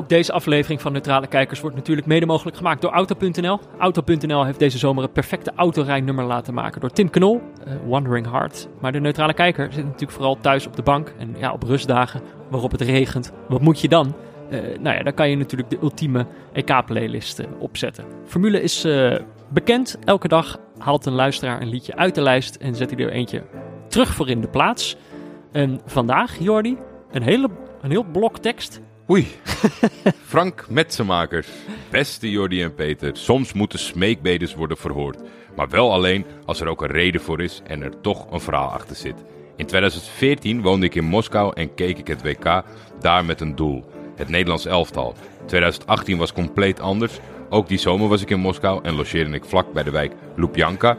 Ook 0.00 0.08
deze 0.08 0.32
aflevering 0.32 0.80
van 0.80 0.92
Neutrale 0.92 1.26
Kijkers 1.26 1.60
wordt 1.60 1.76
natuurlijk 1.76 2.06
mede 2.06 2.26
mogelijk 2.26 2.56
gemaakt 2.56 2.82
door 2.82 2.90
Auto.nl. 2.90 3.60
Auto.nl 3.78 4.44
heeft 4.44 4.58
deze 4.58 4.78
zomer 4.78 5.02
het 5.02 5.12
perfecte 5.12 5.52
autorijnummer 5.56 6.24
laten 6.24 6.54
maken 6.54 6.80
door 6.80 6.90
Tim 6.90 7.10
Knol, 7.10 7.40
uh, 7.66 7.74
Wandering 7.86 8.30
Heart. 8.30 8.68
Maar 8.80 8.92
de 8.92 9.00
Neutrale 9.00 9.34
Kijker 9.34 9.72
zit 9.72 9.84
natuurlijk 9.84 10.12
vooral 10.12 10.38
thuis 10.40 10.66
op 10.66 10.76
de 10.76 10.82
bank 10.82 11.14
en 11.18 11.34
ja, 11.38 11.52
op 11.52 11.62
rustdagen 11.62 12.20
waarop 12.50 12.70
het 12.70 12.80
regent. 12.80 13.32
Wat 13.48 13.60
moet 13.60 13.80
je 13.80 13.88
dan? 13.88 14.14
Uh, 14.50 14.60
nou 14.80 14.96
ja, 14.96 15.02
dan 15.02 15.14
kan 15.14 15.30
je 15.30 15.36
natuurlijk 15.36 15.70
de 15.70 15.78
ultieme 15.82 16.26
EK-playlist 16.52 17.40
uh, 17.40 17.46
opzetten. 17.58 18.04
Formule 18.24 18.62
is 18.62 18.86
bekend. 19.48 19.98
Elke 20.04 20.28
dag 20.28 20.58
haalt 20.78 21.06
een 21.06 21.12
luisteraar 21.12 21.62
een 21.62 21.68
liedje 21.68 21.96
uit 21.96 22.14
de 22.14 22.22
lijst 22.22 22.54
en 22.54 22.74
zet 22.74 22.90
hij 22.90 23.04
er 23.04 23.12
eentje 23.12 23.42
terug 23.88 24.14
voor 24.14 24.28
in 24.28 24.40
de 24.40 24.48
plaats. 24.48 24.96
En 25.52 25.80
vandaag, 25.86 26.38
Jordi, 26.38 26.76
een, 27.10 27.22
hele, 27.22 27.48
een 27.80 27.90
heel 27.90 28.04
blok 28.12 28.38
tekst. 28.38 28.80
Oei. 29.10 29.26
Frank 30.32 30.66
Metsenmakers. 30.68 31.48
Beste 31.90 32.30
Jordi 32.30 32.62
en 32.62 32.74
Peter. 32.74 33.16
Soms 33.16 33.52
moeten 33.52 33.78
smeekbedes 33.78 34.54
worden 34.54 34.76
verhoord. 34.76 35.18
Maar 35.56 35.68
wel 35.68 35.92
alleen 35.92 36.24
als 36.44 36.60
er 36.60 36.66
ook 36.66 36.82
een 36.82 36.90
reden 36.90 37.20
voor 37.20 37.40
is 37.40 37.60
en 37.66 37.82
er 37.82 38.00
toch 38.00 38.30
een 38.30 38.40
verhaal 38.40 38.68
achter 38.68 38.96
zit. 38.96 39.14
In 39.56 39.66
2014 39.66 40.62
woonde 40.62 40.86
ik 40.86 40.94
in 40.94 41.04
Moskou 41.04 41.52
en 41.54 41.74
keek 41.74 41.98
ik 41.98 42.06
het 42.06 42.22
WK 42.22 42.62
daar 43.00 43.24
met 43.24 43.40
een 43.40 43.56
doel. 43.56 43.84
Het 44.16 44.28
Nederlands 44.28 44.66
elftal. 44.66 45.14
2018 45.46 46.18
was 46.18 46.32
compleet 46.32 46.80
anders. 46.80 47.18
Ook 47.48 47.68
die 47.68 47.78
zomer 47.78 48.08
was 48.08 48.22
ik 48.22 48.30
in 48.30 48.40
Moskou 48.40 48.80
en 48.82 48.94
logeerde 48.94 49.30
ik 49.30 49.44
vlak 49.44 49.72
bij 49.72 49.82
de 49.82 49.90
wijk 49.90 50.12
Lubjanka 50.36 50.96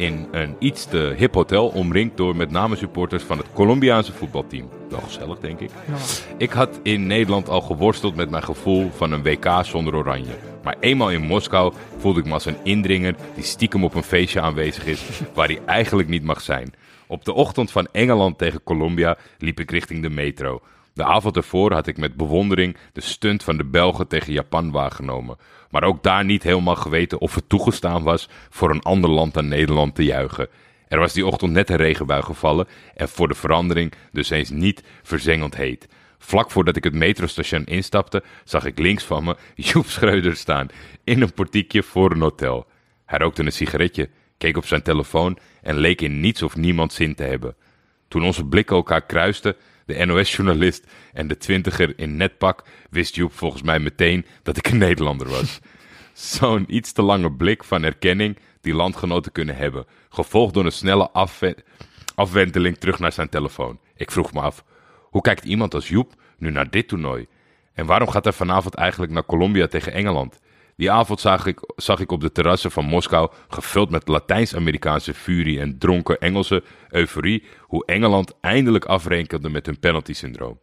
in 0.00 0.26
een 0.30 0.56
iets 0.58 0.84
te 0.84 1.14
hip 1.16 1.34
hotel, 1.34 1.68
omringd 1.68 2.16
door 2.16 2.36
met 2.36 2.50
name 2.50 2.76
supporters 2.76 3.22
van 3.22 3.38
het 3.38 3.46
Colombiaanse 3.52 4.12
voetbalteam. 4.12 4.68
Wel 4.90 5.00
gezellig, 5.00 5.38
denk 5.38 5.60
ik. 5.60 5.70
Ja. 5.86 5.94
Ik 6.36 6.50
had 6.50 6.80
in 6.82 7.06
Nederland 7.06 7.48
al 7.48 7.60
geworsteld 7.60 8.14
met 8.14 8.30
mijn 8.30 8.42
gevoel 8.42 8.90
van 8.90 9.12
een 9.12 9.22
WK 9.22 9.46
zonder 9.62 9.94
oranje. 9.94 10.32
Maar 10.62 10.76
eenmaal 10.80 11.10
in 11.10 11.22
Moskou 11.22 11.72
voelde 11.98 12.20
ik 12.20 12.26
me 12.26 12.32
als 12.32 12.46
een 12.46 12.56
indringer 12.62 13.14
die 13.34 13.44
stiekem 13.44 13.84
op 13.84 13.94
een 13.94 14.02
feestje 14.02 14.40
aanwezig 14.40 14.86
is 14.86 15.02
waar 15.34 15.46
hij 15.46 15.60
eigenlijk 15.66 16.08
niet 16.08 16.22
mag 16.24 16.40
zijn. 16.40 16.74
Op 17.06 17.24
de 17.24 17.32
ochtend 17.32 17.70
van 17.70 17.88
Engeland 17.92 18.38
tegen 18.38 18.62
Colombia 18.62 19.16
liep 19.38 19.60
ik 19.60 19.70
richting 19.70 20.02
de 20.02 20.10
metro. 20.10 20.60
De 20.94 21.04
avond 21.04 21.36
ervoor 21.36 21.72
had 21.72 21.86
ik 21.86 21.96
met 21.96 22.16
bewondering 22.16 22.76
de 22.92 23.00
stunt 23.00 23.42
van 23.42 23.56
de 23.56 23.64
Belgen 23.64 24.08
tegen 24.08 24.32
Japan 24.32 24.70
waargenomen. 24.70 25.36
Maar 25.70 25.84
ook 25.84 26.02
daar 26.02 26.24
niet 26.24 26.42
helemaal 26.42 26.76
geweten 26.76 27.20
of 27.20 27.34
het 27.34 27.48
toegestaan 27.48 28.02
was 28.02 28.28
voor 28.50 28.70
een 28.70 28.82
ander 28.82 29.10
land 29.10 29.34
dan 29.34 29.48
Nederland 29.48 29.94
te 29.94 30.04
juichen. 30.04 30.48
Er 30.88 30.98
was 30.98 31.12
die 31.12 31.26
ochtend 31.26 31.52
net 31.52 31.70
een 31.70 31.76
regenbui 31.76 32.22
gevallen 32.22 32.68
en 32.94 33.08
voor 33.08 33.28
de 33.28 33.34
verandering 33.34 33.92
dus 34.12 34.30
eens 34.30 34.50
niet 34.50 34.82
verzengend 35.02 35.56
heet. 35.56 35.88
Vlak 36.18 36.50
voordat 36.50 36.76
ik 36.76 36.84
het 36.84 36.94
metrostation 36.94 37.64
instapte, 37.64 38.22
zag 38.44 38.64
ik 38.64 38.78
links 38.78 39.04
van 39.04 39.24
me 39.24 39.36
Joep 39.54 39.86
Schreuder 39.86 40.36
staan 40.36 40.68
in 41.04 41.22
een 41.22 41.32
portiekje 41.32 41.82
voor 41.82 42.10
een 42.10 42.20
hotel. 42.20 42.66
Hij 43.06 43.18
rookte 43.18 43.44
een 43.44 43.52
sigaretje, 43.52 44.08
keek 44.38 44.56
op 44.56 44.66
zijn 44.66 44.82
telefoon 44.82 45.38
en 45.62 45.76
leek 45.76 46.00
in 46.00 46.20
niets 46.20 46.42
of 46.42 46.56
niemand 46.56 46.92
zin 46.92 47.14
te 47.14 47.22
hebben. 47.22 47.54
Toen 48.08 48.24
onze 48.24 48.44
blikken 48.44 48.76
elkaar 48.76 49.06
kruisten, 49.06 49.56
de 49.90 50.06
NOS-journalist 50.06 50.86
en 51.12 51.28
de 51.28 51.36
twintiger 51.36 51.92
in 51.96 52.16
netpak, 52.16 52.64
wist 52.90 53.14
Joep 53.14 53.32
volgens 53.32 53.62
mij 53.62 53.78
meteen 53.78 54.26
dat 54.42 54.56
ik 54.56 54.68
een 54.68 54.78
Nederlander 54.78 55.28
was. 55.28 55.60
Zo'n 56.12 56.64
iets 56.68 56.92
te 56.92 57.02
lange 57.02 57.32
blik 57.32 57.64
van 57.64 57.82
erkenning 57.82 58.38
die 58.60 58.74
landgenoten 58.74 59.32
kunnen 59.32 59.56
hebben, 59.56 59.86
gevolgd 60.08 60.54
door 60.54 60.64
een 60.64 60.72
snelle 60.72 61.10
afwenteling 62.14 62.76
terug 62.78 62.98
naar 62.98 63.12
zijn 63.12 63.28
telefoon. 63.28 63.78
Ik 63.96 64.10
vroeg 64.10 64.32
me 64.32 64.40
af, 64.40 64.64
hoe 65.00 65.22
kijkt 65.22 65.44
iemand 65.44 65.74
als 65.74 65.88
Joep 65.88 66.14
nu 66.38 66.50
naar 66.50 66.70
dit 66.70 66.88
toernooi? 66.88 67.26
En 67.72 67.86
waarom 67.86 68.08
gaat 68.08 68.24
hij 68.24 68.32
vanavond 68.32 68.74
eigenlijk 68.74 69.12
naar 69.12 69.26
Colombia 69.26 69.66
tegen 69.66 69.92
Engeland? 69.92 70.40
Die 70.80 70.90
avond 70.90 71.20
zag 71.20 71.46
ik, 71.46 71.58
zag 71.76 72.00
ik 72.00 72.12
op 72.12 72.20
de 72.20 72.32
terrassen 72.32 72.70
van 72.70 72.84
Moskou, 72.84 73.30
gevuld 73.48 73.90
met 73.90 74.08
Latijns-Amerikaanse 74.08 75.14
furie 75.14 75.60
en 75.60 75.78
dronken 75.78 76.18
Engelse 76.18 76.62
euforie, 76.88 77.44
hoe 77.60 77.84
Engeland 77.84 78.34
eindelijk 78.40 78.84
afrekende 78.84 79.48
met 79.48 79.66
hun 79.66 79.78
penalty-syndroom. 79.78 80.58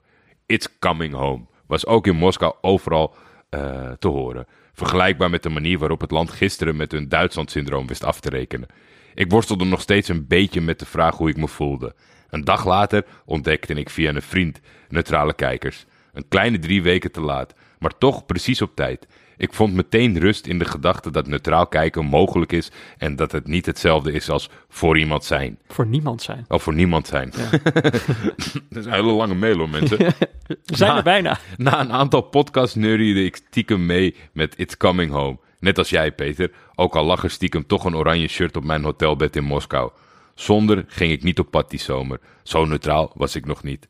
It's 0.46 0.80
coming 0.80 1.14
home 1.14 1.46
was 1.68 1.86
ook 1.86 2.08
in 2.08 2.16
Moskou 2.16 2.56
overal 2.62 3.16
uh, 3.50 3.92
te 3.92 4.08
horen. 4.08 4.48
Vergelijkbaar 4.74 5.30
met 5.30 5.44
de 5.44 5.50
manier 5.50 5.78
waarop 5.80 6.02
het 6.02 6.12
land 6.12 6.32
gisteren 6.32 6.76
met 6.76 6.92
hun 6.92 7.10
Duitsland-syndroom 7.10 7.88
wist 7.88 8.04
af 8.04 8.20
te 8.20 8.30
rekenen. 8.30 8.68
Ik 9.14 9.32
worstelde 9.32 9.66
nog 9.66 9.82
steeds 9.82 10.08
een 10.08 10.28
beetje 10.28 10.62
met 10.62 10.80
de 10.80 10.86
vraag 10.86 11.18
hoe 11.18 11.30
ik 11.30 11.38
me 11.38 11.48
voelde. 11.48 11.96
Een 12.30 12.44
dag 12.44 12.66
later 12.66 13.06
ontdekte 13.26 13.74
ik 13.74 13.90
via 13.90 14.10
een 14.10 14.22
vriend 14.22 14.60
neutrale 14.90 15.34
kijkers. 15.34 15.86
Een 16.14 16.28
kleine 16.28 16.60
drie 16.60 16.82
weken 16.82 17.12
te 17.12 17.22
laat, 17.22 17.54
maar 17.80 17.98
toch 17.98 18.26
precies 18.26 18.62
op 18.62 18.76
tijd. 18.76 19.08
Ik 19.38 19.54
vond 19.54 19.74
meteen 19.74 20.20
rust 20.20 20.46
in 20.46 20.60
de 20.60 20.66
gedachte 20.66 21.12
dat 21.12 21.28
neutraal 21.28 21.68
kijken 21.68 22.06
mogelijk 22.06 22.52
is 22.52 22.72
en 22.98 23.16
dat 23.16 23.32
het 23.32 23.48
niet 23.48 23.66
hetzelfde 23.66 24.12
is 24.12 24.30
als 24.30 24.50
voor 24.70 24.98
iemand 24.98 25.24
zijn. 25.24 25.60
Voor 25.68 25.88
niemand 25.88 26.22
zijn. 26.22 26.46
Of 26.48 26.64
voor 26.64 26.74
niemand 26.74 27.08
zijn. 27.08 27.34
Ja. 27.38 27.50
dat 28.70 28.78
is 28.80 28.86
een 28.86 28.94
hele 28.94 29.12
lange 29.12 29.36
mail 29.36 29.58
hoor 29.58 29.70
mensen. 29.70 29.98
We 30.66 30.76
zijn 30.76 30.96
er 30.96 31.04
bijna. 31.04 31.40
Na 31.58 31.80
een 31.80 31.92
aantal 31.92 32.22
podcasts 32.22 32.76
neuriede 32.76 33.24
ik 33.24 33.36
stiekem 33.36 33.86
mee 33.86 34.16
met 34.32 34.54
It's 34.58 34.78
Coming 34.78 35.12
Home. 35.12 35.38
Net 35.60 35.78
als 35.78 35.90
jij 35.90 36.12
Peter, 36.12 36.52
ook 36.76 36.96
al 36.96 37.06
lag 37.06 37.24
er 37.24 37.30
stiekem 37.30 37.68
toch 37.68 37.86
een 37.86 37.96
oranje 37.96 38.28
shirt 38.28 38.58
op 38.58 38.64
mijn 38.64 38.84
hotelbed 38.84 39.36
in 39.36 39.44
Moskou. 39.44 39.92
Zonder 40.36 40.86
ging 40.88 41.12
ik 41.12 41.24
niet 41.24 41.40
op 41.40 41.52
pad 41.52 41.70
die 41.70 41.80
zomer. 41.80 42.20
Zo 42.44 42.66
neutraal 42.66 43.12
was 43.16 43.36
ik 43.36 43.46
nog 43.46 43.64
niet. 43.64 43.88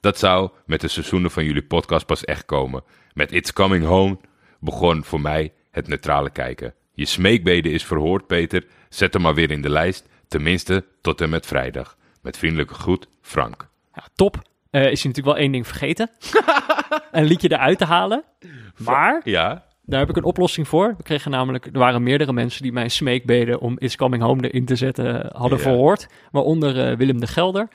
Dat 0.00 0.18
zou 0.18 0.50
met 0.66 0.80
de 0.80 0.88
seizoenen 0.88 1.30
van 1.30 1.44
jullie 1.44 1.62
podcast 1.62 2.06
pas 2.06 2.24
echt 2.24 2.44
komen. 2.44 2.84
Met 3.12 3.32
It's 3.32 3.52
Coming 3.52 3.84
Home 3.84 4.18
begon 4.64 5.04
voor 5.04 5.20
mij 5.20 5.52
het 5.70 5.88
neutrale 5.88 6.30
kijken. 6.30 6.74
Je 6.92 7.06
smeekbede 7.06 7.70
is 7.70 7.84
verhoord, 7.84 8.26
Peter. 8.26 8.66
Zet 8.88 9.12
hem 9.12 9.22
maar 9.22 9.34
weer 9.34 9.50
in 9.50 9.62
de 9.62 9.70
lijst. 9.70 10.08
Tenminste, 10.28 10.84
tot 11.00 11.20
en 11.20 11.30
met 11.30 11.46
vrijdag. 11.46 11.96
Met 12.22 12.38
vriendelijke 12.38 12.74
groet, 12.74 13.08
Frank. 13.20 13.68
Ja, 13.94 14.04
top. 14.14 14.36
Uh, 14.70 14.90
is 14.90 15.02
je 15.02 15.08
natuurlijk 15.08 15.36
wel 15.36 15.44
één 15.44 15.52
ding 15.52 15.66
vergeten. 15.66 16.10
een 17.12 17.24
liedje 17.24 17.52
eruit 17.52 17.78
te 17.78 17.84
halen. 17.84 18.24
Maar 18.76 19.20
ja. 19.24 19.64
daar 19.82 20.00
heb 20.00 20.08
ik 20.08 20.16
een 20.16 20.24
oplossing 20.24 20.68
voor. 20.68 20.94
We 20.96 21.02
kregen 21.02 21.30
namelijk, 21.30 21.66
er 21.66 21.78
waren 21.78 22.02
meerdere 22.02 22.32
mensen 22.32 22.62
die 22.62 22.72
mijn 22.72 22.90
smeekbeden 22.90 23.60
om 23.60 23.78
Is 23.78 23.96
Coming 23.96 24.22
Home 24.22 24.48
erin 24.48 24.64
te 24.64 24.76
zetten 24.76 25.30
hadden 25.32 25.58
ja. 25.58 25.64
verhoord. 25.64 26.08
Waaronder 26.30 26.90
uh, 26.90 26.96
Willem 26.96 27.20
de 27.20 27.26
Gelder. 27.26 27.68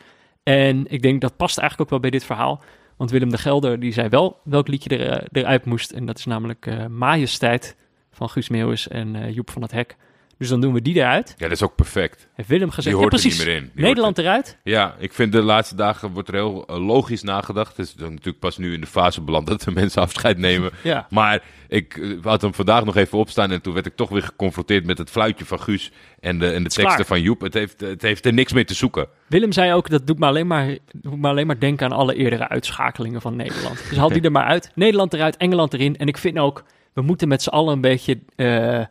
En 0.43 0.85
ik 0.87 1.01
denk 1.01 1.21
dat 1.21 1.37
past 1.37 1.57
eigenlijk 1.57 1.81
ook 1.81 2.01
wel 2.01 2.09
bij 2.09 2.19
dit 2.19 2.27
verhaal. 2.27 2.63
Want 2.99 3.11
Willem 3.11 3.29
de 3.29 3.37
Gelder 3.37 3.79
die 3.79 3.93
zei 3.93 4.09
wel 4.09 4.39
welk 4.43 4.67
liedje 4.67 4.97
er, 4.97 5.21
uh, 5.21 5.27
eruit 5.31 5.65
moest. 5.65 5.91
En 5.91 6.05
dat 6.05 6.17
is 6.17 6.25
namelijk 6.25 6.65
uh, 6.65 6.85
Majesteit 6.85 7.75
van 8.11 8.29
Guus 8.29 8.49
Meeuwis 8.49 8.87
en 8.87 9.15
uh, 9.15 9.31
Joep 9.31 9.49
van 9.49 9.61
het 9.61 9.71
Hek. 9.71 9.95
Dus 10.39 10.49
dan 10.49 10.61
doen 10.61 10.73
we 10.73 10.81
die 10.81 10.95
eruit. 10.95 11.33
Ja, 11.37 11.43
dat 11.47 11.51
is 11.51 11.63
ook 11.63 11.75
perfect. 11.75 12.27
Heeft 12.33 12.49
Willem 12.49 12.69
gezegd, 12.69 12.85
die 12.85 12.95
hoort 12.95 13.11
ja, 13.11 13.19
precies. 13.19 13.39
er 13.39 13.45
niet 13.45 13.55
meer 13.55 13.63
in. 13.63 13.71
Die 13.75 13.85
Nederland 13.85 14.17
er... 14.17 14.23
eruit? 14.23 14.57
Ja, 14.63 14.95
ik 14.99 15.13
vind 15.13 15.31
de 15.31 15.41
laatste 15.41 15.75
dagen 15.75 16.11
wordt 16.11 16.27
er 16.27 16.33
heel 16.33 16.63
logisch 16.67 17.23
nagedacht. 17.23 17.77
Het 17.77 17.85
is 17.85 17.95
natuurlijk 17.95 18.39
pas 18.39 18.57
nu 18.57 18.73
in 18.73 18.81
de 18.81 18.87
fase 18.87 19.21
beland 19.21 19.47
dat 19.47 19.61
de 19.61 19.71
mensen 19.81 20.01
afscheid 20.01 20.37
nemen. 20.37 20.71
ja. 20.83 21.07
Maar 21.09 21.43
ik 21.67 22.17
had 22.21 22.41
hem 22.41 22.53
vandaag 22.53 22.85
nog 22.85 22.95
even 22.95 23.17
opstaan 23.17 23.51
en 23.51 23.61
toen 23.61 23.73
werd 23.73 23.85
ik 23.85 23.95
toch 23.95 24.09
weer 24.09 24.21
geconfronteerd 24.21 24.85
met 24.85 24.97
het 24.97 25.09
fluitje 25.09 25.45
van 25.45 25.59
Guus 25.59 25.91
en 26.19 26.39
de, 26.39 26.51
en 26.51 26.63
de 26.63 26.69
teksten 26.69 27.05
van 27.05 27.21
Joep. 27.21 27.41
Het 27.41 27.53
heeft, 27.53 27.79
het 27.79 28.01
heeft 28.01 28.25
er 28.25 28.33
niks 28.33 28.53
mee 28.53 28.65
te 28.65 28.73
zoeken. 28.73 29.07
Willem 29.27 29.51
zei 29.51 29.73
ook, 29.73 29.89
dat 29.89 30.07
doet 30.07 30.19
me 30.19 30.25
alleen 30.25 30.47
maar, 30.47 30.77
doet 30.91 31.19
me 31.19 31.27
alleen 31.27 31.47
maar 31.47 31.59
denken 31.59 31.85
aan 31.85 31.97
alle 31.97 32.15
eerdere 32.15 32.49
uitschakelingen 32.49 33.21
van 33.21 33.35
Nederland. 33.35 33.83
Dus 33.89 33.97
haal 33.97 34.09
die 34.09 34.21
er 34.29 34.31
maar 34.31 34.45
uit. 34.45 34.71
Nederland 34.75 35.13
eruit, 35.13 35.37
Engeland 35.37 35.73
erin. 35.73 35.97
En 35.97 36.07
ik 36.07 36.17
vind 36.17 36.37
ook, 36.37 36.63
we 36.93 37.01
moeten 37.01 37.27
met 37.27 37.41
z'n 37.41 37.49
allen 37.49 37.73
een 37.73 37.81
beetje 37.81 38.19
uh, 38.35 38.81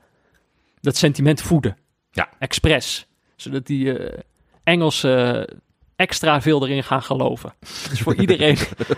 dat 0.81 0.97
sentiment 0.97 1.43
voeden. 1.43 1.77
Ja. 2.11 2.29
Expres. 2.38 3.07
Zodat 3.37 3.67
die 3.67 3.85
uh, 3.85 4.19
Engelsen 4.62 5.47
extra 5.97 6.41
veel 6.41 6.67
erin 6.67 6.85
gaan 6.85 7.03
geloven. 7.03 7.55
Dus 7.91 8.01
voor 8.01 8.14
iedereen 8.25 8.57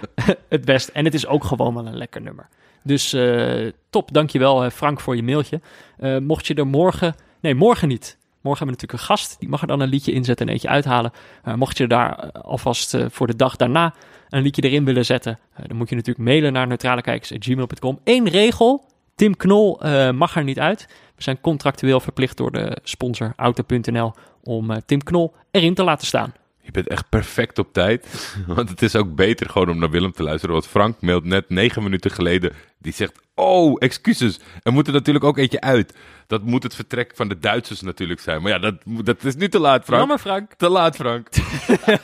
het 0.49 0.65
best. 0.65 0.89
En 0.89 1.05
het 1.05 1.15
is 1.15 1.27
ook 1.27 1.45
gewoon 1.45 1.75
wel 1.75 1.87
een 1.87 1.97
lekker 1.97 2.21
nummer. 2.21 2.49
Dus 2.83 3.15
uh, 3.15 3.73
top, 3.91 4.13
dankjewel 4.13 4.71
Frank 4.71 5.01
voor 5.01 5.17
je 5.17 5.23
mailtje. 5.23 5.61
Uh, 5.99 6.19
mocht 6.19 6.47
je 6.47 6.55
er 6.55 6.67
morgen... 6.67 7.15
Nee, 7.41 7.55
morgen 7.55 7.89
niet. 7.89 8.19
Morgen 8.41 8.67
hebben 8.67 8.67
we 8.67 8.87
natuurlijk 8.87 8.93
een 8.93 9.17
gast. 9.17 9.41
Die 9.41 9.49
mag 9.49 9.61
er 9.61 9.67
dan 9.67 9.81
een 9.81 9.89
liedje 9.89 10.13
inzetten 10.13 10.47
en 10.47 10.53
eentje 10.53 10.69
uithalen. 10.69 11.13
Uh, 11.45 11.55
mocht 11.55 11.77
je 11.77 11.87
daar 11.87 12.33
alvast 12.33 12.97
voor 13.09 13.27
de 13.27 13.37
dag 13.37 13.57
daarna 13.57 13.95
een 14.29 14.43
liedje 14.43 14.63
erin 14.63 14.85
willen 14.85 15.05
zetten... 15.05 15.39
dan 15.67 15.77
moet 15.77 15.89
je 15.89 15.95
natuurlijk 15.95 16.29
mailen 16.29 16.53
naar 16.53 16.67
neutralekijkers.gmail.com. 16.67 18.01
Eén 18.05 18.29
regel. 18.29 18.85
Tim 19.21 19.37
Knol 19.37 19.81
mag 20.13 20.37
er 20.37 20.45
niet 20.45 20.59
uit. 20.59 20.87
We 21.17 21.23
zijn 21.23 21.41
contractueel 21.41 22.01
verplicht 22.01 22.37
door 22.37 22.51
de 22.51 22.79
sponsor 22.83 23.33
Auto.nl 23.37 24.13
om 24.43 24.71
uh, 24.71 24.77
Tim 24.87 25.03
Knol 25.03 25.35
erin 25.51 25.75
te 25.75 25.83
laten 25.83 26.07
staan. 26.07 26.33
Je 26.61 26.71
bent 26.71 26.89
echt 26.89 27.09
perfect 27.09 27.59
op 27.59 27.73
tijd. 27.73 28.07
Want 28.57 28.69
het 28.69 28.83
is 28.83 28.97
ook 28.97 29.15
beter 29.15 29.51
gewoon 29.51 29.69
om 29.69 29.79
naar 29.79 29.91
Willem 29.91 30.13
te 30.13 30.23
luisteren. 30.23 30.55
Want 30.55 30.67
Frank 30.67 31.01
mailt 31.01 31.25
net 31.25 31.49
negen 31.49 31.83
minuten 31.83 32.11
geleden. 32.11 32.53
Die 32.79 32.93
zegt: 32.93 33.21
Oh, 33.35 33.77
excuses. 33.79 34.41
Er 34.63 34.73
moet 34.73 34.87
er 34.87 34.93
natuurlijk 34.93 35.25
ook 35.25 35.39
eentje 35.39 35.61
uit. 35.61 35.95
Dat 36.27 36.43
moet 36.43 36.63
het 36.63 36.75
vertrek 36.75 37.13
van 37.15 37.29
de 37.29 37.39
Duitsers 37.39 37.81
natuurlijk 37.81 38.21
zijn. 38.21 38.43
Maar 38.43 38.53
ja, 38.53 38.59
dat, 38.59 38.75
dat 38.85 39.25
is 39.25 39.37
nu 39.37 39.49
te 39.49 39.59
laat, 39.59 39.85
Frank. 39.85 39.99
Jammer, 39.99 40.19
Frank. 40.19 40.55
Te 40.55 40.69
laat, 40.69 40.97
Frank. 40.97 41.29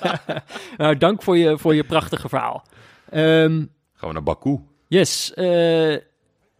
nou, 0.76 0.96
dank 0.96 1.22
voor 1.22 1.36
je, 1.36 1.58
voor 1.58 1.74
je 1.74 1.84
prachtige 1.84 2.28
verhaal. 2.28 2.64
Um, 3.14 3.70
Gaan 3.94 4.08
we 4.08 4.12
naar 4.12 4.22
Baku? 4.22 4.58
Yes. 4.88 5.34
eh, 5.34 5.96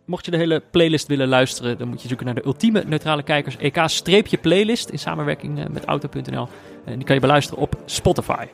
mocht 0.07 0.24
je 0.24 0.30
de 0.30 0.36
hele 0.36 0.62
playlist 0.70 1.07
willen 1.07 1.28
luisteren, 1.28 1.78
dan 1.78 1.88
moet 1.88 2.02
je 2.02 2.09
zoeken 2.09 2.26
naar 2.26 2.34
de 2.34 2.44
ultieme 2.44 2.84
neutrale 2.86 3.22
kijkers 3.22 3.57
EK-playlist 3.57 4.88
in 4.88 4.98
samenwerking 4.98 5.59
eh, 5.59 5.66
met 5.66 5.84
Auto.nl. 5.84 6.48
En 6.84 6.96
die 6.96 7.04
kan 7.04 7.14
je 7.14 7.20
beluisteren 7.20 7.62
op 7.62 7.82
Spotify. 7.84 8.46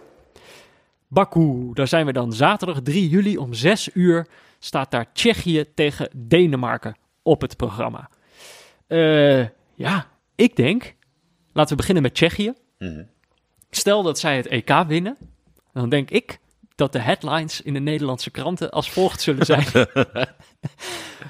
Baku, 1.09 1.71
daar 1.73 1.89
zijn 1.89 2.07
we 2.07 2.13
dan. 2.13 2.33
Zaterdag 2.33 2.81
3 2.83 3.09
juli 3.09 3.37
om 3.37 3.55
6 3.55 3.91
uur 3.95 4.27
staat 4.59 4.91
daar 4.91 5.13
Tsjechië 5.13 5.65
tegen 5.75 6.09
Denemarken 6.17 6.97
op 7.23 7.41
het 7.41 7.57
programma. 7.57 8.09
Eh, 8.87 9.47
ja, 9.75 10.07
ik 10.35 10.57
denk, 10.57 10.95
laten 11.53 11.71
we 11.71 11.77
beginnen 11.77 12.03
met 12.03 12.15
Tsjechië. 12.15 12.53
Stel 13.71 14.03
dat 14.03 14.19
zij 14.19 14.37
het 14.37 14.47
EK 14.47 14.85
winnen, 14.87 15.17
dan 15.73 15.89
denk 15.89 16.11
ik 16.11 16.39
dat 16.83 16.93
de 16.93 16.99
headlines 16.99 17.61
in 17.61 17.73
de 17.73 17.81
Nederlandse 17.81 18.31
kranten 18.31 18.71
als 18.71 18.91
volgt 18.91 19.21
zullen 19.21 19.47
zijn. 19.47 19.65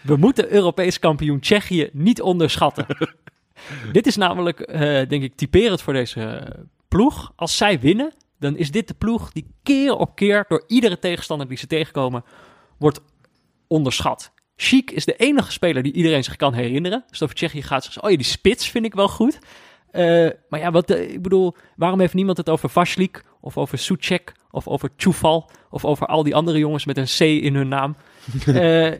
We 0.02 0.16
moeten 0.16 0.52
Europees 0.52 0.98
kampioen 0.98 1.40
Tsjechië 1.40 1.90
niet 1.92 2.22
onderschatten. 2.22 2.86
dit 3.92 4.06
is 4.06 4.16
namelijk, 4.16 4.60
eh, 4.60 4.80
denk 5.08 5.22
ik, 5.22 5.36
typerend 5.36 5.82
voor 5.82 5.92
deze 5.92 6.20
eh, 6.20 6.60
ploeg. 6.88 7.32
Als 7.36 7.56
zij 7.56 7.80
winnen, 7.80 8.12
dan 8.38 8.56
is 8.56 8.70
dit 8.70 8.88
de 8.88 8.94
ploeg 8.94 9.32
die 9.32 9.46
keer 9.62 9.94
op 9.96 10.14
keer 10.14 10.44
door 10.48 10.64
iedere 10.66 10.98
tegenstander 10.98 11.48
die 11.48 11.58
ze 11.58 11.66
tegenkomen, 11.66 12.24
wordt 12.78 13.00
onderschat. 13.66 14.32
Chic 14.56 14.90
is 14.90 15.04
de 15.04 15.16
enige 15.16 15.52
speler 15.52 15.82
die 15.82 15.92
iedereen 15.92 16.24
zich 16.24 16.36
kan 16.36 16.54
herinneren. 16.54 17.04
Over 17.20 17.34
Tsjechië 17.34 17.62
gaat, 17.62 17.84
zeggen 17.84 17.92
ze, 17.92 18.02
oh 18.02 18.10
ja, 18.10 18.16
die 18.16 18.26
spits 18.26 18.68
vind 18.68 18.84
ik 18.84 18.94
wel 18.94 19.08
goed. 19.08 19.38
Eh, 19.90 20.28
maar 20.48 20.60
ja, 20.60 20.70
wat, 20.70 20.90
ik 20.90 21.22
bedoel, 21.22 21.56
waarom 21.76 22.00
heeft 22.00 22.14
niemand 22.14 22.36
het 22.36 22.48
over 22.48 22.68
Vaslik 22.68 23.24
of 23.42 23.56
over 23.58 23.78
Suchek 23.78 24.32
of 24.50 24.68
over 24.68 24.90
Čufal 24.96 25.50
of 25.70 25.84
over 25.84 26.06
al 26.06 26.22
die 26.22 26.34
andere 26.34 26.58
jongens 26.58 26.84
met 26.84 26.96
een 26.96 27.04
C 27.18 27.20
in 27.20 27.54
hun 27.54 27.68
naam? 27.68 27.96
Eh, 28.46 28.92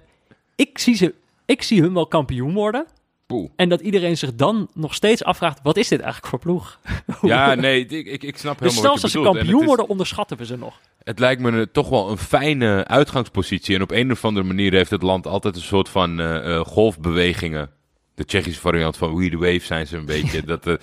ik, 0.57 0.78
zie 0.78 0.95
ze, 0.95 1.14
ik 1.47 1.62
zie 1.62 1.80
hun 1.80 1.95
wel 1.95 2.07
kampioen 2.07 2.55
worden. 2.55 2.86
Poeh. 3.26 3.51
En 3.57 3.68
dat 3.68 3.80
iedereen 3.80 4.16
zich 4.16 4.34
dan 4.34 4.68
nog 4.74 4.95
steeds 4.95 5.24
afvraagt, 5.24 5.61
wat 5.62 5.76
is 5.76 5.88
dit 5.88 6.01
eigenlijk 6.01 6.28
voor 6.30 6.38
ploeg? 6.38 6.78
Ja, 7.22 7.55
nee, 7.55 7.86
ik, 7.86 8.07
ik, 8.07 8.22
ik 8.22 8.36
snap 8.36 8.59
dus 8.59 8.68
helemaal 8.74 8.99
zelfs 8.99 9.03
wat 9.03 9.12
je 9.12 9.18
als 9.18 9.26
ze 9.28 9.34
kampioen 9.34 9.61
is- 9.61 9.66
worden, 9.66 9.88
onderschatten 9.88 10.36
we 10.36 10.45
ze 10.47 10.57
nog. 10.57 10.80
Het 11.03 11.18
lijkt 11.18 11.40
me 11.43 11.51
een- 11.51 11.70
toch 11.72 11.88
wel 11.88 12.11
een 12.11 12.18
fijne 12.18 12.84
uitgangspositie. 12.86 13.76
En 13.76 13.82
op 13.82 13.90
een 13.90 14.11
of 14.11 14.24
andere 14.24 14.47
manier 14.47 14.72
heeft 14.72 14.90
het 14.90 15.03
land 15.03 15.26
altijd 15.26 15.57
een 15.57 15.62
soort 15.62 15.88
van 15.88 16.20
eh, 16.20 16.55
eh, 16.57 16.61
golfbewegingen. 16.64 17.70
De 18.14 18.24
Tsjechische 18.24 18.61
variant 18.61 18.97
van 18.97 19.14
We 19.16 19.30
the 19.30 19.36
Wave 19.36 19.61
zijn 19.61 19.86
ze 19.86 19.97
een 19.97 20.07
beetje. 20.07 20.43
dat 20.53 20.66
er 20.66 20.80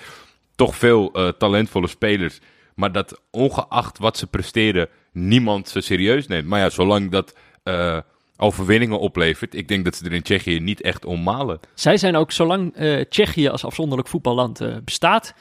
toch 0.55 0.75
veel 0.75 1.33
talentvolle 1.37 1.87
spelers. 1.87 2.39
Maar 2.79 2.91
dat 2.91 3.21
ongeacht 3.31 3.97
wat 3.97 4.17
ze 4.17 4.27
presteren, 4.27 4.87
niemand 5.11 5.69
ze 5.69 5.81
serieus 5.81 6.27
neemt. 6.27 6.47
Maar 6.47 6.59
ja, 6.59 6.69
zolang 6.69 7.11
dat 7.11 7.35
eh, 7.63 7.97
overwinningen 8.37 8.99
oplevert. 8.99 9.55
Ik 9.55 9.67
denk 9.67 9.85
dat 9.85 9.95
ze 9.95 10.05
er 10.05 10.13
in 10.13 10.21
Tsjechië 10.21 10.59
niet 10.59 10.81
echt 10.81 11.05
om 11.05 11.23
malen. 11.23 11.59
Zij 11.73 11.97
zijn 11.97 12.15
ook, 12.15 12.31
zolang 12.31 12.75
eh, 12.75 13.01
Tsjechië 13.01 13.47
als 13.47 13.65
afzonderlijk 13.65 14.07
voetballand 14.07 14.61
eh, 14.61 14.75
bestaat, 14.83 15.33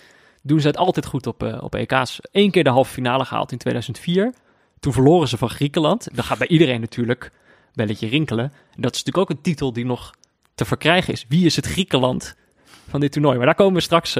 doen 0.43 0.61
ze 0.61 0.66
het 0.66 0.76
altijd 0.76 1.07
goed 1.07 1.26
op, 1.26 1.59
op 1.61 1.74
EK's. 1.74 2.18
Eén 2.32 2.51
keer 2.51 2.64
de 2.64 2.70
halve 2.70 2.93
finale 2.93 3.24
gehaald 3.24 3.53
in 3.53 3.59
2004. 3.59 4.34
Toen 4.80 4.93
verloren 4.93 5.28
ze 5.28 5.36
van 5.36 5.51
Griekenland. 5.51 6.09
Dat 6.16 6.24
gaat 6.24 6.39
bij 6.39 6.49
iedereen 6.49 6.80
natuurlijk 6.80 7.30
belletje 7.72 8.09
rinkelen. 8.09 8.45
En 8.45 8.82
dat 8.82 8.95
is 8.95 9.05
natuurlijk 9.05 9.30
ook 9.30 9.36
een 9.36 9.43
titel 9.43 9.72
die 9.72 9.84
nog 9.84 10.14
te 10.55 10.64
verkrijgen 10.64 11.12
is. 11.12 11.24
Wie 11.28 11.47
is 11.47 11.57
het 11.57 11.66
Griekenland 11.66 12.36
van 12.89 13.01
dit 13.01 13.12
toernooi? 13.12 13.36
Maar 13.36 13.47
daar 13.47 13.55
komen 13.55 13.74
we 13.74 13.80
straks 13.80 14.16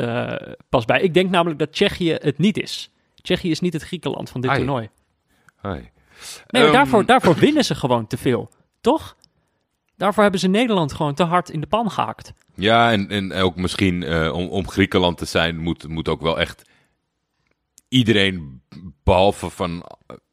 pas 0.69 0.85
bij. 0.85 1.01
Ik 1.01 1.14
denk 1.14 1.31
namelijk 1.31 1.59
dat 1.59 1.73
Tsjechië 1.73 2.12
het 2.12 2.39
niet 2.39 2.59
is. 2.59 2.91
Tsjechië 3.29 3.51
is 3.51 3.61
niet 3.61 3.72
het 3.72 3.83
Griekenland 3.83 4.31
van 4.31 4.41
dit 4.41 4.51
Ai. 4.51 4.57
toernooi. 4.59 4.89
Hi. 5.62 5.68
Nee, 5.70 5.83
maar 6.49 6.62
Ehm, 6.62 6.72
daarvoor, 6.72 7.07
daarvoor 7.07 7.35
winnen 7.35 7.64
ze 7.64 7.74
gewoon 7.74 8.07
te 8.07 8.16
veel. 8.16 8.51
Toch? 8.81 9.16
Daarvoor 9.97 10.22
hebben 10.22 10.41
ze 10.41 10.49
Nederland 10.49 10.93
gewoon 10.93 11.14
te 11.14 11.22
hard 11.24 11.51
in 11.51 11.61
de 11.61 11.66
pan 11.66 11.91
gehakt. 11.91 12.33
Ja, 12.55 12.93
en, 12.93 13.09
en 13.09 13.33
ook 13.33 13.57
misschien 13.57 14.03
eh, 14.03 14.33
om, 14.33 14.47
om 14.49 14.68
Griekenland 14.68 15.18
te 15.18 15.24
zijn, 15.24 15.59
moet, 15.59 15.89
moet 15.89 16.09
ook 16.09 16.20
wel 16.20 16.39
echt 16.41 16.62
iedereen, 17.89 18.62
behalve 19.05 19.51
van 19.51 19.85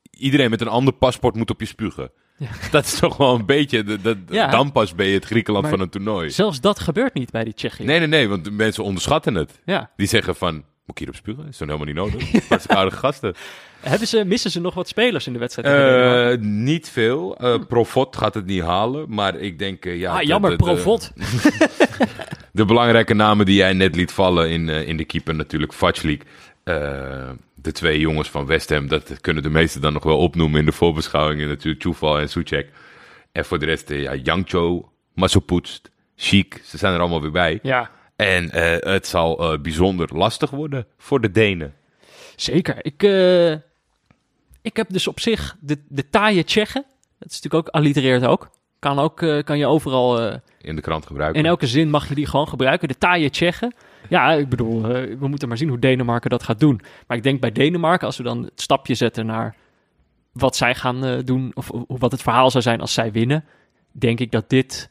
iedereen 0.09 0.49
met 0.49 0.61
een 0.61 0.67
ander 0.67 0.93
paspoort, 0.93 1.35
moet 1.35 1.49
op 1.49 1.59
je 1.59 1.65
spugen. 1.65 2.11
Ja. 2.37 2.47
Dat 2.71 2.85
is 2.85 2.99
toch 2.99 3.17
wel 3.17 3.35
een 3.35 3.45
beetje, 3.45 3.99
Ja. 4.29 4.47
dan 4.47 4.71
pas 4.71 4.95
ben 4.95 5.05
je 5.07 5.13
het 5.13 5.25
Griekenland 5.25 5.63
Maar- 5.65 5.73
van 5.73 5.81
een 5.83 5.89
toernooi. 5.89 6.29
Zelfs 6.29 6.61
dat 6.61 6.79
gebeurt 6.79 7.13
niet 7.13 7.31
bij 7.31 7.43
die 7.43 7.53
Tsjechië. 7.53 7.83
Nee, 7.83 7.99
nee, 7.99 8.07
nee, 8.07 8.29
want 8.29 8.43
de 8.43 8.51
mensen 8.51 8.83
onderschatten 8.83 9.35
het. 9.35 9.61
Ja. 9.65 9.91
Die 9.95 10.07
zeggen 10.07 10.35
van, 10.35 10.63
moet 10.85 10.99
ik 10.99 11.07
hierop 11.07 11.15
spugen? 11.15 11.47
Is 11.47 11.57
dan 11.57 11.67
helemaal 11.67 11.87
niet 11.87 11.95
nodig. 11.95 12.31
Hartstikke 12.49 12.81
aardige 12.81 12.97
gasten. 12.97 13.33
Hebben 13.79 14.07
ze, 14.07 14.23
missen 14.25 14.51
ze 14.51 14.61
nog 14.61 14.73
wat 14.73 14.87
spelers 14.87 15.27
in 15.27 15.33
de 15.33 15.39
wedstrijd? 15.39 16.37
Eh, 16.37 16.45
niet 16.45 16.89
veel. 16.89 17.37
Eh 17.37 17.55
Provot 17.67 18.15
gaat 18.17 18.33
het 18.33 18.45
niet 18.45 18.61
halen, 18.61 19.05
maar 19.09 19.35
ik 19.35 19.59
denk, 19.59 19.85
eh, 19.85 19.99
ja... 19.99 20.11
ah, 20.11 20.19
de- 20.19 20.25
jammer, 20.25 20.49
de- 20.49 20.57
de- 20.57 20.63
Provot. 20.63 21.11
De 22.51 22.65
belangrijke 22.65 23.13
namen 23.13 23.45
die 23.45 23.55
jij 23.55 23.73
net 23.73 23.95
liet 23.95 24.11
vallen 24.11 24.49
in, 24.49 24.69
in 24.69 24.97
de 24.97 25.05
keeper 25.05 25.35
natuurlijk 25.35 25.73
Vajlik. 25.73 26.23
Eh 26.63 27.29
de 27.55 27.71
twee 27.71 27.99
jongens 27.99 28.29
van 28.29 28.45
West 28.45 28.69
Ham, 28.69 28.87
dat 28.87 29.21
kunnen 29.21 29.43
de 29.43 29.49
meesten 29.49 29.81
dan 29.81 29.93
nog 29.93 30.03
wel 30.03 30.17
opnoemen 30.17 30.59
in 30.59 30.65
de 30.65 30.71
voorbeschouwingen. 30.71 31.47
Natuurlijk 31.47 31.81
Čufal 31.83 32.19
en 32.19 32.29
Suchek. 32.29 32.69
En 33.31 33.45
voor 33.45 33.59
de 33.59 33.65
rest, 33.65 33.89
ja, 33.89 34.15
Jangcho, 34.15 34.89
Masopust, 35.13 35.89
Chic, 36.15 36.61
ze 36.63 36.77
zijn 36.77 36.93
er 36.93 36.99
allemaal 36.99 37.21
weer 37.21 37.31
bij. 37.31 37.59
Ja, 37.61 37.89
En 38.15 38.51
eh, 38.51 38.91
het 38.93 39.07
zal 39.07 39.51
eh, 39.53 39.59
bijzonder 39.59 40.09
lastig 40.17 40.49
worden 40.49 40.85
voor 40.97 41.21
de 41.21 41.31
Denen. 41.31 41.73
zeker. 42.35 42.85
Ik, 42.85 43.03
eh, 43.03 43.51
ik 44.61 44.77
heb 44.77 44.89
dus 44.89 45.07
op 45.07 45.19
zich 45.19 45.55
de, 45.59 45.77
de 45.87 46.09
taaie 46.09 46.43
Tsjechen. 46.43 46.85
Dat 47.19 47.29
is 47.31 47.41
natuurlijk 47.41 47.67
ook, 47.67 47.73
allitereert 47.73 48.25
ook. 48.25 48.49
Kan, 48.79 48.99
ook, 48.99 49.15
kan 49.43 49.57
je 49.57 49.67
overal, 49.67 50.39
In 50.61 50.75
de 50.75 50.81
krant 50.81 51.05
gebruiken. 51.05 51.39
in 51.39 51.45
elke 51.45 51.67
zin 51.67 51.89
mag 51.89 52.07
je 52.09 52.15
die 52.15 52.25
gewoon 52.25 52.47
gebruiken. 52.47 52.87
De 52.87 52.97
taaie 52.97 53.29
Tsjechen. 53.29 53.73
Ja, 54.09 54.31
ik 54.31 54.49
bedoel, 54.49 54.81
we 55.17 55.27
moeten 55.27 55.47
maar 55.47 55.57
zien 55.57 55.69
hoe 55.69 55.79
Denemarken 55.79 56.29
dat 56.29 56.43
gaat 56.43 56.59
doen. 56.59 56.81
Maar 57.07 57.17
ik 57.17 57.23
denk 57.23 57.39
bij 57.41 57.51
Denemarken, 57.51 58.07
als 58.07 58.17
we 58.17 58.23
dan 58.23 58.43
het 58.43 58.61
stapje 58.61 58.95
zetten 58.95 59.25
naar 59.25 59.55
wat 60.31 60.55
zij 60.55 60.75
gaan 60.75 61.21
doen, 61.23 61.51
of, 61.53 61.69
of 61.69 61.99
wat 61.99 62.11
het 62.11 62.21
verhaal 62.21 62.51
zou 62.51 62.63
zijn 62.63 62.81
als 62.81 62.93
zij 62.93 63.11
winnen, 63.11 63.45
denk 63.91 64.19
ik 64.19 64.31
dat 64.31 64.49
dit. 64.49 64.89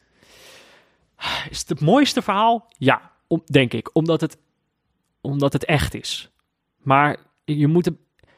Is 1.50 1.58
het 1.58 1.68
het 1.68 1.80
mooiste 1.80 2.22
verhaal? 2.22 2.68
Ja, 2.78 3.10
om, 3.26 3.42
denk 3.44 3.72
ik. 3.72 3.94
Omdat 3.96 4.20
het, 4.20 4.36
omdat 5.20 5.52
het 5.52 5.64
echt 5.64 5.94
is. 5.94 6.30
Maar 6.82 7.16
je 7.44 7.66
moet. 7.66 7.84
het- 7.84 7.96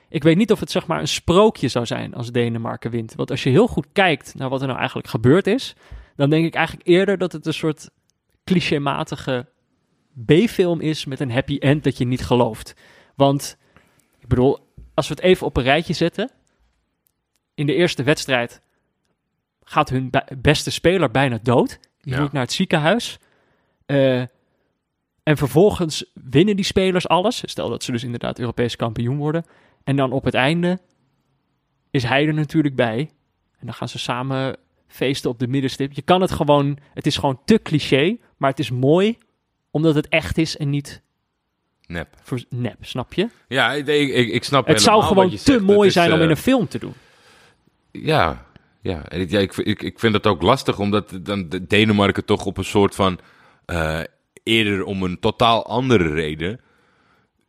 Ik 0.09 0.23
weet 0.23 0.37
niet 0.37 0.53
of 0.53 0.61
het 0.61 0.71
zeg 0.71 0.87
maar 0.87 1.01
een 1.01 1.09
sprookje 1.09 1.69
zou 1.69 1.87
zijn 1.87 2.15
als 2.15 2.33
Denemarken 2.33 2.91
wint. 2.91 3.15
Want 3.15 3.31
als 3.31 3.43
je 3.43 3.51
heel 3.51 3.67
goed 3.69 3.87
kijkt 3.93 4.35
naar 4.35 4.49
wat 4.49 4.61
er 4.61 4.67
nou 4.67 4.79
eigenlijk 4.79 5.09
gebeurd 5.09 5.47
is, 5.47 5.75
dan 6.17 6.31
denk 6.31 6.47
ik 6.47 6.55
eigenlijk 6.55 6.89
eerder 6.89 7.19
dat 7.19 7.33
het 7.33 7.47
een 7.47 7.55
soort 7.55 7.91
clichématige 8.45 9.47
B-film 10.25 10.81
is 10.81 11.05
met 11.05 11.21
een 11.21 11.31
happy 11.31 11.57
end 11.59 11.85
dat 11.85 11.99
je 11.99 12.05
niet 12.07 12.25
gelooft. 12.25 12.75
Want, 13.15 13.57
ik 14.19 14.29
bedoel, 14.29 14.59
als 14.95 15.09
we 15.09 15.15
het 15.15 15.23
even 15.23 15.47
op 15.47 15.57
een 15.57 15.63
rijtje 15.63 15.93
zetten. 15.93 16.31
In 17.55 17.67
de 17.67 17.75
eerste 17.75 18.03
wedstrijd 18.03 18.61
gaat 19.63 19.89
hun 19.89 20.11
be- 20.11 20.37
beste 20.39 20.71
speler 20.71 21.11
bijna 21.11 21.39
dood. 21.43 21.79
Die 22.01 22.15
Ja. 22.15 22.21
moet 22.21 22.33
naar 22.33 22.43
het 22.43 22.53
ziekenhuis. 22.53 23.19
Eh, 23.87 24.23
en 25.27 25.37
vervolgens 25.37 26.05
winnen 26.15 26.57
die 26.57 26.65
spelers 26.65 27.09
alles. 27.09 27.43
Stel 27.45 27.69
dat 27.69 27.83
ze 27.83 27.93
dus 27.93 28.05
inderdaad 28.05 28.39
Europees 28.39 28.77
kampioen 28.77 29.17
worden. 29.17 29.45
En 29.85 29.97
dan 29.97 30.13
op 30.13 30.25
het 30.25 30.35
einde 30.35 30.79
is 31.91 32.03
hij 32.03 32.27
er 32.27 32.35
natuurlijk 32.35 32.75
bij. 32.75 32.99
En 33.59 33.67
dan 33.67 33.75
gaan 33.75 33.89
ze 33.89 33.99
samen 33.99 34.57
feesten 34.87 35.31
op 35.31 35.39
de 35.39 35.47
middenstip. 35.47 35.93
Je 35.93 36.03
kan 36.03 36.21
het 36.21 36.31
gewoon, 36.31 36.79
het 36.95 37.07
is 37.07 37.17
gewoon 37.17 37.41
te 37.45 37.63
cliché, 37.63 38.17
maar 38.37 38.51
het 38.51 38.59
is 38.59 38.71
mooi 38.71 39.19
omdat 39.71 39.95
het 39.95 40.09
echt 40.09 40.39
is 40.39 40.57
en 40.57 40.71
niet 40.71 41.03
Nep. 41.87 42.09
voor 42.23 42.45
nep, 42.49 42.77
snap 42.81 43.13
je? 43.15 43.29
Ja, 43.49 43.73
ik, 43.73 43.87
ik, 43.89 44.29
ik 44.29 44.45
snap 44.45 44.67
Het 44.67 44.83
zou 44.83 45.03
helemaal 45.03 45.23
gewoon 45.23 45.37
te 45.39 45.43
zegt. 45.43 45.61
mooi 45.61 45.79
Het 45.79 45.87
is, 45.87 45.93
zijn 45.93 46.13
om 46.13 46.19
eh, 46.19 46.25
in 46.25 46.31
een 46.31 46.37
film 46.37 46.69
te 46.69 46.79
doen. 46.79 46.95
Ja, 47.91 48.47
ja. 48.81 49.09
En 49.09 49.21
ik, 49.21 49.31
ja 49.31 49.39
ik, 49.39 49.57
ik, 49.57 49.83
ik 49.83 49.99
vind 49.99 50.13
dat 50.13 50.27
ook 50.27 50.43
lastig, 50.43 50.79
omdat 50.79 51.19
dan 51.23 51.49
de 51.49 51.67
Denemarken 51.67 52.25
toch 52.25 52.45
op 52.45 52.57
een 52.57 52.65
soort 52.65 52.95
van 52.95 53.19
eh, 53.65 54.01
eerder 54.47 54.85
om 54.85 55.03
een 55.03 55.19
totaal 55.19 55.67
andere 55.67 56.09
reden. 56.09 56.61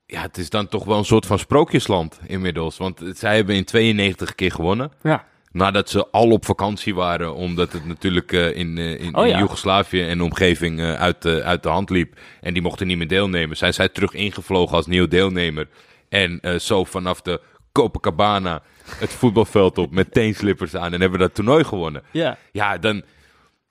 Ja, 0.06 0.22
het 0.22 0.38
is 0.38 0.50
dan 0.50 0.68
toch 0.68 0.86
wel 0.86 0.98
een 0.98 1.06
soort 1.06 1.26
van 1.26 1.40
sprookjesland 1.40 2.20
inmiddels. 2.26 2.78
Want 2.78 3.02
zij 3.14 3.36
hebben 3.36 3.56
in 3.56 3.66
92 3.66 4.36
keer 4.36 4.52
gewonnen. 4.52 4.92
Ja. 5.02 5.26
Nadat 5.52 5.90
ze 5.90 6.08
al 6.12 6.30
op 6.30 6.46
vakantie 6.46 6.96
waren, 6.96 7.36
omdat 7.36 7.74
het 7.74 7.86
natuurlijk 7.86 8.32
eh, 8.32 8.56
in, 8.56 8.78
eh, 8.78 9.00
in, 9.00 9.16
Oh 9.16 9.28
in. 9.28 9.38
Joegoslavië 9.38 10.02
en 10.02 10.18
de 10.18 10.24
omgeving 10.24 10.80
eh, 10.80 10.94
uit, 10.94 11.22
de, 11.22 11.44
uit 11.44 11.64
de 11.64 11.70
hand 11.70 11.90
liep. 11.90 12.20
En 12.42 12.54
die 12.54 12.62
mochten 12.62 12.88
niet 12.88 12.98
meer 12.98 13.08
deelnemen. 13.08 13.58
Zijn 13.58 13.74
zij 13.74 13.90
terug 13.90 14.14
ingevlogen 14.14 14.76
als 14.76 14.86
nieuw 14.86 15.08
deelnemer. 15.08 15.68
En 16.10 16.62
zo 16.62 16.84
vanaf 16.84 17.22
de 17.22 17.42
Copacabana 17.72 18.62
het 18.90 19.10
voetbalveld 19.10 19.78
op 19.78 19.92
met 19.92 20.14
teenslippers 20.14 20.76
aan. 20.76 20.94
En 20.94 21.02
hebben 21.02 21.20
dat 21.20 21.36
toernooi 21.36 21.64
gewonnen. 21.64 22.04
Ja. 22.12 22.38
Ja, 22.52 22.78
dan. 22.78 23.04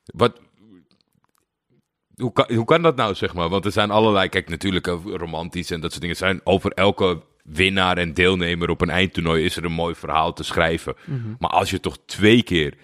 Wat. 0.05 0.41
Hoe 2.17 2.33
kan, 2.33 2.55
hoe 2.55 2.65
kan 2.65 2.83
dat 2.83 2.97
nou, 2.97 3.15
zeg 3.15 3.35
maar? 3.35 3.49
Want 3.49 3.65
er 3.65 3.73
zijn 3.73 3.91
allerlei, 3.91 4.29
kijk, 4.29 4.49
natuurlijk 4.49 4.87
eh, 4.87 4.99
romantisch 5.05 5.71
en 5.71 5.81
dat 5.81 5.91
soort 5.91 6.01
dingen. 6.01 6.17
zijn 6.17 6.41
over 6.45 6.73
elke 6.73 7.23
winnaar 7.45 7.99
en 7.99 8.15
deelnemer 8.15 8.71
op 8.71 8.81
een 8.81 8.91
eindtoernooi 8.91 9.45
is 9.45 9.57
er 9.57 9.65
een 9.65 9.73
mooi 9.73 9.95
verhaal 9.95 10.33
te 10.33 10.45
schrijven. 10.45 10.95
Maar 11.39 11.51
als 11.51 11.71
je 11.71 11.81
toch 11.81 11.99
twee 12.07 12.43
keer 12.43 12.75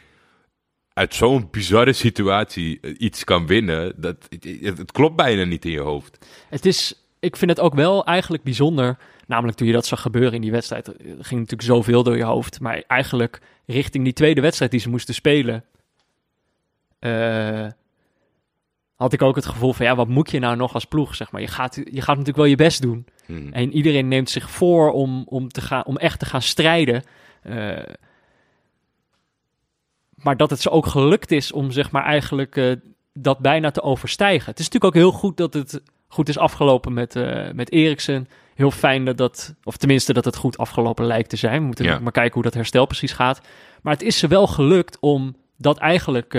uit 0.92 1.14
zo'n 1.14 1.48
bizarre 1.50 1.92
situatie 1.92 2.78
eh, 2.80 2.94
iets 2.98 3.24
kan 3.24 3.46
winnen, 3.46 3.92
dat, 3.96 4.16
het, 4.28 4.78
het 4.78 4.92
klopt 4.92 5.16
bijna 5.16 5.44
niet 5.44 5.64
in 5.64 5.70
je 5.70 5.80
hoofd. 5.80 6.26
Het 6.48 6.66
is, 6.66 6.94
ik 7.20 7.36
vind 7.36 7.50
het 7.50 7.60
ook 7.60 7.74
wel 7.74 8.04
eigenlijk 8.04 8.42
bijzonder. 8.42 8.98
Namelijk 9.26 9.56
toen 9.56 9.66
je 9.66 9.72
dat 9.72 9.86
zag 9.86 10.00
gebeuren 10.00 10.32
in 10.32 10.40
die 10.40 10.50
wedstrijd, 10.50 10.86
er 10.86 10.94
ging 11.04 11.40
natuurlijk 11.40 11.62
zoveel 11.62 12.02
door 12.02 12.16
je 12.16 12.24
hoofd. 12.24 12.60
Maar 12.60 12.82
eigenlijk 12.86 13.40
richting 13.66 14.04
die 14.04 14.12
tweede 14.12 14.40
wedstrijd 14.40 14.70
die 14.70 14.80
ze 14.80 14.88
moesten 14.88 15.14
spelen, 15.14 15.64
eh, 16.98 17.66
had 19.02 19.12
ik 19.12 19.22
ook 19.22 19.36
het 19.36 19.46
gevoel 19.46 19.72
van 19.72 19.86
ja, 19.86 19.94
wat 19.94 20.08
moet 20.08 20.30
je 20.30 20.38
nou 20.38 20.56
nog 20.56 20.74
als 20.74 20.84
ploeg? 20.84 21.14
Zeg 21.14 21.30
maar. 21.30 21.40
je, 21.40 21.46
gaat, 21.46 21.74
je 21.74 22.00
gaat 22.00 22.16
natuurlijk 22.16 22.36
wel 22.36 22.44
je 22.44 22.56
best 22.56 22.82
doen. 22.82 23.06
Hmm. 23.26 23.52
En 23.52 23.72
iedereen 23.72 24.08
neemt 24.08 24.30
zich 24.30 24.50
voor 24.50 24.92
om, 24.92 25.22
om, 25.26 25.48
te 25.48 25.60
gaan, 25.60 25.84
om 25.84 25.96
echt 25.96 26.18
te 26.18 26.26
gaan 26.26 26.42
strijden. 26.42 27.02
Eh, 27.42 27.78
maar 30.14 30.36
dat 30.36 30.50
het 30.50 30.60
ze 30.60 30.70
ook 30.70 30.86
gelukt 30.86 31.30
is 31.30 31.52
om 31.52 31.70
zeg 31.70 31.90
maar 31.90 32.04
eigenlijk 32.04 32.56
eh, 32.56 32.72
dat 33.12 33.38
bijna 33.38 33.70
te 33.70 33.82
overstijgen. 33.82 34.50
Het 34.50 34.58
is 34.58 34.64
natuurlijk 34.68 34.94
ook 34.96 35.02
heel 35.02 35.18
goed 35.18 35.36
dat 35.36 35.54
het 35.54 35.82
goed 36.08 36.28
is 36.28 36.38
afgelopen 36.38 36.92
met, 36.92 37.16
eh 37.16 37.50
met 37.52 37.70
Eriksen. 37.72 38.28
Heel 38.54 38.70
fijn 38.70 39.04
dat 39.04 39.16
dat, 39.16 39.54
of 39.64 39.76
tenminste 39.76 40.12
dat 40.12 40.24
het 40.24 40.36
goed 40.36 40.58
afgelopen 40.58 41.04
lijkt 41.04 41.28
te 41.28 41.36
zijn. 41.36 41.60
We 41.60 41.66
moeten 41.66 41.84
Ja. 41.84 41.98
maar 41.98 42.12
kijken 42.12 42.34
hoe 42.34 42.42
dat 42.42 42.54
herstel 42.54 42.86
precies 42.86 43.12
gaat. 43.12 43.40
Maar 43.82 43.92
het 43.92 44.02
is 44.02 44.18
ze 44.18 44.26
wel 44.26 44.46
gelukt 44.46 44.96
om 45.00 45.36
dat 45.56 45.78
eigenlijk 45.78 46.34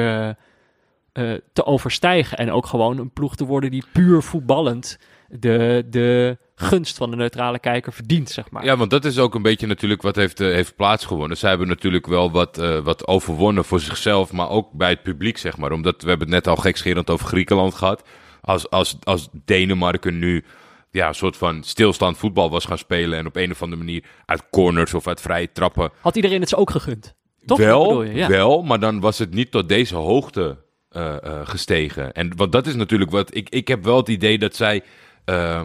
eh, 1.13 1.33
te 1.53 1.65
overstijgen. 1.65 2.37
En 2.37 2.51
ook 2.51 2.65
gewoon 2.65 2.97
een 2.97 3.11
ploeg 3.11 3.35
te 3.35 3.45
worden 3.45 3.71
die 3.71 3.83
puur 3.93 4.21
voetballend 4.21 4.97
de, 5.29 5.85
de 5.89 6.37
gunst 6.55 6.97
van 6.97 7.09
de 7.09 7.15
neutrale 7.15 7.59
kijker 7.59 7.93
verdient, 7.93 8.29
zeg 8.29 8.51
maar. 8.51 8.65
Ja, 8.65 8.77
want 8.77 8.89
dat 8.89 9.05
is 9.05 9.19
ook 9.19 9.35
een 9.35 9.41
beetje 9.41 9.67
natuurlijk 9.67 10.01
wat 10.01 10.15
heeft, 10.15 10.39
eh, 10.39 10.47
heeft 10.47 10.75
plaatsgewonnen. 10.75 11.37
Zij 11.37 11.49
hebben 11.49 11.67
natuurlijk 11.67 12.07
wel 12.07 12.31
wat, 12.31 12.57
eh, 12.57 12.79
wat 12.79 13.07
overwonnen 13.07 13.65
voor 13.65 13.79
zichzelf, 13.79 14.31
maar 14.31 14.49
ook 14.49 14.71
bij 14.71 14.89
het 14.89 15.03
publiek, 15.03 15.37
zeg 15.37 15.57
maar. 15.57 15.71
Omdat 15.71 16.01
we 16.01 16.09
hebben 16.09 16.27
het 16.27 16.35
net 16.35 16.47
al 16.47 16.61
gekscherend 16.61 17.09
over 17.09 17.27
Griekenland 17.27 17.73
gehad. 17.73 18.03
Als, 18.41 18.69
als, 18.69 18.97
als 19.03 19.29
Denemarken 19.45 20.19
nu 20.19 20.43
ja, 20.91 21.07
een 21.07 21.15
soort 21.15 21.37
van 21.37 21.63
stilstand 21.63 22.17
voetbal 22.17 22.49
was 22.49 22.65
gaan 22.65 22.77
spelen 22.77 23.19
en 23.19 23.25
op 23.25 23.35
een 23.35 23.51
of 23.51 23.61
andere 23.61 23.83
manier 23.83 24.03
uit 24.25 24.49
corners 24.49 24.93
of 24.93 25.07
uit 25.07 25.21
vrije 25.21 25.51
trappen. 25.51 25.91
Had 26.01 26.15
iedereen 26.15 26.39
het 26.39 26.49
ze 26.49 26.55
ook 26.55 26.69
gegund? 26.69 27.15
Toch? 27.45 27.57
Wel, 27.57 28.03
je, 28.03 28.13
ja. 28.13 28.27
wel, 28.27 28.63
maar 28.63 28.79
dan 28.79 28.99
was 28.99 29.17
het 29.17 29.33
niet 29.33 29.51
tot 29.51 29.69
deze 29.69 29.95
hoogte 29.95 30.57
eh, 30.93 31.23
eh, 31.23 31.47
gestegen. 31.47 32.13
En 32.13 32.35
want 32.35 32.51
dat 32.51 32.67
is 32.67 32.75
natuurlijk 32.75 33.11
wat 33.11 33.35
ik, 33.35 33.49
ik 33.49 33.67
heb 33.67 33.83
wel 33.83 33.97
het 33.97 34.07
idee 34.07 34.37
dat 34.37 34.55
zij. 34.55 34.83
eh, 35.25 35.61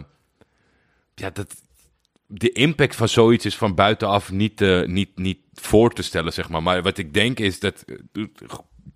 ja, 1.15 1.29
dat. 1.29 1.55
De 2.31 2.51
impact 2.51 2.95
van 2.95 3.09
zoiets 3.09 3.45
is 3.45 3.57
van 3.57 3.75
buitenaf 3.75 4.31
niet, 4.31 4.59
niet, 4.85 5.09
niet 5.15 5.39
voor 5.53 5.93
te 5.93 6.01
stellen, 6.01 6.33
zeg 6.33 6.49
maar. 6.49 6.63
Maar 6.63 6.81
wat 6.81 6.97
ik 6.97 7.13
denk 7.13 7.39
is 7.39 7.59
dat 7.59 7.85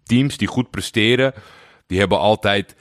teams 0.03 0.37
die 0.37 0.47
goed 0.47 0.69
presteren, 0.69 1.33
die 1.87 1.99
hebben 1.99 2.19
altijd 2.19 2.75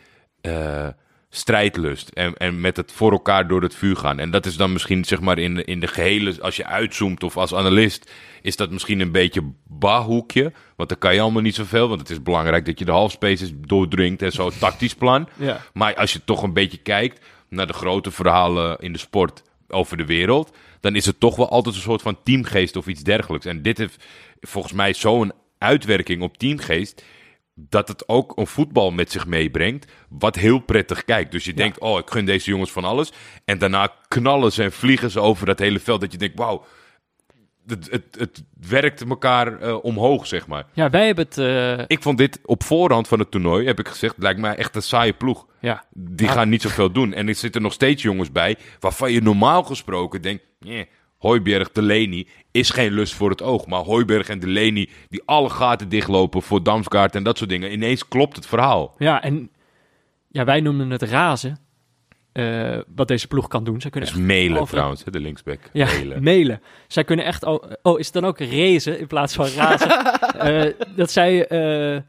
strijdlust. 1.34 2.08
En, 2.08 2.34
en 2.36 2.60
met 2.60 2.76
het 2.76 2.92
voor 2.92 3.12
elkaar 3.12 3.48
door 3.48 3.62
het 3.62 3.74
vuur 3.74 3.96
gaan. 3.96 4.18
En 4.18 4.30
dat 4.30 4.46
is 4.46 4.56
dan 4.56 4.72
misschien, 4.72 5.04
zeg 5.04 5.20
maar, 5.20 5.38
in, 5.38 5.54
de- 5.54 5.64
in 5.64 5.80
de 5.80 5.86
gehele, 5.86 6.34
als 6.40 6.56
je 6.56 6.66
uitzoomt 6.66 7.22
of 7.22 7.36
als 7.36 7.54
analist, 7.54 8.10
is 8.42 8.56
dat 8.56 8.70
misschien 8.70 9.00
een 9.00 9.12
beetje 9.12 9.52
bahoekje. 9.66 10.52
Want 10.76 10.88
dan 10.88 10.98
kan 10.98 11.14
je 11.14 11.20
allemaal 11.20 11.42
niet 11.42 11.54
zoveel, 11.54 11.88
want 11.88 12.00
het 12.00 12.10
is 12.10 12.22
belangrijk 12.22 12.66
dat 12.66 12.78
je 12.78 12.84
de 12.84 12.90
halfspaces 12.90 13.52
doordringt 13.54 14.22
en 14.22 14.32
zo, 14.32 14.50
tactisch 14.58 14.94
plan. 14.94 15.28
Ja. 15.36 15.60
Maar 15.72 15.94
als 15.94 16.12
je 16.12 16.24
toch 16.24 16.42
een 16.42 16.52
beetje 16.52 16.78
kijkt 16.78 17.24
naar 17.48 17.66
de 17.66 17.72
grote 17.72 18.10
verhalen 18.10 18.78
in 18.78 18.92
de 18.92 18.98
sport 18.98 19.42
over 19.68 19.96
de 19.96 20.06
wereld, 20.06 20.56
dan 20.80 20.96
is 20.96 21.06
het 21.06 21.20
toch 21.20 21.36
wel 21.36 21.48
altijd 21.50 21.74
een 21.74 21.80
soort 21.80 22.02
van 22.02 22.18
teamgeest 22.24 22.76
of 22.76 22.86
iets 22.86 23.02
dergelijks. 23.02 23.46
En 23.46 23.62
dit 23.62 23.78
heeft 23.78 24.04
volgens 24.40 24.72
mij 24.72 24.92
zo'n 24.94 25.32
uitwerking 25.58 26.22
op 26.22 26.38
teamgeest, 26.38 27.04
dat 27.68 27.88
het 27.88 28.08
ook 28.08 28.32
een 28.36 28.46
voetbal 28.46 28.90
met 28.90 29.10
zich 29.12 29.26
meebrengt, 29.26 29.92
wat 30.08 30.36
heel 30.36 30.58
prettig 30.58 31.04
kijkt. 31.04 31.32
Dus 31.32 31.44
je 31.44 31.54
denkt, 31.54 31.78
oh, 31.78 31.98
ik 31.98 32.10
gun 32.10 32.24
deze 32.24 32.50
jongens 32.50 32.72
van 32.72 32.84
alles. 32.84 33.12
En 33.44 33.58
daarna 33.58 33.92
knallen 34.08 34.52
ze 34.52 34.62
en 34.62 34.72
vliegen 34.72 35.10
ze 35.10 35.20
over 35.20 35.46
dat 35.46 35.58
hele 35.58 35.80
veld, 35.80 36.00
dat 36.00 36.12
je 36.12 36.18
denkt, 36.18 36.38
wauw, 36.38 36.64
het, 37.66 37.88
het, 37.90 38.04
het 38.18 38.42
werkt 38.68 39.00
elkaar 39.08 39.60
eh, 39.60 39.84
omhoog, 39.84 40.26
zeg 40.26 40.46
maar. 40.46 40.64
Ja, 40.72 40.90
wij 40.90 41.06
hebben 41.06 41.24
het... 41.24 41.38
eh, 41.38 41.78
Ik 41.86 42.02
vond 42.02 42.18
dit 42.18 42.38
op 42.44 42.62
voorhand 42.62 43.08
van 43.08 43.18
het 43.18 43.30
toernooi, 43.30 43.66
heb 43.66 43.78
ik 43.78 43.88
gezegd, 43.88 44.14
lijkt 44.18 44.40
mij 44.40 44.56
echt 44.56 44.76
een 44.76 44.82
saaie 44.82 45.12
ploeg. 45.12 45.46
ja. 45.60 45.84
Die 45.94 46.26
Ja. 46.26 46.32
gaan 46.32 46.48
niet 46.48 46.62
zoveel 46.62 46.92
doen. 46.92 47.12
En 47.14 47.28
er 47.28 47.34
zitten 47.34 47.62
nog 47.62 47.72
steeds 47.72 48.02
jongens 48.02 48.32
bij 48.32 48.56
waarvan 48.80 49.12
je 49.12 49.22
normaal 49.22 49.62
gesproken 49.62 50.22
denkt... 50.22 50.44
Nee, 50.60 50.88
Hooiberg, 51.22 51.72
Delaney 51.72 52.26
is 52.50 52.70
geen 52.70 52.92
lust 52.92 53.14
voor 53.14 53.30
het 53.30 53.42
oog. 53.42 53.66
Maar 53.66 53.80
Hooiberg 53.80 54.28
en 54.28 54.38
Delaney 54.40 54.88
die 55.08 55.22
alle 55.24 55.50
gaten 55.50 55.88
dichtlopen 55.88 56.42
voor 56.42 56.62
Damsgaard 56.62 57.14
en 57.14 57.22
dat 57.22 57.38
soort 57.38 57.50
dingen. 57.50 57.72
Ineens 57.72 58.08
klopt 58.08 58.36
het 58.36 58.46
verhaal. 58.46 58.94
ja, 58.98 59.22
en 59.22 59.50
ja, 60.28 60.44
wij 60.44 60.60
noemden 60.60 60.90
het 60.90 61.02
razen. 61.02 61.58
eh, 62.32 62.78
wat 62.94 63.08
deze 63.08 63.26
ploeg 63.26 63.48
kan 63.48 63.64
doen. 63.64 63.80
Ze 63.80 63.90
kunnen 63.90 64.08
is 64.10 64.14
echt 64.16 64.24
Melen 64.26 64.60
over- 64.60 64.74
trouwens, 64.74 65.04
de 65.04 65.20
linksback. 65.20 65.58
Ja, 65.72 65.86
Melen. 65.86 66.22
mailen. 66.22 66.60
Zij 66.86 67.04
kunnen 67.04 67.24
echt... 67.24 67.44
Oh, 67.44 67.62
oh, 67.82 67.98
is 67.98 68.04
het 68.04 68.14
dan 68.14 68.24
ook 68.24 68.38
rezen 68.38 68.98
in 68.98 69.06
plaats 69.06 69.34
van 69.34 69.46
razen? 69.46 69.90
Eh, 70.38 70.72
dat 70.96 71.10
zij... 71.10 71.46
eh, 71.46 72.00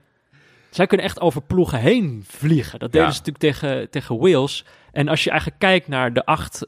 zij 0.69 0.87
kunnen 0.87 1.05
echt 1.05 1.21
over 1.21 1.41
ploegen 1.41 1.79
heen 1.79 2.23
vliegen. 2.27 2.79
Dat 2.79 2.91
deden 2.91 3.07
Ja. 3.07 3.13
ze 3.13 3.21
natuurlijk 3.25 3.57
tegen, 3.59 3.89
tegen 3.89 4.17
Wales. 4.19 4.65
En 4.91 5.07
als 5.07 5.23
je 5.23 5.29
eigenlijk 5.29 5.59
kijkt 5.59 5.87
naar 5.87 6.13
de 6.13 6.25
acht 6.25 6.67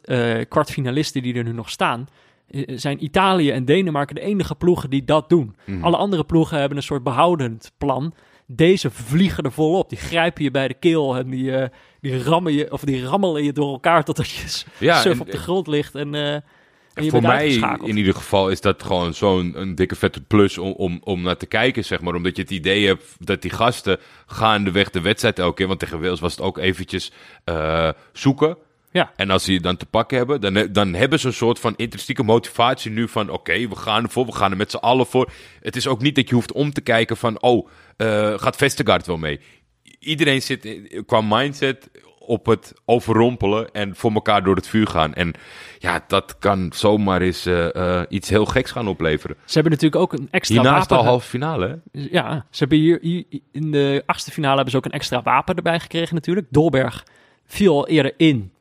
kwartfinalisten 0.49 1.21
die 1.21 1.33
er 1.35 1.43
nu 1.43 1.51
nog 1.51 1.69
staan... 1.69 2.07
eh, 2.55 2.77
zijn 2.77 3.03
Italië 3.03 3.51
en 3.51 3.65
Denemarken 3.65 4.15
de 4.15 4.21
enige 4.21 4.55
ploegen 4.55 4.89
die 4.89 5.03
dat 5.03 5.29
doen. 5.29 5.55
Mhm. 5.65 5.83
Alle 5.83 5.97
andere 5.97 6.23
ploegen 6.23 6.59
hebben 6.59 6.77
een 6.77 6.83
soort 6.83 7.03
behoudend 7.03 7.71
plan. 7.77 8.13
Deze 8.47 8.89
vliegen 8.91 9.43
er 9.43 9.51
volop. 9.51 9.89
Die 9.89 9.97
grijpen 9.97 10.43
je 10.43 10.51
bij 10.51 10.67
de 10.67 10.73
keel 10.73 11.15
en 11.15 11.29
die, 11.29 11.55
eh, 11.55 11.67
die, 12.01 12.23
rammen 12.23 12.53
je, 12.53 12.71
of 12.71 12.81
die 12.83 13.03
rammelen 13.05 13.43
je 13.43 13.53
door 13.53 13.71
elkaar 13.71 14.03
totdat 14.03 14.29
je 14.29 14.47
s- 14.47 14.65
Ja, 14.77 15.01
suf 15.01 15.13
en- 15.13 15.19
op 15.21 15.31
de 15.31 15.37
grond 15.37 15.67
ligt 15.67 15.95
en, 15.95 16.15
eh, 16.15 16.33
en 16.33 17.03
je 17.03 17.09
Voor 17.09 17.21
mij 17.21 17.49
in 17.83 17.97
ieder 17.97 18.13
geval 18.13 18.49
is 18.49 18.61
dat 18.61 18.83
gewoon 18.83 19.13
zo'n 19.13 19.61
een 19.61 19.75
dikke 19.75 19.95
vette 19.95 20.21
plus 20.21 20.57
om, 20.57 20.71
om, 20.71 21.01
om 21.03 21.21
naar 21.21 21.37
te 21.37 21.45
kijken, 21.45 21.85
zeg 21.85 22.01
maar. 22.01 22.15
Omdat 22.15 22.35
je 22.35 22.41
het 22.41 22.51
idee 22.51 22.87
hebt 22.87 23.15
dat 23.19 23.41
die 23.41 23.51
gasten 23.51 23.97
gaandeweg 24.25 24.89
de 24.89 25.01
wedstrijd 25.01 25.39
elke 25.39 25.55
keer... 25.55 25.67
Want 25.67 25.79
tegen 25.79 26.01
Wales 26.01 26.19
was 26.19 26.31
het 26.31 26.41
ook 26.41 26.57
eventjes 26.57 27.11
zoeken. 28.13 28.57
Ja. 28.95 29.11
En 29.15 29.29
als 29.29 29.43
ze 29.43 29.53
je 29.53 29.59
dan 29.59 29.77
te 29.77 29.85
pakken 29.85 30.17
hebben, 30.17 30.41
dan, 30.41 30.67
dan 30.71 30.93
hebben 30.93 31.19
ze 31.19 31.27
een 31.27 31.33
soort 31.33 31.59
van 31.59 31.73
intrinsieke 31.75 32.23
motivatie 32.23 32.91
nu 32.91 33.07
van... 33.07 33.29
Oké, 33.29 33.67
we 33.67 33.75
gaan 33.75 34.03
ervoor, 34.03 34.25
we 34.25 34.31
gaan 34.31 34.51
er 34.51 34.57
met 34.57 34.71
z'n 34.71 34.77
allen 34.77 35.05
voor. 35.05 35.31
Het 35.61 35.75
is 35.75 35.87
ook 35.87 36.01
niet 36.01 36.15
dat 36.15 36.29
je 36.29 36.35
hoeft 36.35 36.51
om 36.51 36.71
te 36.73 36.81
kijken 36.81 37.17
van... 37.17 37.41
Oh, 37.41 37.67
eh, 37.97 38.33
gaat 38.37 38.55
Vestergaard 38.55 39.07
wel 39.07 39.17
mee? 39.17 39.39
Iedereen 39.99 40.41
zit 40.41 40.65
in- 40.65 41.03
qua 41.05 41.21
mindset 41.21 41.89
op 42.19 42.45
het 42.45 42.73
overrompelen 42.85 43.71
en 43.71 43.95
voor 43.95 44.11
elkaar 44.13 44.43
door 44.43 44.55
het 44.55 44.67
vuur 44.67 44.87
gaan. 44.87 45.13
En 45.13 45.33
ja, 45.79 46.03
dat 46.07 46.37
kan 46.39 46.71
zomaar 46.75 47.21
eens 47.21 47.45
eh, 47.45 47.75
eh, 47.75 48.05
iets 48.09 48.29
heel 48.29 48.45
geks 48.45 48.71
gaan 48.71 48.87
opleveren. 48.87 49.35
Ze 49.45 49.53
hebben 49.53 49.71
natuurlijk 49.71 50.01
ook 50.01 50.13
een 50.13 50.27
extra 50.31 50.61
Hiernaast 50.61 50.89
wapen. 50.89 50.97
al 51.05 51.11
halve 51.11 51.27
finale, 51.27 51.81
hè? 51.91 52.01
Ja, 52.11 52.45
ze 52.49 52.59
hebben 52.59 52.77
hier, 52.77 52.99
hier 53.01 53.23
in 53.51 53.71
de 53.71 54.03
achtste 54.05 54.31
finale 54.31 54.55
hebben 54.55 54.71
ze 54.71 54.77
ook 54.77 54.85
een 54.85 54.91
extra 54.91 55.21
wapen 55.21 55.55
erbij 55.55 55.79
gekregen 55.79 56.15
natuurlijk. 56.15 56.47
Dolberg 56.49 57.03
viel 57.45 57.75
al 57.77 57.87
eerder 57.87 58.13
in. 58.17 58.53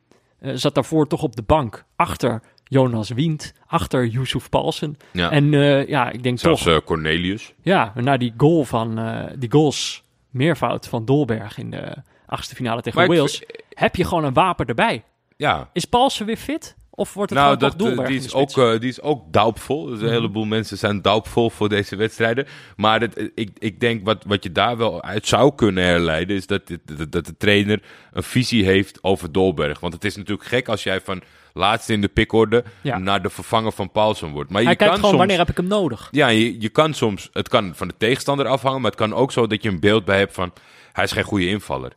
Eh, 0.45 0.51
zat 0.55 0.75
daarvoor 0.75 1.07
toch 1.07 1.23
op 1.23 1.35
de 1.35 1.41
bank. 1.41 1.85
Achter 1.95 2.41
Jonas 2.63 3.09
Wiend. 3.09 3.53
Achter 3.67 4.05
Yusuf 4.07 4.49
Paulsen. 4.49 4.97
Ja. 5.11 5.31
En 5.31 5.53
eh, 5.53 5.87
ja, 5.87 6.09
ik 6.11 6.23
denk 6.23 6.39
Zelfs 6.39 6.63
toch... 6.63 6.73
eh, 6.73 6.79
Cornelius. 6.85 7.53
Ja, 7.61 7.93
na 7.95 8.17
die 8.17 8.33
goal 8.37 8.63
van... 8.63 8.99
die 9.37 9.51
goals 9.51 10.03
meervoud 10.29 10.87
van 10.87 11.05
Dolberg 11.05 11.57
in 11.57 11.69
de 11.69 11.95
achtste 12.25 12.55
finale 12.55 12.81
tegen 12.81 12.99
Maar 12.99 13.09
ik- 13.09 13.15
Wales. 13.17 13.43
Heb 13.69 13.95
je 13.95 14.03
gewoon 14.05 14.23
een 14.23 14.33
wapen 14.33 14.65
erbij. 14.65 15.03
Ja, 15.37 15.69
Is 15.73 15.85
Paulsen 15.85 16.25
weer 16.25 16.37
fit? 16.37 16.75
Of 16.95 17.13
wordt 17.13 17.29
het 17.29 17.39
nou, 17.39 17.57
dat, 17.57 17.81
eh, 17.81 18.05
die, 18.05 18.17
is 18.17 18.33
ook, 18.33 18.57
eh, 18.57 18.79
die 18.79 18.89
is 18.89 19.01
ook 19.01 19.33
doubtful. 19.33 19.85
Dus 19.85 20.01
een 20.01 20.09
heleboel 20.09 20.45
mensen 20.45 20.77
zijn 20.77 21.01
doubtful 21.01 21.49
voor 21.49 21.69
deze 21.69 21.95
wedstrijden. 21.95 22.47
Maar 22.75 23.01
het, 23.01 23.15
eh, 23.15 23.27
ik, 23.35 23.49
ik 23.59 23.79
denk 23.79 24.05
wat, 24.05 24.23
wat 24.27 24.43
je 24.43 24.51
daar 24.51 24.77
wel 24.77 25.03
uit 25.03 25.27
zou 25.27 25.55
kunnen 25.55 25.83
herleiden... 25.83 26.35
is 26.35 26.47
dat, 26.47 26.67
dit- 26.67 26.97
dat, 26.97 27.11
dat 27.11 27.25
de 27.25 27.37
trainer 27.37 27.81
een 28.13 28.23
visie 28.23 28.65
heeft 28.65 29.03
over 29.03 29.31
Dolberg. 29.31 29.79
Want 29.79 29.93
het 29.93 30.03
is 30.03 30.15
natuurlijk 30.15 30.47
gek 30.47 30.67
als 30.67 30.83
jij 30.83 31.01
van 31.01 31.21
laatste 31.53 31.93
in 31.93 32.01
de 32.01 32.07
pikorde... 32.07 32.63
Ja. 32.81 32.97
naar 32.97 33.21
de 33.21 33.29
vervanger 33.29 33.71
van 33.71 33.91
Paulsen 33.91 34.29
wordt. 34.31 34.49
Maar 34.49 34.61
Hij 34.61 34.71
je 34.71 34.77
kijkt 34.77 34.91
kan 34.93 35.01
gewoon 35.03 35.09
soms, 35.09 35.27
wanneer 35.27 35.45
heb 35.45 35.57
ik 35.57 35.57
hem 35.57 35.79
nodig. 35.79 36.07
Ja, 36.11 36.27
je, 36.27 36.61
je 36.61 36.69
kan 36.69 36.93
soms... 36.93 37.29
Het 37.33 37.49
kan 37.49 37.71
van 37.75 37.87
de 37.87 37.93
tegenstander 37.97 38.47
afhangen... 38.47 38.81
maar 38.81 38.91
het 38.91 38.99
kan 38.99 39.13
ook 39.13 39.31
zo 39.31 39.47
dat 39.47 39.63
je 39.63 39.69
een 39.69 39.79
beeld 39.79 40.05
bij 40.05 40.17
hebt 40.17 40.33
van... 40.33 40.53
hij 40.93 41.03
is 41.03 41.11
geen 41.11 41.23
goede 41.23 41.47
invaller. 41.47 41.91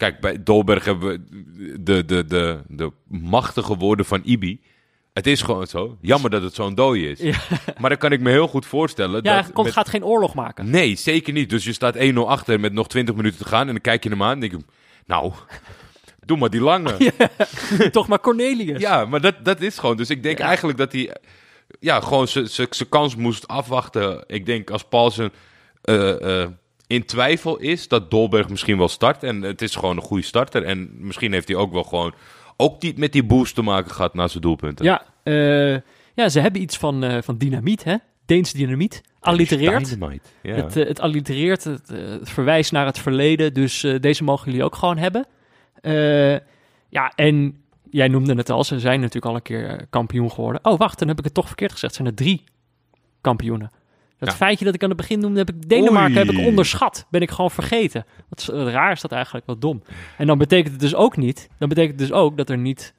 Kijk, 0.00 0.20
bij 0.20 0.42
Dolberg 0.42 0.84
hebben 0.84 1.08
we 1.08 1.82
de, 1.82 2.04
de, 2.04 2.24
de, 2.24 2.60
de 2.68 2.92
machtige 3.08 3.76
woorden 3.76 4.06
van 4.06 4.20
Ibi. 4.24 4.60
Het 5.12 5.26
is 5.26 5.42
gewoon 5.42 5.66
zo. 5.66 5.96
Jammer 6.00 6.30
dat 6.30 6.42
het 6.42 6.54
zo'n 6.54 6.74
dooi 6.74 7.08
is. 7.08 7.18
Ja. 7.20 7.38
Maar 7.78 7.90
dan 7.90 7.98
kan 7.98 8.12
ik 8.12 8.20
me 8.20 8.30
heel 8.30 8.48
goed 8.48 8.66
voorstellen. 8.66 9.20
Ja, 9.22 9.36
dat 9.42 9.52
komt, 9.52 9.66
met- 9.66 9.74
gaat 9.74 9.88
geen 9.88 10.04
oorlog 10.04 10.34
maken. 10.34 10.70
Nee, 10.70 10.94
zeker 10.96 11.32
niet. 11.32 11.50
Dus 11.50 11.64
je 11.64 11.72
staat 11.72 11.96
1-0 11.96 12.00
achter 12.26 12.60
met 12.60 12.72
nog 12.72 12.88
20 12.88 13.14
minuten 13.14 13.38
te 13.38 13.44
gaan. 13.44 13.60
En 13.66 13.72
dan 13.72 13.80
kijk 13.80 14.02
je 14.02 14.08
hem 14.10 14.22
aan 14.22 14.32
en 14.32 14.40
denk 14.40 14.52
je... 14.52 14.58
Nou, 15.06 15.32
doe 16.26 16.36
maar 16.38 16.50
die 16.50 16.60
lange. 16.60 16.94
Ja, 17.78 17.90
Toch 17.90 18.08
maar 18.08 18.20
Cornelius. 18.20 18.82
maar 19.08 19.20
dat, 19.20 19.34
dat 19.44 19.60
is 19.60 19.78
gewoon. 19.78 19.96
Dus 19.96 20.10
ik 20.10 20.22
denk 20.22 20.38
Ja. 20.38 20.46
eigenlijk 20.46 20.78
dat 20.78 20.92
hij... 20.92 21.16
Ja, 21.80 22.00
gewoon 22.00 22.28
zijn 22.28 22.68
kans 22.88 23.16
moest 23.16 23.48
afwachten. 23.48 24.24
Ik 24.26 24.46
denk 24.46 24.70
als 24.70 24.84
Paulsen... 24.84 25.32
eh, 25.82 26.42
eh, 26.42 26.48
in 26.90 27.04
twijfel 27.04 27.58
is 27.58 27.88
dat 27.88 28.10
Dolberg 28.10 28.48
misschien 28.48 28.78
wel 28.78 28.88
start. 28.88 29.22
En 29.22 29.42
het 29.42 29.62
is 29.62 29.74
gewoon 29.74 29.96
een 29.96 30.02
goede 30.02 30.24
starter. 30.24 30.64
En 30.64 30.90
misschien 30.98 31.32
heeft 31.32 31.48
hij 31.48 31.56
ook 31.56 31.72
wel 31.72 31.82
gewoon 31.82 32.14
ook 32.56 32.80
die, 32.80 32.94
met 32.96 33.12
die 33.12 33.24
boost 33.24 33.54
te 33.54 33.62
maken 33.62 33.90
gehad 33.90 34.14
na 34.14 34.28
zijn 34.28 34.42
doelpunten. 34.42 34.84
Ja, 34.84 35.02
eh, 35.22 35.78
ja 36.14 36.28
ze 36.28 36.40
hebben 36.40 36.60
iets 36.60 36.76
van, 36.76 37.04
eh, 37.04 37.22
van 37.22 37.38
dynamiet, 37.38 37.84
hè? 37.84 37.96
Deens 38.26 38.52
dynamiet. 38.52 39.02
Allitereert. 39.20 39.96
Ja. 40.42 40.54
Het, 40.54 40.76
eh, 40.76 40.86
het 40.86 41.00
allitereert, 41.00 41.64
het, 41.64 41.88
het 41.88 42.30
verwijst 42.30 42.72
naar 42.72 42.86
het 42.86 42.98
verleden. 42.98 43.54
Dus 43.54 43.86
deze 44.00 44.24
mogen 44.24 44.46
jullie 44.46 44.64
ook 44.64 44.76
gewoon 44.76 44.98
hebben. 44.98 45.26
Eh, 45.80 46.38
ja, 46.88 47.12
en 47.14 47.62
jij 47.90 48.08
noemde 48.08 48.34
het 48.34 48.50
al, 48.50 48.64
ze 48.64 48.80
zijn 48.80 49.00
natuurlijk 49.00 49.26
al 49.26 49.34
een 49.34 49.42
keer 49.42 49.86
kampioen 49.90 50.30
geworden. 50.30 50.64
Oh, 50.64 50.78
wacht, 50.78 50.98
dan 50.98 51.08
heb 51.08 51.18
ik 51.18 51.24
het 51.24 51.34
toch 51.34 51.46
verkeerd 51.46 51.72
gezegd. 51.72 51.94
Zijn 51.94 52.08
er 52.08 52.14
drie 52.14 52.44
kampioenen. 53.20 53.70
Dat 54.20 54.28
Ja. 54.28 54.34
feitje 54.34 54.64
dat 54.64 54.74
ik 54.74 54.82
aan 54.82 54.88
het 54.88 54.98
begin 54.98 55.20
noemde, 55.20 55.38
heb 55.38 55.48
ik 55.48 55.68
Denemarken 55.68 56.16
heb 56.16 56.30
ik 56.30 56.38
onderschat. 56.46 57.06
Ben 57.10 57.20
ik 57.20 57.30
gewoon 57.30 57.50
vergeten. 57.50 58.04
Wat, 58.28 58.44
wat 58.44 58.68
raar 58.68 58.92
is 58.92 59.00
dat 59.00 59.12
eigenlijk, 59.12 59.46
wat 59.46 59.60
dom. 59.60 59.82
En 60.18 60.26
dan 60.26 60.38
betekent 60.38 60.72
het 60.72 60.80
dus 60.80 60.94
ook 60.94 61.16
niet, 61.16 61.48
dan 61.58 61.68
betekent 61.68 62.00
het 62.00 62.08
dus 62.08 62.16
ook 62.18 62.36
dat 62.36 62.50
er 62.50 62.58
niet 62.58 62.94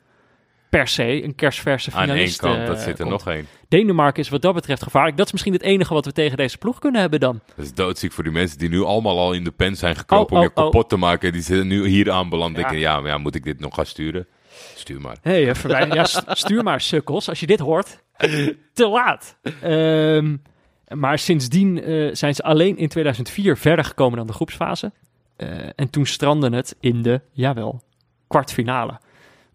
per 0.70 0.88
se 0.88 1.24
een 1.24 1.36
kerstverse 1.36 1.92
Aan 1.92 1.98
één 2.00 2.08
finalist 2.10 2.40
kant, 2.40 2.68
dat 2.68 2.76
eh, 2.78 2.82
zit 2.84 3.00
er 3.00 3.06
komt. 3.06 3.10
nog 3.10 3.28
één. 3.34 3.48
Denemarken 3.68 4.24
is 4.24 4.30
wat 4.30 4.42
dat 4.42 4.54
betreft 4.54 4.84
gevaarlijk. 4.84 5.18
Dat 5.18 5.26
is 5.26 5.32
misschien 5.32 5.54
het 5.54 5.62
enige 5.62 5.94
wat 5.94 6.06
we 6.06 6.12
tegen 6.12 6.38
deze 6.38 6.58
ploeg 6.58 6.80
kunnen 6.80 7.02
hebben 7.02 7.20
dan. 7.20 7.40
Dat 7.56 7.66
is 7.66 7.74
doodziek 7.74 8.12
voor 8.12 8.24
die 8.24 8.34
mensen 8.34 8.58
die 8.58 8.70
nu 8.70 8.82
allemaal 8.84 9.20
al 9.20 9.34
in 9.34 9.44
de 9.44 9.52
pen 9.52 9.76
zijn 9.76 9.96
gekropen 9.96 10.36
Oh, 10.36 10.42
om 10.42 10.44
je 10.48 10.52
oh, 10.56 10.64
oh. 10.66 10.72
kapot 10.72 10.90
te 10.90 10.98
maken. 10.98 11.32
Die 11.32 11.42
zitten 11.42 11.68
nu 11.68 11.88
hier 11.88 12.12
aanbeland. 12.12 12.56
Ja. 12.56 12.62
Denken, 12.62 12.80
ja, 12.80 13.00
maar 13.00 13.10
ja, 13.12 13.18
moet 13.18 13.36
ik 13.36 13.44
dit 13.44 13.60
nog 13.60 13.76
gaan 13.76 13.86
sturen? 13.86 14.28
Stuur 14.76 15.02
maar. 15.02 15.18
Hé, 15.22 15.44
hey, 15.44 15.56
verwij- 15.56 15.88
ja, 15.88 16.04
st- 16.04 16.24
stuur 16.28 16.64
maar 16.64 16.82
sukkels. 16.82 17.30
Als 17.30 17.40
je 17.40 17.48
dit 17.48 17.60
hoort, 17.60 18.04
te 18.74 18.88
laat. 18.88 19.38
Ehm, 19.62 20.36
maar 20.94 21.20
sindsdien 21.20 21.84
eh, 21.84 22.10
zijn 22.14 22.36
ze 22.36 22.44
alleen 22.44 22.78
in 22.78 22.88
2004 22.88 23.58
verder 23.58 23.86
gekomen 23.86 24.18
dan 24.18 24.28
de 24.28 24.34
groepsfase. 24.34 24.92
Eh, 25.36 25.48
en 25.76 25.90
toen 25.90 26.06
strandde 26.06 26.56
het 26.56 26.76
in 26.80 27.02
de, 27.02 27.22
jawel, 27.32 27.82
kwartfinale. 28.28 29.00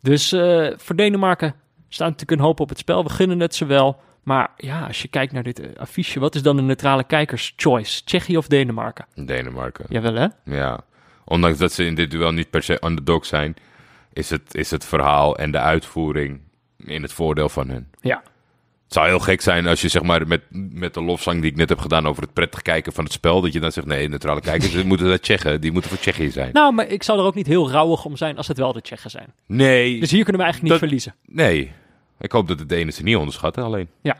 Dus 0.00 0.32
eh, 0.32 0.68
voor 0.76 0.96
Denemarken 0.96 1.54
staat 1.88 2.10
natuurlijk 2.10 2.40
een 2.40 2.46
hoop 2.46 2.60
op 2.60 2.68
het 2.68 2.78
spel. 2.78 3.04
We 3.04 3.10
gunnen 3.10 3.40
het 3.40 3.54
ze 3.54 3.64
wel. 3.66 4.00
Maar 4.22 4.50
ja, 4.56 4.86
als 4.86 5.02
je 5.02 5.08
kijkt 5.08 5.32
naar 5.32 5.42
dit 5.42 5.78
affiche, 5.78 6.20
wat 6.20 6.34
is 6.34 6.42
dan 6.42 6.56
de 6.56 6.62
neutrale 6.62 7.04
kijkers 7.04 7.52
choice? 7.56 8.04
Tsjechië 8.04 8.36
of 8.36 8.46
Denemarken? 8.46 9.06
Denemarken. 9.14 9.84
Jawel 9.88 10.14
hè? 10.14 10.26
Ja. 10.44 10.80
Ondanks 11.24 11.58
dat 11.58 11.72
ze 11.72 11.84
in 11.84 11.94
dit 11.94 12.10
duel 12.10 12.32
niet 12.32 12.50
per 12.50 12.62
se 12.62 12.82
underdog 12.84 13.26
zijn, 13.26 13.56
is 14.12 14.30
het, 14.30 14.54
is 14.54 14.70
het 14.70 14.84
verhaal 14.84 15.36
en 15.36 15.50
de 15.50 15.58
uitvoering 15.58 16.40
in 16.76 17.02
het 17.02 17.12
voordeel 17.12 17.48
van 17.48 17.68
hun. 17.68 17.90
Ja. 18.00 18.22
Het 18.86 18.94
zou 18.94 19.06
heel 19.06 19.18
gek 19.18 19.40
zijn 19.40 19.66
als 19.66 19.80
je 19.80 19.88
zeg 19.88 20.02
maar 20.02 20.26
met, 20.26 20.42
met 20.50 20.94
de 20.94 21.02
lofzang 21.02 21.40
die 21.40 21.50
ik 21.50 21.56
net 21.56 21.68
heb 21.68 21.78
gedaan 21.78 22.06
over 22.06 22.22
het 22.22 22.32
prettig 22.32 22.62
kijken 22.62 22.92
van 22.92 23.04
het 23.04 23.12
spel, 23.12 23.40
dat 23.40 23.52
je 23.52 23.60
dan 23.60 23.72
zegt 23.72 23.86
nee, 23.86 24.08
neutrale 24.08 24.40
kijkers, 24.40 24.72
die 24.72 24.84
moeten 24.84 25.06
dat 25.08 25.22
Tsjechen, 25.22 25.60
die 25.60 25.72
moeten 25.72 25.90
voor 25.90 25.98
Tsjechië 25.98 26.30
zijn. 26.30 26.50
Nou, 26.52 26.72
maar 26.74 26.86
ik 26.88 27.02
zal 27.02 27.18
er 27.18 27.24
ook 27.24 27.34
niet 27.34 27.46
heel 27.46 27.70
rauwig 27.70 28.04
om 28.04 28.16
zijn 28.16 28.36
als 28.36 28.48
het 28.48 28.58
wel 28.58 28.72
de 28.72 28.80
Tsjechen 28.80 29.10
zijn. 29.10 29.32
Nee, 29.46 30.00
Dus 30.00 30.10
hier 30.10 30.22
kunnen 30.24 30.40
we 30.42 30.46
eigenlijk 30.46 30.62
niet 30.62 30.70
Dat- 30.70 30.78
verliezen. 30.78 31.14
nee. 31.26 31.72
Ik 32.18 32.32
hoop 32.32 32.48
dat 32.48 32.58
de 32.58 32.66
Denen 32.66 32.92
ze 32.92 33.02
niet 33.02 33.16
onderschatten 33.16 33.62
alleen. 33.62 33.88
Ja. 34.02 34.16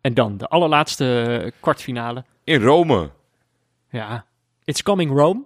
En 0.00 0.14
dan 0.14 0.36
de 0.36 0.46
allerlaatste 0.48 1.52
kwartfinale. 1.60 2.24
In 2.44 2.62
Rome. 2.62 3.10
Ja. 3.90 4.24
It's 4.64 4.82
coming 4.82 5.10
Rome. 5.12 5.42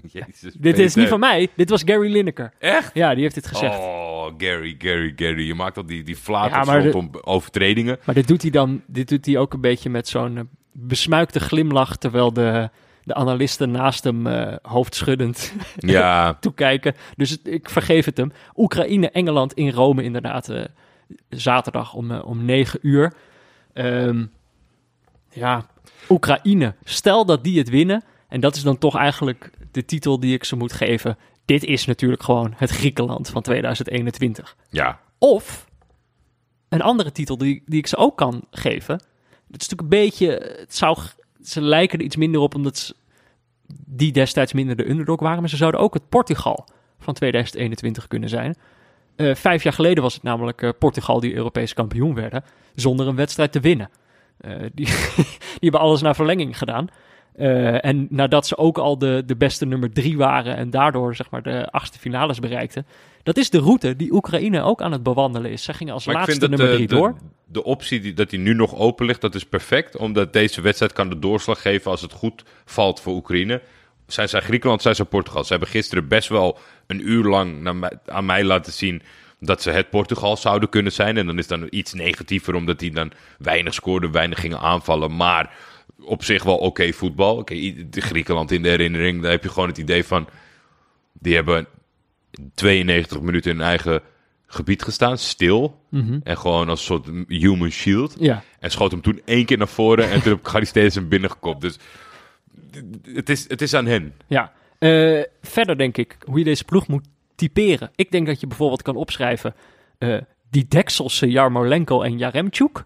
Jezus, 0.12 0.54
Dit 0.58 0.78
is 0.78 0.94
niet 0.94 1.08
van 1.08 1.20
mij. 1.20 1.48
Dit 1.56 1.70
was 1.70 1.82
Gary 1.84 2.12
Lineker. 2.12 2.52
Echt? 2.58 2.94
Ja, 2.94 3.12
die 3.14 3.22
heeft 3.22 3.34
dit 3.34 3.46
gezegd. 3.46 3.78
Oh, 3.78 4.26
Gary, 4.38 4.74
Gary, 4.78 5.12
Gary. 5.16 5.46
Je 5.46 5.54
maakt 5.54 5.76
al 5.76 5.86
die, 5.86 6.02
die 6.02 6.16
flaters 6.16 6.68
Ja, 6.68 6.80
rondom 6.80 7.10
overtredingen. 7.22 7.98
Maar 8.04 8.14
dit 8.14 8.28
doet 8.28 8.42
hij 8.42 8.50
dan 8.50 8.82
dit 8.86 9.08
doet 9.08 9.26
hij 9.26 9.38
ook 9.38 9.52
een 9.52 9.60
beetje 9.60 9.90
met 9.90 10.08
zo'n 10.08 10.36
eh, 10.36 10.42
besmuikte 10.72 11.40
glimlach. 11.40 11.96
Terwijl 11.96 12.32
de, 12.32 12.70
de 13.04 13.14
analisten 13.14 13.70
naast 13.70 14.04
hem 14.04 14.26
eh, 14.26 14.56
hoofdschuddend 14.62 15.52
Ja, 15.76 16.34
toekijken. 16.34 16.94
Dus 17.16 17.30
het- 17.30 17.46
ik 17.48 17.70
vergeef 17.70 18.04
het 18.04 18.16
hem. 18.16 18.32
Oekraïne, 18.56 19.10
Engeland 19.10 19.52
in 19.52 19.70
Rome 19.70 20.02
inderdaad. 20.02 20.48
eh, 20.48 20.64
zaterdag 21.28 21.94
om, 21.94 22.10
om 22.12 22.44
9 22.44 22.78
uur. 22.82 23.12
Ehm, 23.72 24.24
ja, 25.30 25.66
Oekraïne. 26.08 26.74
Stel 26.84 27.24
dat 27.26 27.44
die 27.44 27.58
het 27.58 27.68
winnen. 27.70 28.02
En 28.28 28.40
dat 28.40 28.56
is 28.56 28.62
dan 28.62 28.78
toch 28.78 28.96
eigenlijk 28.96 29.50
de 29.72 29.84
titel 29.84 30.20
die 30.20 30.34
ik 30.34 30.44
ze 30.44 30.56
moet 30.56 30.72
geven. 30.72 31.18
Dit 31.44 31.64
is 31.64 31.84
natuurlijk 31.84 32.22
gewoon 32.22 32.52
het 32.56 32.70
Griekenland 32.70 33.30
van 33.30 33.42
2021. 33.42 34.56
ja. 34.70 35.00
Of 35.18 35.66
een 36.68 36.82
andere 36.82 37.12
titel 37.12 37.38
die, 37.38 37.62
die 37.66 37.78
ik 37.78 37.86
ze 37.86 37.96
ook 37.96 38.16
kan 38.16 38.44
geven. 38.50 38.94
Het 38.94 39.62
is 39.62 39.68
natuurlijk 39.68 39.80
een 39.80 39.88
beetje. 39.88 40.56
Het 40.58 40.74
zou, 40.74 40.98
ze 41.42 41.60
lijken 41.60 41.98
er 41.98 42.04
iets 42.04 42.16
minder 42.16 42.40
op 42.40 42.54
omdat 42.54 42.78
ze, 42.78 42.94
die 43.86 44.12
destijds 44.12 44.52
minder 44.52 44.76
de 44.76 44.90
underdog 44.90 45.20
waren. 45.20 45.40
Maar 45.40 45.48
ze 45.48 45.56
zouden 45.56 45.80
ook 45.80 45.94
het 45.94 46.08
Portugal 46.08 46.68
van 46.98 47.14
2021 47.14 48.08
kunnen 48.08 48.28
zijn. 48.28 48.56
Eh, 49.16 49.34
vijf 49.34 49.62
jaar 49.62 49.72
geleden 49.72 50.02
was 50.02 50.14
het 50.14 50.22
namelijk 50.22 50.62
eh, 50.62 50.70
Portugal 50.78 51.20
die 51.20 51.34
Europees 51.34 51.74
kampioen 51.74 52.14
werden. 52.14 52.44
Zonder 52.74 53.06
een 53.06 53.16
wedstrijd 53.16 53.52
te 53.52 53.60
winnen. 53.60 53.90
Eh, 54.40 54.60
die, 54.72 54.86
die 55.60 55.70
hebben 55.70 55.80
alles 55.80 56.00
naar 56.00 56.14
verlenging 56.14 56.58
gedaan. 56.58 56.88
Eh, 57.36 57.84
en 57.84 58.06
nadat 58.10 58.46
ze 58.46 58.56
ook 58.56 58.78
al 58.78 58.98
de, 58.98 59.22
de 59.26 59.36
beste 59.36 59.66
nummer 59.66 59.92
drie 59.92 60.16
waren 60.16 60.56
en 60.56 60.70
daardoor 60.70 61.14
zeg 61.14 61.30
maar 61.30 61.42
de 61.42 61.70
achtste 61.70 61.98
finales 61.98 62.38
bereikten. 62.38 62.86
Dat 63.22 63.36
is 63.36 63.50
de 63.50 63.58
route 63.58 63.96
die 63.96 64.12
Oekraïne 64.12 64.62
ook 64.62 64.82
aan 64.82 64.92
het 64.92 65.02
bewandelen 65.02 65.50
is. 65.50 65.62
Ze 65.62 65.72
gingen 65.72 65.94
als 65.94 66.06
Maar 66.06 66.14
laatste 66.14 66.48
nummer 66.48 66.68
de, 66.68 66.74
drie 66.74 66.88
de, 66.88 66.94
door. 66.94 67.16
de 67.44 67.64
optie 67.64 68.00
die, 68.00 68.12
dat 68.12 68.30
die 68.30 68.38
nu 68.38 68.54
nog 68.54 68.74
open 68.74 69.06
ligt, 69.06 69.20
dat 69.20 69.34
is 69.34 69.44
perfect. 69.44 69.96
Omdat 69.96 70.32
deze 70.32 70.60
wedstrijd 70.60 70.92
kan 70.92 71.08
de 71.08 71.18
doorslag 71.18 71.62
geven 71.62 71.90
als 71.90 72.00
het 72.00 72.12
goed 72.12 72.44
valt 72.64 73.00
voor 73.00 73.14
Oekraïne. 73.14 73.62
Zijn 74.06 74.28
zij 74.28 74.40
Griekenland, 74.40 74.82
zijn 74.82 74.94
zij 74.94 75.04
Portugal. 75.04 75.44
Ze 75.44 75.50
hebben 75.50 75.70
gisteren 75.70 76.08
best 76.08 76.28
wel 76.28 76.58
een 76.86 77.08
uur 77.10 77.24
lang 77.24 77.76
aan 78.06 78.26
mij 78.26 78.44
laten 78.44 78.72
zien 78.72 79.02
dat 79.40 79.62
ze 79.62 79.70
het 79.70 79.90
Portugal 79.90 80.36
zouden 80.36 80.68
kunnen 80.68 80.92
zijn. 80.92 81.16
En 81.16 81.26
dan 81.26 81.38
is 81.38 81.46
dan 81.46 81.66
iets 81.70 81.92
negatiever, 81.92 82.54
omdat 82.54 82.78
die 82.78 82.90
dan 82.90 83.12
weinig 83.38 83.74
scoorden, 83.74 84.12
weinig 84.12 84.40
gingen 84.40 84.60
aanvallen. 84.60 85.16
Maar 85.16 85.54
op 86.04 86.24
zich 86.24 86.42
wel 86.42 86.56
oké 86.56 86.92
voetbal. 86.92 87.36
Oké, 87.36 87.54
Griekenland 87.90 88.50
in 88.50 88.62
de 88.62 88.68
herinnering, 88.68 89.22
daar 89.22 89.30
heb 89.30 89.42
je 89.42 89.48
gewoon 89.48 89.68
het 89.68 89.78
idee 89.78 90.04
van... 90.04 90.26
Die 91.12 91.34
hebben 91.34 91.66
92 92.54 93.20
minuten 93.20 93.50
in 93.50 93.56
hun 93.56 93.66
eigen 93.66 94.00
gebied 94.46 94.82
gestaan, 94.82 95.18
stil. 95.18 95.80
Mhm. 95.88 96.18
En 96.24 96.38
gewoon 96.38 96.68
als 96.68 96.78
een 96.78 96.86
soort 96.86 97.26
human 97.28 97.70
shield. 97.70 98.16
Ja, 98.18 98.42
En 98.58 98.70
schoot 98.70 98.90
hem 98.90 99.00
toen 99.00 99.20
één 99.24 99.44
keer 99.44 99.58
naar 99.58 99.68
voren 99.68 100.10
en 100.10 100.22
toen 100.22 100.32
heb 100.36 100.46
Garistedes 100.46 100.94
hem 100.94 101.08
binnengekopt. 101.08 101.60
Dus 101.60 101.78
het 103.04 103.28
is, 103.28 103.48
het 103.48 103.62
is 103.62 103.74
aan 103.74 103.86
hen. 103.86 104.14
ja. 104.26 104.52
Eh, 104.78 105.22
verder 105.42 105.78
denk 105.78 105.96
ik 105.96 106.16
hoe 106.26 106.38
je 106.38 106.44
deze 106.44 106.64
ploeg 106.64 106.88
moet 106.88 107.04
typeren. 107.34 107.90
Ik 107.94 108.10
denk 108.10 108.26
dat 108.26 108.40
je 108.40 108.46
bijvoorbeeld 108.46 108.82
kan 108.82 108.96
opschrijven 108.96 109.54
eh, 109.98 110.16
die 110.50 110.66
Dekselse 110.68 111.30
Jarmolenko 111.30 112.02
en 112.02 112.18
Jaremchuk. 112.18 112.84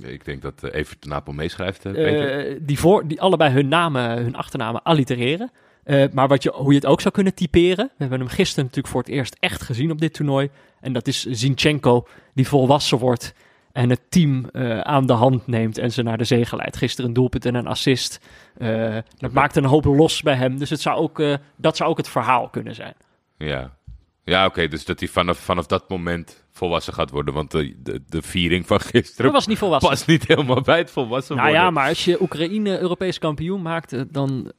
Ik 0.00 0.24
denk 0.24 0.42
dat 0.42 0.62
uh, 0.64 0.74
Evert 0.74 1.02
de 1.02 1.08
Napel 1.08 1.32
meeschrijft, 1.32 1.84
eh, 1.84 1.92
Peter. 1.92 2.48
Eh, 2.48 2.56
die, 2.62 2.78
voor, 2.78 3.06
die 3.08 3.20
allebei 3.20 3.52
hun 3.52 3.68
namen, 3.68 4.22
hun 4.22 4.36
achternamen 4.36 4.82
allitereren. 4.82 5.50
Eh, 5.84 6.04
maar 6.12 6.28
wat 6.28 6.42
je, 6.42 6.52
hoe 6.54 6.70
je 6.70 6.78
het 6.78 6.86
ook 6.86 7.00
zou 7.00 7.14
kunnen 7.14 7.34
typeren. 7.34 7.86
We 7.86 7.94
hebben 7.98 8.18
hem 8.18 8.28
gisteren 8.28 8.64
natuurlijk 8.64 8.92
voor 8.92 9.02
het 9.02 9.10
eerst 9.10 9.36
echt 9.40 9.62
gezien 9.62 9.90
op 9.90 10.00
dit 10.00 10.14
toernooi. 10.14 10.50
En 10.80 10.92
dat 10.92 11.06
is 11.06 11.24
Zinchenko, 11.24 12.06
die 12.34 12.48
volwassen 12.48 12.98
wordt. 12.98 13.34
En 13.76 13.90
het 13.90 14.00
team 14.08 14.48
eh, 14.52 14.80
aan 14.80 15.06
de 15.06 15.12
hand 15.12 15.46
neemt 15.46 15.78
en 15.78 15.92
ze 15.92 16.02
naar 16.02 16.18
de 16.18 16.24
zege 16.24 16.56
leidt. 16.56 16.76
Gisteren 16.76 17.08
een 17.08 17.14
doelpunt 17.14 17.44
en 17.44 17.54
een 17.54 17.66
assist. 17.66 18.20
Eh, 18.58 18.96
dat 19.16 19.32
maakt 19.32 19.56
een 19.56 19.64
hoop 19.64 19.84
los 19.84 20.22
bij 20.22 20.34
hem. 20.34 20.58
Dus 20.58 20.70
het 20.70 20.80
zou 20.80 20.96
ook, 20.98 21.20
eh, 21.20 21.34
dat 21.56 21.76
zou 21.76 21.90
ook 21.90 21.96
het 21.96 22.08
verhaal 22.08 22.48
kunnen 22.48 22.74
zijn. 22.74 22.94
Ja, 23.38 23.76
ja 24.24 24.46
oké. 24.46 24.68
dus 24.68 24.84
dat 24.84 25.00
hij 25.00 25.08
vanaf, 25.08 25.38
vanaf 25.38 25.66
dat 25.66 25.88
moment 25.88 26.45
volwassen 26.56 26.92
gaat 26.92 27.10
worden. 27.10 27.34
Want 27.34 27.50
de, 27.50 27.76
de, 27.82 28.02
de 28.08 28.22
viering 28.22 28.66
van 28.66 28.80
gisteren 28.80 29.32
was 29.32 29.46
niet 29.46 29.58
volwassen. 29.58 29.88
past 29.90 30.06
niet 30.06 30.26
helemaal 30.26 30.60
bij 30.60 30.78
het 30.78 30.90
volwassen 30.90 31.36
Nou 31.36 31.48
worden. 31.48 31.64
ja, 31.66 31.70
maar 31.72 31.88
als 31.88 32.04
je 32.04 32.22
Oekraïne 32.22 32.78
Europees 32.80 33.18
kampioen 33.18 33.62
maakt, 33.62 33.92
eh, 33.92 34.00
dan 34.10 34.52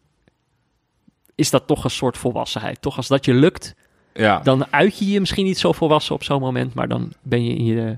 is 1.36 1.50
dat 1.50 1.68
toch 1.68 1.84
een 1.84 1.90
soort 1.90 2.18
volwassenheid. 2.18 2.82
Toch 2.82 2.98
als 2.98 3.08
dat 3.08 3.26
je 3.26 3.34
lukt, 3.34 3.76
ja. 4.14 4.40
dan 4.40 4.66
uit 4.74 4.98
je 4.98 5.08
je 5.08 5.20
misschien 5.20 5.46
niet 5.46 5.58
zo 5.60 5.72
volwassen 5.72 6.16
op 6.16 6.24
zo'n 6.24 6.42
moment, 6.42 6.74
maar 6.74 6.88
dan 6.88 7.12
ben 7.22 7.46
je 7.46 7.56
in 7.56 7.66
je, 7.66 7.98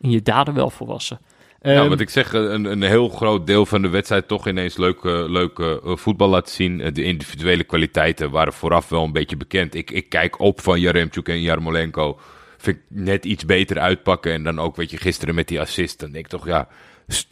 in 0.00 0.10
je 0.10 0.22
daden 0.22 0.54
wel 0.54 0.70
volwassen. 0.70 1.20
Nou, 1.62 1.76
Ehm, 1.78 1.88
wat 1.88 2.00
ik 2.00 2.10
zeg, 2.10 2.32
een, 2.32 2.64
een 2.64 2.82
heel 2.82 3.08
groot 3.08 3.46
deel 3.46 3.66
van 3.66 3.82
de 3.82 3.88
wedstrijd 3.88 4.28
toch 4.28 4.48
ineens 4.48 4.76
leuk, 4.76 5.04
eh, 5.04 5.24
leuk 5.28 5.58
eh, 5.58 5.76
voetbal 5.84 6.28
laten 6.28 6.54
zien. 6.54 6.80
Eh, 6.80 6.92
De 6.92 7.02
individuele 7.02 7.64
kwaliteiten 7.64 8.30
waren 8.30 8.52
vooraf 8.52 8.88
wel 8.88 9.04
een 9.04 9.12
beetje 9.12 9.36
bekend. 9.36 9.74
Ik, 9.74 9.90
ik 9.90 10.08
kijk 10.08 10.38
op 10.40 10.60
van 10.60 10.80
Jaremchuk 10.80 11.28
en 11.28 11.40
Jarmolenko. 11.40 12.18
Vind 12.60 12.76
ik 12.76 12.82
net 12.88 13.24
iets 13.24 13.44
beter 13.44 13.78
uitpakken. 13.78 14.32
En 14.32 14.42
dan 14.44 14.58
ook, 14.58 14.76
weet 14.76 14.90
je, 14.90 14.96
gisteren 14.96 15.34
met 15.34 15.48
die 15.48 15.60
assist. 15.60 15.98
Dan 15.98 16.10
denk 16.12 16.24
ik 16.24 16.30
toch, 16.30 16.46
ja, 16.46 16.68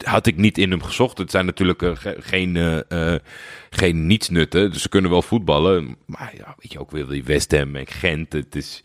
had 0.05 0.25
ik 0.27 0.37
niet 0.37 0.57
in 0.57 0.71
hem 0.71 0.83
gezocht. 0.83 1.17
Het 1.17 1.31
zijn 1.31 1.45
natuurlijk 1.45 1.81
eh, 1.81 1.95
ge- 1.95 2.17
geen, 2.19 2.55
eh, 2.55 3.13
eh, 3.13 3.19
geen 3.69 4.07
nietsnutten. 4.07 4.71
Dus 4.71 4.81
ze 4.81 4.89
kunnen 4.89 5.11
wel 5.11 5.21
voetballen. 5.21 5.95
Maar 6.05 6.33
ja, 6.37 6.55
weet 6.59 6.71
je, 6.71 6.79
ook 6.79 6.91
weer 6.91 7.07
die 7.07 7.23
West 7.23 7.51
Ham 7.51 7.75
en 7.75 7.87
Gent. 7.87 8.33
Het 8.33 8.55
is, 8.55 8.83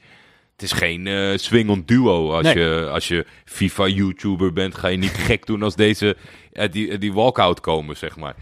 is 0.65 0.73
geen 0.73 1.07
eh 1.07 1.37
swing-on 1.37 1.83
duo. 1.87 2.33
Als, 2.33 2.43
Nee. 2.43 2.59
je, 2.59 2.89
als 2.93 3.09
je 3.09 3.27
FIFA-YouTuber 3.45 4.53
bent, 4.53 4.75
ga 4.75 4.89
je 4.89 4.97
niet 4.97 5.11
gek 5.15 5.47
doen 5.47 5.63
als 5.63 5.77
deze 5.77 6.17
eh, 6.53 6.71
die, 6.73 6.91
eh, 6.91 7.01
die 7.01 7.13
walkout 7.13 7.61
komen, 7.61 7.97
zeg 7.97 8.17
maar. 8.17 8.35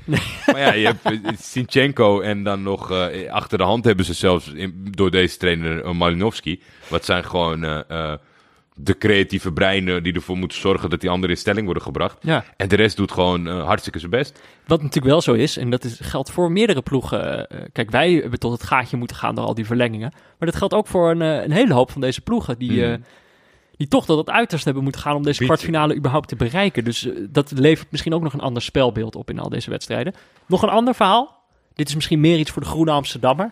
Maar 0.46 0.58
ja, 0.58 0.72
je 0.72 0.86
hebt 0.86 1.42
Sinchenko 1.42 2.20
en 2.20 2.42
dan 2.44 2.62
nog 2.62 2.90
achter 3.30 3.58
de 3.58 3.64
hand 3.64 3.84
hebben 3.84 4.04
ze 4.04 4.14
zelfs 4.14 4.48
in- 4.48 4.88
door 4.90 5.10
deze 5.10 5.36
trainer 5.36 5.96
Malinowski. 5.96 6.60
Wat 6.88 7.04
zijn 7.04 7.24
gewoon 7.24 7.84
de 8.74 8.98
creatieve 8.98 9.52
breinen 9.52 10.02
die 10.02 10.12
ervoor 10.12 10.36
moeten 10.36 10.58
zorgen 10.58 10.90
dat 10.90 11.00
die 11.00 11.10
anderen 11.10 11.30
in 11.34 11.40
stelling 11.40 11.64
worden 11.64 11.82
gebracht. 11.82 12.16
Ja. 12.20 12.44
En 12.56 12.68
de 12.68 12.76
rest 12.76 12.96
doet 12.96 13.12
gewoon 13.12 13.48
eh, 13.48 13.64
hartstikke 13.64 13.98
zijn 13.98 14.10
best. 14.10 14.40
Wat 14.66 14.78
natuurlijk 14.82 15.12
wel 15.12 15.20
zo 15.20 15.32
is, 15.32 15.56
en 15.56 15.70
dat 15.70 15.84
is, 15.84 15.98
geldt 16.00 16.30
voor 16.30 16.52
meerdere 16.52 16.82
ploegen. 16.82 17.48
eh, 17.48 17.60
kijk, 17.72 17.90
wij 17.90 18.12
hebben 18.12 18.38
tot 18.38 18.52
het 18.52 18.62
gaatje 18.62 18.96
moeten 18.96 19.16
gaan 19.16 19.34
door 19.34 19.44
al 19.44 19.54
die 19.54 19.66
verlengingen. 19.66 20.12
Maar 20.38 20.48
dat 20.48 20.56
geldt 20.56 20.74
ook 20.74 20.86
voor 20.86 21.10
een, 21.10 21.22
eh, 21.22 21.42
een 21.42 21.52
hele 21.52 21.74
hoop 21.74 21.90
van 21.90 22.00
deze 22.00 22.20
ploegen. 22.20 22.58
Die, 22.58 22.82
Hmm. 22.84 22.92
eh, 22.92 22.98
die 23.76 23.88
toch 23.88 24.04
tot 24.06 24.18
het 24.18 24.30
uiterste 24.30 24.64
hebben 24.64 24.82
moeten 24.82 25.00
gaan 25.02 25.16
om 25.16 25.22
deze 25.22 25.44
kwartfinale 25.44 25.96
überhaupt 25.96 26.28
te 26.28 26.36
bereiken. 26.36 26.84
Dus 26.84 27.06
eh, 27.06 27.12
dat 27.30 27.50
levert 27.50 27.90
misschien 27.90 28.14
ook 28.14 28.22
nog 28.22 28.32
een 28.32 28.40
ander 28.40 28.62
spelbeeld 28.62 29.16
op 29.16 29.30
in 29.30 29.38
al 29.38 29.48
deze 29.48 29.70
wedstrijden. 29.70 30.14
Nog 30.46 30.62
een 30.62 30.68
ander 30.68 30.94
verhaal. 30.94 31.40
Dit 31.74 31.88
is 31.88 31.94
misschien 31.94 32.20
meer 32.20 32.38
iets 32.38 32.50
voor 32.50 32.62
de 32.62 32.68
Groene 32.68 32.90
Amsterdammer. 32.90 33.50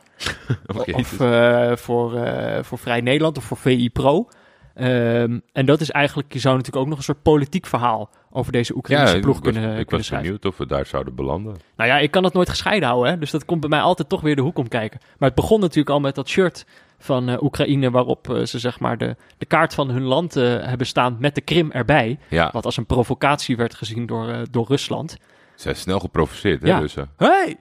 Of 0.92 1.20
eh, 1.20 1.76
voor, 1.76 2.16
eh, 2.16 2.62
voor 2.62 2.78
Vrij 2.78 3.00
Nederland 3.00 3.36
of 3.36 3.44
voor 3.44 3.56
VI 3.56 3.90
Pro. 3.90 4.28
Ehm, 4.74 5.38
en 5.52 5.66
dat 5.66 5.80
is 5.80 5.90
eigenlijk, 5.90 6.32
je 6.32 6.38
zou 6.38 6.56
natuurlijk 6.56 6.82
ook 6.82 6.88
nog 6.88 6.98
een 6.98 7.04
soort 7.04 7.22
politiek 7.22 7.66
verhaal 7.66 8.10
over 8.30 8.52
deze 8.52 8.76
Oekraïnse 8.76 9.18
ploeg 9.18 9.38
was, 9.40 9.52
kunnen, 9.52 9.62
ik 9.70 9.74
kunnen 9.76 9.96
was 9.96 10.06
schrijven. 10.06 10.26
benieuwd 10.26 10.44
of 10.52 10.56
we 10.56 10.66
daar 10.66 10.86
zouden 10.86 11.14
belanden. 11.14 11.56
Nou 11.76 11.90
ja, 11.90 11.98
ik 11.98 12.10
kan 12.10 12.24
het 12.24 12.32
nooit 12.32 12.48
gescheiden 12.48 12.88
houden, 12.88 13.12
hè? 13.12 13.18
dus 13.18 13.30
dat 13.30 13.44
komt 13.44 13.60
bij 13.60 13.68
mij 13.68 13.80
altijd 13.80 14.08
toch 14.08 14.20
weer 14.20 14.36
de 14.36 14.42
hoek 14.42 14.58
om 14.58 14.68
kijken. 14.68 15.00
Maar 15.18 15.28
het 15.28 15.38
begon 15.38 15.60
natuurlijk 15.60 15.90
al 15.90 16.00
met 16.00 16.14
dat 16.14 16.28
shirt 16.28 16.66
van 16.98 17.28
eh, 17.28 17.42
Oekraïne, 17.42 17.90
waarop 17.90 18.30
eh, 18.30 18.42
ze 18.44 18.58
zeg 18.58 18.80
maar 18.80 18.98
de, 18.98 19.16
de 19.38 19.46
kaart 19.46 19.74
van 19.74 19.90
hun 19.90 20.02
land 20.02 20.36
eh, 20.36 20.42
hebben 20.44 20.86
staan 20.86 21.16
met 21.20 21.34
de 21.34 21.40
Krim 21.40 21.70
erbij. 21.70 22.18
Ja, 22.28 22.48
Wat 22.52 22.64
als 22.64 22.76
een 22.76 22.86
provocatie 22.86 23.56
werd 23.56 23.74
gezien 23.74 24.06
door, 24.06 24.44
door 24.50 24.66
Rusland. 24.68 25.10
ze 25.10 25.18
zijn 25.54 25.76
snel 25.76 25.98
geprovoceerd, 26.00 26.62
hè, 26.62 26.68
Ja. 26.68 26.80
dus, 26.80 26.96
eh, 26.96 27.04
hey, 27.16 27.56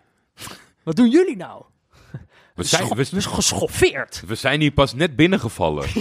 wat 0.83 0.95
doen 0.95 1.09
jullie 1.09 1.37
nou? 1.37 1.63
We, 2.59 2.67
zijn, 2.67 2.87
we, 2.87 2.95
we 2.95 3.03
zijn 3.03 3.23
geschoffeerd. 3.23 4.23
we 4.27 4.35
zijn 4.35 4.61
hier 4.61 4.71
pas 4.71 4.93
net 4.93 5.15
binnengevallen. 5.15 5.85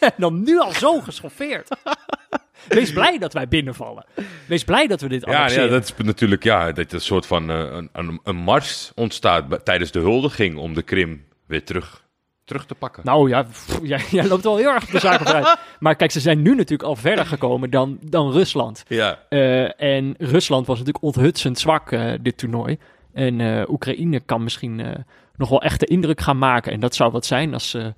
En 0.00 0.12
dan 0.16 0.42
nu 0.42 0.58
al 0.60 0.72
zo 0.72 1.00
geschoffeerd. 1.00 1.68
Wees 2.68 2.92
blij 2.92 3.18
dat 3.18 3.32
wij 3.32 3.48
binnenvallen. 3.48 4.04
Wees 4.46 4.64
blij 4.64 4.86
dat 4.86 5.00
we 5.00 5.08
dit 5.08 5.24
Ja, 5.26 5.36
annexeren. 5.36 5.64
ja, 5.64 5.70
dat 5.70 5.82
is 5.84 6.04
natuurlijk 6.06 6.44
ja, 6.44 6.72
dat 6.72 6.92
een 6.92 7.00
soort 7.00 7.26
van 7.26 7.50
eh, 7.50 7.58
een, 7.58 7.88
een, 7.92 8.20
een 8.24 8.36
mars 8.36 8.92
ontstaat 8.94 9.64
tijdens 9.64 9.90
de 9.90 9.98
huldiging 9.98 10.56
om 10.56 10.74
de 10.74 10.82
Krim 10.82 11.24
weer 11.46 11.64
terug, 11.64 12.04
terug 12.44 12.66
te 12.66 12.74
pakken. 12.74 13.02
Nou 13.04 13.28
ja, 13.28 13.42
pff, 13.42 13.78
jij, 13.82 14.04
jij 14.18 14.26
loopt 14.26 14.44
wel 14.44 14.56
heel 14.56 14.70
erg 14.72 14.86
de 14.86 14.98
zaken 14.98 15.26
vooruit. 15.26 15.56
Maar 15.78 15.96
kijk, 15.96 16.10
ze 16.10 16.20
zijn 16.20 16.42
nu 16.42 16.54
natuurlijk 16.54 16.88
al 16.88 16.96
verder 16.96 17.26
gekomen 17.26 17.70
dan, 17.70 17.98
dan 18.02 18.32
Rusland. 18.32 18.84
ja, 18.88 19.18
Eh, 19.28 19.80
en 19.82 20.14
Rusland 20.18 20.66
was 20.66 20.78
natuurlijk 20.78 21.04
onthutsend 21.04 21.58
zwak, 21.58 21.92
eh, 21.92 22.12
dit 22.20 22.38
toernooi. 22.38 22.78
En 23.12 23.64
Oekraïne 23.70 24.20
kan 24.20 24.42
misschien 24.42 25.04
nog 25.36 25.48
wel 25.48 25.62
echt 25.62 25.80
de 25.80 25.86
indruk 25.86 26.20
gaan 26.20 26.38
maken. 26.38 26.72
En 26.72 26.80
dat 26.80 26.94
zou 26.94 27.10
wat 27.10 27.26
zijn 27.26 27.52
als, 27.52 27.70
ze 27.70 27.94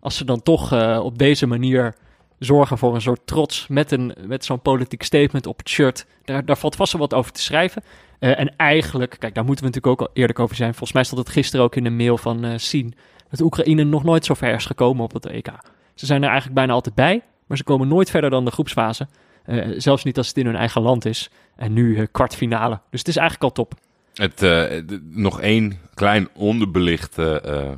als 0.00 0.16
ze 0.16 0.24
dan 0.24 0.42
toch 0.42 0.72
eh, 0.72 1.00
op 1.02 1.18
deze 1.18 1.46
manier 1.46 1.94
zorgen 2.38 2.78
voor 2.78 2.94
een 2.94 3.00
soort 3.00 3.26
trots 3.26 3.66
met, 3.68 3.92
een, 3.92 4.14
met 4.26 4.44
zo'n 4.44 4.60
politiek 4.60 5.02
statement 5.02 5.46
op 5.46 5.58
het 5.58 5.68
shirt. 5.68 6.06
Daar, 6.24 6.44
daar 6.44 6.58
valt 6.58 6.76
vast 6.76 6.92
wel 6.92 7.00
wat 7.00 7.14
over 7.14 7.32
te 7.32 7.42
schrijven. 7.42 7.82
Eh, 8.18 8.38
en 8.38 8.56
eigenlijk, 8.56 9.16
kijk, 9.18 9.34
daar 9.34 9.44
moeten 9.44 9.64
we 9.64 9.70
natuurlijk 9.70 10.00
ook 10.00 10.08
al 10.08 10.14
eerlijk 10.14 10.38
over 10.38 10.56
zijn. 10.56 10.70
Volgens 10.70 10.92
mij 10.92 11.04
stond 11.04 11.20
het 11.20 11.30
gisteren 11.30 11.64
ook 11.64 11.76
in 11.76 11.84
de 11.84 11.90
mail 11.90 12.18
van 12.18 12.44
eh 12.44 12.52
Sien. 12.56 12.94
Dat 13.30 13.40
Oekraïne 13.40 13.84
nog 13.84 14.04
nooit 14.04 14.24
zo 14.24 14.34
ver 14.34 14.54
is 14.54 14.66
gekomen 14.66 15.04
op 15.04 15.12
het 15.12 15.26
EK. 15.26 15.50
Ze 15.94 16.06
zijn 16.06 16.20
er 16.22 16.28
eigenlijk 16.28 16.56
bijna 16.58 16.72
altijd 16.72 16.94
bij, 16.94 17.22
maar 17.46 17.56
ze 17.56 17.64
komen 17.64 17.88
nooit 17.88 18.10
verder 18.10 18.30
dan 18.30 18.44
de 18.44 18.50
groepsfase. 18.50 19.08
Eh, 19.44 19.66
zelfs 19.76 20.04
niet 20.04 20.16
als 20.16 20.28
het 20.28 20.36
in 20.36 20.46
hun 20.46 20.56
eigen 20.56 20.82
land 20.82 21.04
is. 21.04 21.30
En 21.56 21.72
nu 21.72 21.96
eh, 21.96 22.06
kwartfinale. 22.12 22.80
Dus 22.90 22.98
het 22.98 23.08
is 23.08 23.16
eigenlijk 23.16 23.44
al 23.44 23.64
top. 23.64 23.74
Het, 24.18 24.42
eh, 24.42 24.80
nog 25.02 25.40
één 25.40 25.80
klein 25.94 26.28
onderbelicht 26.34 27.18
eh, 27.18 27.70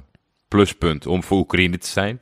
pluspunt 0.48 1.06
om 1.06 1.22
voor 1.22 1.38
Oekraïne 1.38 1.78
te 1.78 1.86
zijn. 1.88 2.20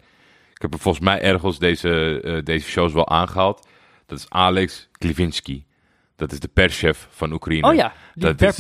Ik 0.55 0.63
heb 0.63 0.73
er 0.75 0.79
volgens 0.79 1.05
mij 1.05 1.21
ergens 1.21 1.59
deze, 1.59 2.21
eh, 2.25 2.45
deze 2.45 2.69
shows 2.69 2.93
wel 2.93 3.09
aangehaald. 3.09 3.67
Dat 4.07 4.19
is 4.19 4.27
Alex 4.29 4.89
Klivinsky. 4.93 5.63
Dat 6.17 6.33
is 6.33 6.41
de 6.41 6.49
perschef 6.49 7.09
van 7.11 7.33
Oekraïne. 7.33 7.67
Oh 7.69 7.75
ja, 7.75 7.93
die 8.15 8.23
dat 8.25 8.37
Bert 8.37 8.53
is- 8.53 8.59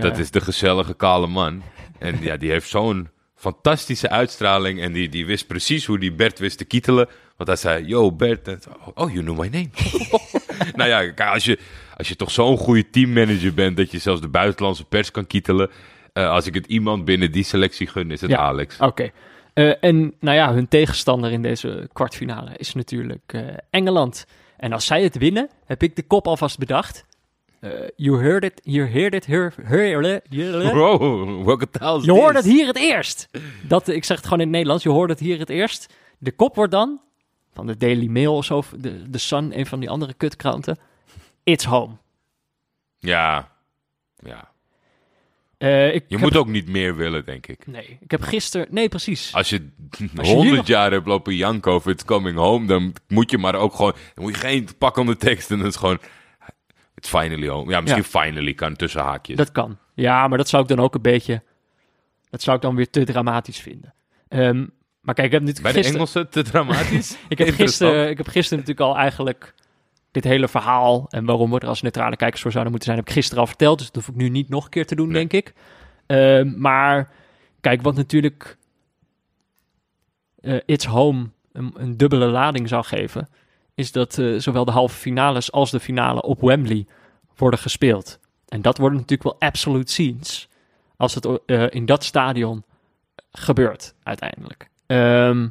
Dat 0.00 0.18
is 0.18 0.30
de 0.30 0.40
gezellige 0.40 0.94
kale 0.94 1.26
man. 1.26 1.62
En 1.98 2.16
ja, 2.20 2.36
die 2.36 2.50
heeft 2.50 2.68
zo'n 2.68 3.08
fantastische 3.34 4.08
uitstraling. 4.10 4.80
En 4.80 4.92
die, 4.92 5.08
die 5.08 5.26
wist 5.26 5.46
precies 5.46 5.84
hoe 5.86 5.98
die 5.98 6.12
Bert 6.12 6.38
wist 6.38 6.58
te 6.58 6.64
kietelen. 6.64 7.08
Want 7.36 7.48
hij 7.48 7.58
zei, 7.58 7.86
yo 7.86 8.12
Bert. 8.12 8.48
Oh, 8.94 9.12
you 9.12 9.22
know 9.24 9.38
my 9.38 9.48
name. 9.48 9.68
nou 10.76 10.88
ja, 10.88 11.10
kijk, 11.10 11.32
als 11.32 11.44
je, 11.44 11.58
als 11.96 12.08
je 12.08 12.16
toch 12.16 12.30
zo'n 12.30 12.56
goede 12.56 12.90
teammanager 12.90 13.54
bent... 13.54 13.76
dat 13.76 13.90
je 13.90 13.98
zelfs 13.98 14.20
de 14.20 14.28
buitenlandse 14.28 14.84
pers 14.84 15.10
kan 15.10 15.26
kietelen... 15.26 15.70
eh, 16.12 16.30
als 16.30 16.46
ik 16.46 16.54
het 16.54 16.66
iemand 16.66 17.04
binnen 17.04 17.32
die 17.32 17.44
selectie 17.44 17.86
gun, 17.86 18.10
is 18.10 18.20
het 18.20 18.30
Ja. 18.30 18.36
Alex. 18.36 18.78
Oké. 18.78 19.10
Eh, 19.54 19.72
en 19.80 20.14
nou 20.20 20.36
ja, 20.36 20.52
hun 20.52 20.68
tegenstander 20.68 21.32
in 21.32 21.42
deze 21.42 21.88
kwartfinale 21.92 22.50
is 22.56 22.74
natuurlijk 22.74 23.22
eh, 23.26 23.42
Engeland. 23.70 24.26
En 24.56 24.72
als 24.72 24.86
zij 24.86 25.02
het 25.02 25.18
winnen, 25.18 25.48
heb 25.66 25.82
ik 25.82 25.96
de 25.96 26.02
kop 26.02 26.26
alvast 26.26 26.58
bedacht. 26.58 27.04
You 27.96 28.22
heard 28.22 28.44
it, 28.44 28.60
you 28.64 28.88
heard 28.90 29.14
it, 29.14 29.26
hear, 29.26 29.52
hear, 29.62 30.22
hear, 30.28 30.74
Wow, 30.74 31.44
welke 31.44 31.70
taal 31.70 32.02
Je 32.04 32.10
hoort 32.12 32.36
het 32.36 32.44
hier 32.44 32.66
het 32.66 32.76
eerst. 32.76 33.28
Dat, 33.62 33.88
ik 33.88 34.04
zeg 34.04 34.16
het 34.16 34.24
gewoon 34.26 34.38
in 34.40 34.46
het 34.46 34.54
Nederlands. 34.54 34.84
Je 34.84 34.90
hoort 34.90 35.10
het 35.10 35.18
hier 35.18 35.38
het 35.38 35.48
eerst. 35.50 35.94
De 36.18 36.32
kop 36.32 36.54
wordt 36.54 36.72
dan, 36.72 37.00
van 37.60 37.72
de 37.72 37.76
Daily 37.76 38.06
Mail 38.06 38.34
of 38.36 38.44
zo, 38.44 38.62
de, 38.78 39.10
de 39.10 39.18
Sun, 39.18 39.58
een 39.58 39.66
van 39.66 39.80
die 39.80 39.90
andere 39.90 40.14
kutkranten. 40.14 40.78
It's 41.44 41.64
home. 41.64 41.94
Ja, 42.98 43.48
ja. 44.16 44.50
Eh, 45.58 45.94
ik 45.94 46.04
Je 46.08 46.14
heb- 46.14 46.20
moet 46.20 46.36
ook 46.36 46.46
niet 46.48 46.68
meer 46.68 46.96
willen, 46.96 47.24
denk 47.24 47.46
ik. 47.46 47.66
Nee, 47.66 47.98
ik 48.00 48.10
heb 48.10 48.22
gisteren... 48.22 48.66
Nee, 48.70 48.88
precies. 48.88 49.34
Als 49.34 49.48
je 49.50 49.68
honderd 50.16 50.56
nog- 50.56 50.66
jaar 50.66 50.90
hebt 50.90 51.06
lopen 51.06 51.34
janken 51.34 51.72
over 51.72 51.90
It's 51.90 52.04
Coming 52.04 52.36
Home, 52.38 52.66
dan 52.66 52.92
moet 53.08 53.30
je 53.30 53.38
maar 53.38 53.54
ook 53.54 53.74
gewoon... 53.74 53.92
Dan 54.14 54.24
moet 54.24 54.34
je 54.34 54.40
geen 54.40 54.68
pakkende 54.78 55.16
tekst 55.16 55.50
en 55.50 55.58
dan 55.58 55.66
is 55.66 55.76
gewoon... 55.76 55.98
It's 56.94 57.08
finally 57.08 57.48
home. 57.48 57.70
Ja, 57.70 57.80
misschien 57.80 58.04
finally 58.04 58.54
kan 58.54 58.76
tussen 58.76 59.00
haakjes. 59.02 59.36
Dat 59.36 59.52
kan. 59.52 59.78
Ja, 59.94 60.28
maar 60.28 60.38
dat 60.38 60.48
zou 60.48 60.62
ik 60.62 60.68
dan 60.68 60.80
ook 60.80 60.94
een 60.94 61.02
beetje... 61.02 61.42
Dat 62.30 62.42
zou 62.42 62.56
ik 62.56 62.62
dan 62.62 62.74
weer 62.74 62.90
te 62.90 63.04
dramatisch 63.04 63.58
vinden. 63.60 63.94
Ehm, 64.28 64.66
maar 65.00 65.14
kijk, 65.14 65.26
ik 65.26 65.32
heb 65.32 65.42
Bij 65.42 65.52
de 65.52 65.60
gisteren... 65.60 65.92
Engelsen 65.92 66.30
te 66.30 66.42
dramatisch? 66.42 67.16
Ik 67.28 67.38
heb, 67.38 67.54
gisteren, 67.54 68.10
ik 68.10 68.16
heb 68.16 68.28
gisteren 68.28 68.58
natuurlijk 68.58 68.88
al 68.88 68.96
eigenlijk 68.96 69.54
dit 70.10 70.24
hele 70.24 70.48
verhaal 70.48 71.06
en 71.10 71.24
waarom 71.24 71.50
we 71.50 71.58
er 71.58 71.68
als 71.68 71.82
neutrale 71.82 72.16
kijkers 72.16 72.42
voor 72.42 72.50
zouden 72.50 72.72
moeten 72.72 72.90
zijn, 72.90 73.00
heb 73.00 73.08
ik 73.08 73.14
gisteren 73.14 73.40
al 73.40 73.48
verteld. 73.48 73.78
Dus 73.78 73.90
dat 73.90 73.96
hoef 74.04 74.14
ik 74.14 74.20
nu 74.20 74.28
niet 74.28 74.48
nog 74.48 74.64
een 74.64 74.70
keer 74.70 74.86
te 74.86 74.94
doen, 74.94 75.08
Nee. 75.08 75.26
denk 75.26 75.32
ik. 75.32 75.54
Ehm, 76.06 76.60
maar 76.60 77.10
kijk, 77.60 77.82
wat 77.82 77.94
natuurlijk 77.94 78.58
eh, 80.40 80.56
It's 80.66 80.84
Home 80.84 81.30
een, 81.52 81.72
een 81.76 81.96
dubbele 81.96 82.26
lading 82.26 82.68
zou 82.68 82.84
geven, 82.84 83.28
is 83.74 83.92
dat 83.92 84.18
eh, 84.18 84.34
zowel 84.38 84.64
de 84.64 84.70
halve 84.70 84.96
finales 84.96 85.52
als 85.52 85.70
de 85.70 85.80
finale 85.80 86.22
op 86.22 86.40
Wembley 86.40 86.86
worden 87.36 87.60
gespeeld. 87.60 88.18
En 88.48 88.62
dat 88.62 88.78
worden 88.78 88.98
natuurlijk 88.98 89.22
wel 89.22 89.48
absolute 89.48 89.92
scenes 89.92 90.48
als 90.96 91.14
het 91.14 91.28
eh, 91.46 91.66
in 91.70 91.86
dat 91.86 92.04
stadion 92.04 92.64
gebeurt 93.32 93.94
uiteindelijk. 94.02 94.68
Ehm, 94.90 95.48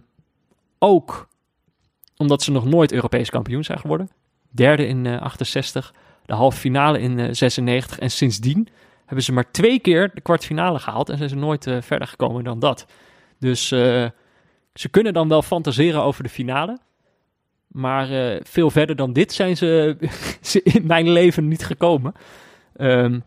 ook 0.79 1.27
omdat 2.17 2.41
ze 2.43 2.51
nog 2.51 2.65
nooit 2.65 2.91
Europees 2.91 3.29
kampioen 3.29 3.63
zijn 3.63 3.79
geworden. 3.79 4.09
Derde 4.49 4.87
in 4.87 5.05
eh 5.05 5.21
68, 5.21 5.93
de 6.25 6.33
halve 6.33 6.57
finale 6.57 6.99
in 6.99 7.19
eh 7.19 7.27
96 7.31 7.99
en 7.99 8.11
sindsdien 8.11 8.67
hebben 9.05 9.23
ze 9.25 9.33
maar 9.33 9.51
twee 9.51 9.79
keer 9.79 10.11
de 10.13 10.21
kwartfinale 10.21 10.79
gehaald 10.79 11.09
en 11.09 11.17
zijn 11.17 11.29
ze 11.29 11.35
nooit 11.35 11.67
eh, 11.67 11.81
verder 11.81 12.07
gekomen 12.07 12.43
dan 12.43 12.59
dat. 12.59 12.85
Dus 13.39 13.71
eh, 13.71 14.05
ze 14.73 14.89
kunnen 14.89 15.13
dan 15.13 15.27
wel 15.27 15.41
fantaseren 15.41 16.03
over 16.03 16.23
de 16.23 16.29
finale. 16.29 16.77
Maar 17.67 18.11
eh, 18.11 18.41
veel 18.43 18.69
verder 18.69 18.95
dan 18.95 19.13
dit 19.13 19.33
zijn 19.33 19.57
ze, 19.57 19.97
ze 20.41 20.63
in 20.63 20.85
mijn 20.85 21.09
leven 21.09 21.47
niet 21.47 21.65
gekomen. 21.65 22.13
Ehm, 22.75 23.19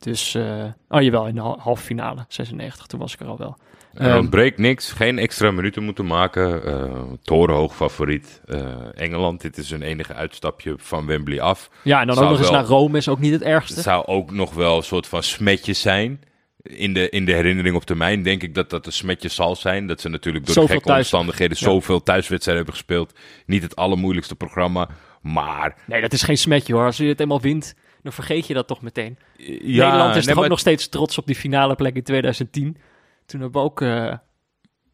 dus, 0.00 0.34
eh, 0.34 0.64
oh 0.88 1.02
jawel, 1.02 1.26
in 1.26 1.34
de 1.34 1.40
hal- 1.40 1.58
halve 1.60 1.82
finale, 1.82 2.24
96, 2.28 2.86
toen 2.86 3.00
was 3.00 3.14
ik 3.14 3.20
er 3.20 3.26
al 3.26 3.38
wel. 3.38 3.56
Er 3.94 4.06
Ehm, 4.08 4.18
ontbreekt 4.18 4.58
niks, 4.58 4.92
geen 4.92 5.18
extra 5.18 5.50
minuten 5.50 5.82
moeten 5.84 6.06
maken. 6.06 6.64
eh 6.64 7.02
torenhoog 7.22 7.74
favoriet. 7.76 8.40
eh, 8.46 8.64
Engeland, 8.94 9.40
dit 9.40 9.58
is 9.58 9.70
hun 9.70 9.82
enige 9.82 10.14
uitstapje 10.14 10.74
van 10.78 11.06
Wembley 11.06 11.40
af. 11.40 11.70
Ja, 11.82 12.00
en 12.00 12.06
dan 12.06 12.14
Zou 12.14 12.26
ook 12.26 12.32
nog 12.32 12.40
eens 12.40 12.50
wel- 12.50 12.60
naar 12.60 12.68
Rome 12.68 12.96
is 12.98 13.08
ook 13.08 13.18
niet 13.18 13.32
het 13.32 13.42
ergste. 13.42 13.74
Het 13.74 13.82
zou 13.82 14.06
ook 14.06 14.30
nog 14.30 14.54
wel 14.54 14.76
een 14.76 14.82
soort 14.82 15.06
van 15.06 15.22
smetje 15.22 15.72
zijn. 15.72 16.20
In 16.62 16.92
de, 16.92 17.08
in 17.08 17.24
de 17.24 17.32
herinnering 17.32 17.76
op 17.76 17.84
termijn 17.84 18.22
denk 18.22 18.42
ik 18.42 18.54
dat 18.54 18.70
dat 18.70 18.86
een 18.86 18.92
smetje 18.92 19.28
zal 19.28 19.56
zijn. 19.56 19.86
Dat 19.86 20.00
ze 20.00 20.08
natuurlijk 20.08 20.44
door 20.44 20.54
Zoveel 20.54 20.68
de 20.68 20.72
gekke 20.74 20.88
thuis- 20.88 21.00
omstandigheden 21.12 21.56
Ja. 21.60 21.64
zoveel 21.64 22.02
thuiswedstrijden 22.02 22.64
hebben 22.64 22.80
gespeeld. 22.84 23.18
Niet 23.46 23.62
het 23.62 23.76
allermoeilijkste 23.76 24.34
programma. 24.34 24.88
Maar 25.22 25.74
Nee, 25.86 26.00
dat 26.00 26.12
is 26.12 26.22
geen 26.22 26.38
smetje 26.38 26.74
hoor. 26.74 26.84
Als 26.84 26.96
je 26.96 27.04
het 27.04 27.20
eenmaal 27.20 27.40
wint, 27.40 27.74
dan 28.02 28.12
vergeet 28.12 28.46
je 28.46 28.54
dat 28.54 28.66
toch 28.66 28.82
meteen. 28.82 29.18
ja, 29.36 29.44
Nederland 29.62 30.08
is 30.08 30.14
nee, 30.14 30.24
toch 30.24 30.34
ook 30.34 30.40
maar- 30.40 30.48
nog 30.48 30.58
steeds 30.58 30.88
trots 30.88 31.18
op 31.18 31.26
die 31.26 31.34
finale 31.36 31.74
plek 31.74 31.96
in 31.96 32.02
2010. 32.02 32.76
Toen 33.26 33.40
hebben 33.40 33.60
we 33.60 33.66
ook 33.66 33.80
eh, 33.80 34.14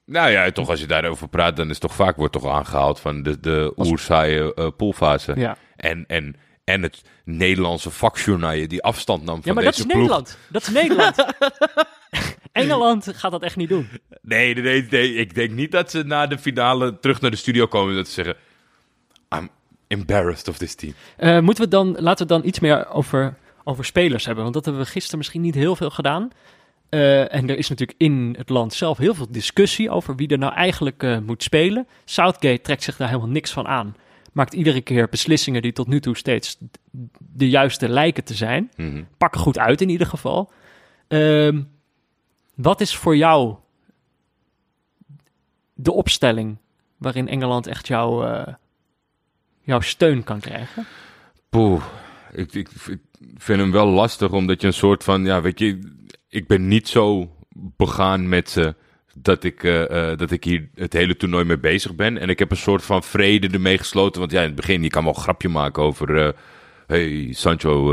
Nou 0.05 0.31
ja, 0.31 0.51
toch 0.51 0.69
als 0.69 0.81
je 0.81 0.87
daarover 0.87 1.29
praat, 1.29 1.57
dan 1.57 1.71
is 1.71 1.79
toch 1.79 1.95
vaak 1.95 2.17
wordt 2.17 2.33
toch 2.33 2.47
aangehaald 2.47 3.01
van 3.01 3.23
de, 3.23 3.41
de 3.41 3.73
oerzaaie 3.77 4.53
uh, 4.55 4.69
poolfase. 4.77 5.33
Ja. 5.37 5.57
En, 5.77 6.05
en, 6.07 6.37
en 6.65 6.83
het 6.83 7.03
Nederlandse 7.25 7.91
vakjournaal 7.91 8.69
die 8.69 8.83
afstand 8.83 9.25
nam 9.25 9.35
van 9.35 9.43
Ja, 9.45 9.53
maar 9.53 9.65
deze 9.65 9.87
dat 9.87 9.87
is 9.87 9.93
ploeg. 9.93 10.09
Nederland. 10.09 10.39
Dat 10.49 10.63
is 10.63 10.69
Nederland. 10.69 11.25
Engeland 12.53 13.09
gaat 13.15 13.31
dat 13.31 13.43
echt 13.43 13.57
niet 13.57 13.69
doen. 13.69 13.89
Nee, 14.23 14.55
nee, 14.55 14.63
nee, 14.63 14.87
nee, 14.91 15.15
ik 15.15 15.35
denk 15.35 15.51
niet 15.51 15.73
dat 15.73 15.91
ze 15.91 16.03
na 16.03 16.27
de 16.27 16.39
finale 16.39 16.99
terug 16.99 17.21
naar 17.21 17.31
de 17.31 17.37
studio 17.37 17.67
komen 17.67 17.91
en 17.91 17.97
dat 17.97 18.09
ze 18.09 18.13
zeggen... 18.13 18.37
I'm 19.37 19.51
embarrassed 19.87 20.49
of 20.49 20.59
this 20.59 20.75
team. 20.75 20.95
Eh, 21.17 21.41
moeten 21.41 21.65
we 21.65 21.71
dan, 21.71 21.97
laten 21.99 22.27
we 22.27 22.33
dan 22.33 22.45
iets 22.45 22.61
meer 22.61 22.89
over, 22.89 23.35
over 23.65 23.85
spelers 23.85 24.25
hebben. 24.25 24.43
Want 24.43 24.55
dat 24.55 24.65
hebben 24.65 24.83
we 24.83 24.91
gisteren 24.91 25.19
misschien 25.19 25.41
niet 25.41 25.55
heel 25.55 25.77
veel 25.77 25.91
gedaan. 25.91 26.31
Eh, 26.89 27.35
en 27.35 27.49
er 27.49 27.59
is 27.59 27.69
natuurlijk 27.69 27.99
in 28.01 28.35
het 28.39 28.49
land 28.49 28.73
zelf 28.73 28.99
heel 28.99 29.15
veel 29.15 29.31
discussie 29.31 29.91
over 29.91 30.17
wie 30.17 30.29
er 30.29 30.39
nou 30.39 30.53
eigenlijk 30.55 31.03
eh, 31.03 31.19
moet 31.19 31.43
spelen. 31.43 31.87
Southgate 32.05 32.61
trekt 32.61 32.83
zich 32.83 32.97
daar 32.97 33.09
helemaal 33.09 33.29
niks 33.29 33.51
van 33.51 33.67
aan. 33.67 33.97
Maakt 34.33 34.55
iedere 34.55 34.81
keer 34.81 35.09
beslissingen 35.09 35.63
die 35.63 35.73
tot 35.73 35.87
nu 35.87 36.01
toe 36.01 36.17
steeds 36.17 36.59
de 37.19 37.49
juiste 37.49 37.89
lijken 37.89 38.25
te 38.25 38.35
zijn. 38.35 38.71
Mhm. 38.77 39.03
Pakken 39.19 39.41
goed 39.41 39.59
uit 39.59 39.81
in 39.81 39.89
ieder 39.89 40.07
geval. 40.07 40.51
Ehm, 41.09 41.63
wat 42.55 42.81
is 42.81 42.97
voor 42.97 43.17
jou 43.17 43.55
de 45.75 45.93
opstelling 45.93 46.57
waarin 46.97 47.29
Engeland 47.29 47.67
echt 47.67 47.87
jouw, 47.87 48.23
jouw 49.67 49.81
steun 49.81 50.25
kan 50.25 50.41
krijgen? 50.41 50.87
Poeh, 51.49 51.85
ik, 52.33 52.69
vind 53.37 53.61
hem 53.61 53.73
wel 53.73 53.87
lastig, 53.87 54.31
omdat 54.31 54.61
je 54.61 54.67
een 54.67 54.73
soort 54.73 55.05
van, 55.05 55.25
ja, 55.25 55.41
weet 55.41 55.59
je, 55.59 55.79
ik 56.29 56.47
ben 56.47 56.69
niet 56.69 56.89
zo 56.89 57.31
begaan 57.77 58.29
met 58.29 58.51
ze 58.51 58.75
dat 59.15 59.45
ik, 59.45 59.65
eh, 59.65 60.11
eh, 60.11 60.19
dat 60.19 60.31
ik 60.31 60.45
hier 60.45 60.69
het 60.75 60.93
hele 60.93 61.17
toernooi 61.17 61.45
mee 61.45 61.59
bezig 61.59 61.95
ben. 61.95 62.19
En 62.19 62.29
ik 62.29 62.39
heb 62.39 62.51
een 62.51 62.57
soort 62.57 62.85
van 62.85 63.03
vrede 63.03 63.49
ermee 63.49 63.79
gesloten, 63.79 64.21
want 64.21 64.33
ja, 64.33 64.41
in 64.41 64.47
het 64.47 64.55
begin, 64.55 64.83
je 64.83 64.89
kan 64.89 65.05
wel 65.05 65.15
een 65.15 65.21
grapje 65.21 65.49
maken 65.49 65.83
over, 65.83 66.27
eh, 66.27 66.33
hey, 66.87 67.33
Sancho, 67.33 67.93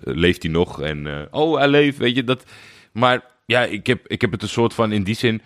leeft 0.00 0.42
hij 0.42 0.52
nog? 0.52 0.80
En, 0.80 1.28
oh, 1.30 1.58
hij 1.58 1.68
leeft, 1.68 1.98
weet 1.98 2.16
je, 2.16 2.24
dat... 2.24 2.44
Maar 2.92 3.24
ja, 3.46 3.62
ik 3.62 3.86
heb, 3.86 4.06
ik 4.06 4.20
heb 4.20 4.32
het 4.32 4.42
een 4.42 4.48
soort 4.48 4.74
van, 4.74 4.92
in 4.92 5.02
die 5.02 5.14
zin, 5.14 5.42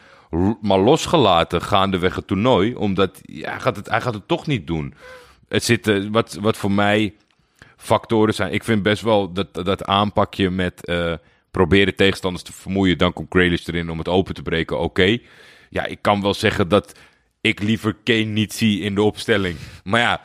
maar 0.61 0.79
losgelaten 0.79 1.63
gaandeweg 1.63 2.15
het 2.15 2.27
toernooi, 2.27 2.75
omdat 2.75 3.21
ja, 3.23 3.51
hij, 3.51 3.61
gaat 3.61 3.77
het, 3.77 3.89
hij 3.89 4.01
gaat 4.01 4.15
het 4.15 4.29
toch 4.29 4.47
niet 4.47 4.67
doen. 4.67 4.95
Het 5.49 5.65
zit, 5.65 5.89
eh, 5.89 6.07
wat, 6.11 6.39
wat 6.41 6.57
voor 6.57 6.73
mij 6.73 7.15
factoren 7.77 8.35
zijn. 8.35 8.53
Ik 8.53 8.65
vind 8.65 8.83
best 8.83 9.03
wel 9.03 9.33
dat, 9.33 9.55
dat 9.55 9.85
aanpakje 9.85 10.51
met 10.51 10.87
eh, 10.87 11.15
proberen 11.51 11.95
tegenstanders 11.95 12.45
te 12.45 12.53
vermoeien. 12.53 12.99
Dan 12.99 13.13
komt 13.13 13.29
Grealish 13.31 13.67
erin 13.67 13.91
om 13.91 13.99
het 13.99 14.09
open 14.09 14.35
te 14.35 14.43
breken. 14.43 14.81
Oké. 14.81 15.19
Ja, 15.71 15.85
ik 15.85 15.99
kan 16.01 16.23
wel 16.23 16.35
zeggen 16.35 16.69
dat 16.69 16.99
ik 17.41 17.63
liever 17.63 17.97
Kane 18.05 18.19
niet 18.19 18.53
zie 18.53 18.81
in 18.81 18.95
de 18.95 19.03
opstelling. 19.03 19.57
Maar 19.85 20.01
ja, 20.01 20.21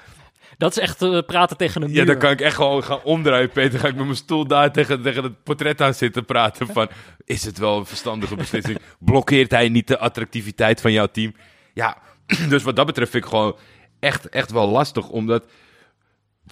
Dat 0.58 0.72
is 0.72 0.78
echt 0.78 1.02
eh, 1.02 1.20
praten 1.26 1.58
tegen 1.58 1.82
een 1.82 1.88
muur. 1.90 1.98
ja, 1.98 2.06
dan 2.06 2.18
kan 2.18 2.32
ik 2.32 2.42
echt 2.42 2.56
gewoon 2.56 2.84
gaan 2.84 3.04
omdraaien, 3.04 3.50
Peter. 3.50 3.72
Dan 3.72 3.80
ga 3.80 3.88
ik 3.88 3.96
met 3.96 4.04
mijn 4.06 4.16
stoel 4.18 4.48
daar 4.48 4.72
tegen, 4.72 5.02
tegen 5.02 5.24
het 5.24 5.44
portret 5.44 5.82
aan 5.82 5.94
zitten 5.94 6.26
praten. 6.26 6.68
Van, 6.68 6.90
is 7.26 7.46
het 7.46 7.58
wel 7.58 7.78
een 7.78 7.86
verstandige 7.86 8.36
beslissing? 8.36 8.80
Blokkeert 9.00 9.52
hij 9.52 9.70
niet 9.70 9.88
de 9.88 9.98
attractiviteit 10.00 10.82
van 10.82 10.92
jouw 10.92 11.08
team? 11.08 11.34
Ja, 11.74 11.98
dus 12.50 12.64
wat 12.64 12.76
dat 12.76 12.86
betreft 12.86 13.12
vind 13.12 13.24
ik 13.24 13.30
gewoon 13.30 13.56
echt, 14.00 14.30
echt 14.30 14.52
wel 14.52 14.70
lastig. 14.70 15.10
Omdat, 15.10 15.44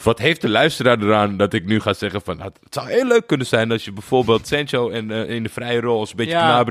wat 0.02 0.20
heeft 0.20 0.42
de 0.42 0.50
luisteraar 0.50 1.02
eraan 1.02 1.38
dat 1.38 1.54
ik 1.54 1.66
nu 1.66 1.80
ga 1.80 1.94
zeggen 1.94 2.22
van... 2.22 2.38
nou, 2.38 2.52
het 2.64 2.74
zou 2.74 2.90
heel 2.90 3.08
leuk 3.08 3.28
kunnen 3.28 3.48
zijn 3.48 3.72
als 3.72 3.86
je 3.86 3.92
bijvoorbeeld 3.92 4.48
Sancho 4.48 4.90
en, 4.90 5.12
eh, 5.12 5.30
in 5.30 5.44
de 5.44 5.50
vrije 5.50 5.82
rol 5.82 6.00
als 6.00 6.10
een 6.10 6.16
beetje 6.16 6.32
Ja. 6.32 6.66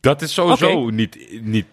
Dat 0.00 0.22
is 0.22 0.34
sowieso 0.34 0.90
niet, 0.90 1.40
niet 1.42 1.66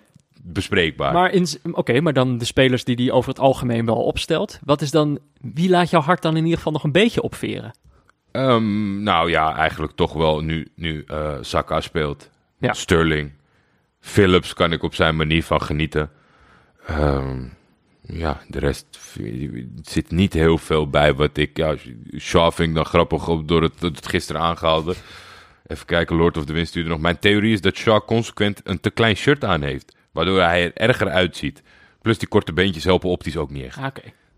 bespreekbaar. 0.43 1.13
Maar 1.13 1.31
in, 1.31 1.47
oké, 1.71 2.01
maar 2.01 2.13
dan 2.13 2.37
de 2.37 2.45
spelers 2.45 2.83
die 2.83 2.95
die 2.95 3.11
over 3.11 3.29
het 3.29 3.39
algemeen 3.39 3.85
wel 3.85 4.03
opstelt. 4.03 4.59
Wat 4.63 4.81
is 4.81 4.91
dan, 4.91 5.19
wie 5.41 5.69
laat 5.69 5.89
jouw 5.89 6.01
hart 6.01 6.21
dan 6.21 6.35
in 6.35 6.43
ieder 6.43 6.57
geval 6.57 6.73
nog 6.73 6.83
een 6.83 6.91
beetje 6.91 7.21
opveren? 7.21 7.71
Ehm, 8.31 9.03
nou 9.03 9.29
ja, 9.29 9.55
eigenlijk 9.55 9.93
toch 9.95 10.13
wel 10.13 10.39
nu, 10.39 10.67
nu 10.75 11.03
eh 11.07 11.37
Saka 11.41 11.81
speelt. 11.81 12.29
Ja. 12.59 12.73
Sterling. 12.73 13.31
Phillips 13.99 14.53
kan 14.53 14.71
ik 14.71 14.83
op 14.83 14.95
zijn 14.95 15.15
manier 15.15 15.43
van 15.43 15.61
genieten. 15.61 16.09
Ehm, 16.85 17.43
ja, 18.01 18.41
de 18.47 18.59
rest 18.59 18.85
zit 19.81 20.11
niet 20.11 20.33
heel 20.33 20.57
veel 20.57 20.89
bij 20.89 21.13
wat 21.13 21.37
ik... 21.37 21.57
Ja, 21.57 21.75
Shaw 22.19 22.51
vind 22.51 22.69
ik 22.69 22.75
dan 22.75 22.85
grappig 22.85 23.27
op- 23.27 23.47
door 23.47 23.61
het, 23.61 23.79
het 23.81 24.07
gisteren 24.07 24.41
aangehaalde. 24.41 24.93
Even 25.67 25.85
kijken, 25.85 26.15
Lord 26.15 26.37
of 26.37 26.45
the 26.45 26.53
Wind 26.53 26.67
stuurde 26.67 26.89
nog. 26.89 26.99
Mijn 26.99 27.19
theorie 27.19 27.53
is 27.53 27.61
dat 27.61 27.75
Shaw 27.75 28.01
consequent 28.05 28.61
een 28.63 28.79
te 28.79 28.89
klein 28.89 29.15
shirt 29.15 29.43
aan 29.43 29.61
heeft. 29.61 29.95
Waardoor 30.11 30.39
hij 30.41 30.63
er 30.63 30.73
erger 30.73 31.09
uitziet. 31.09 31.61
Plus 32.01 32.17
die 32.17 32.27
korte 32.27 32.53
beentjes 32.53 32.83
helpen 32.83 33.09
optisch 33.09 33.37
ook 33.37 33.49
niet 33.51 33.63
echt. 33.65 33.77
Ah, 33.77 33.87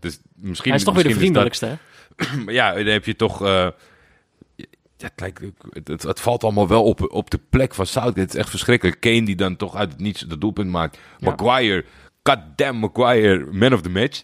Dus 0.00 0.18
misschien, 0.34 0.70
hij 0.70 0.78
is 0.78 0.84
toch 0.86 0.94
weer 0.94 1.02
de 1.02 1.08
dat- 1.08 1.18
vriendelijkste. 1.18 1.66
hè? 1.66 2.36
maar 2.44 2.54
ja, 2.60 2.72
dan 2.74 2.86
heb 2.86 3.04
je 3.04 3.16
toch. 3.16 3.42
eh, 3.42 3.68
ja, 4.96 5.10
het, 5.10 5.20
lijkt, 5.20 5.40
het, 5.84 6.02
het, 6.02 6.20
valt 6.20 6.44
allemaal 6.44 6.68
wel 6.68 6.84
op, 6.84 7.12
op 7.12 7.30
de 7.30 7.40
plek 7.50 7.74
van 7.74 7.86
Southgate. 7.86 8.20
Het 8.20 8.28
is 8.34 8.40
echt 8.40 8.50
verschrikkelijk. 8.50 9.00
Kane 9.00 9.22
die 9.24 9.36
dan 9.36 9.56
toch 9.56 9.74
uit 9.76 9.92
het 9.92 10.00
niets 10.00 10.20
de 10.20 10.38
doelpunt 10.38 10.70
maakt. 10.70 10.98
Ja. 11.18 11.30
Maguire, 11.30 11.84
goddamn 12.28 12.78
Maguire, 12.78 13.46
man 13.52 13.72
of 13.72 13.80
the 13.82 13.90
match. 13.90 14.22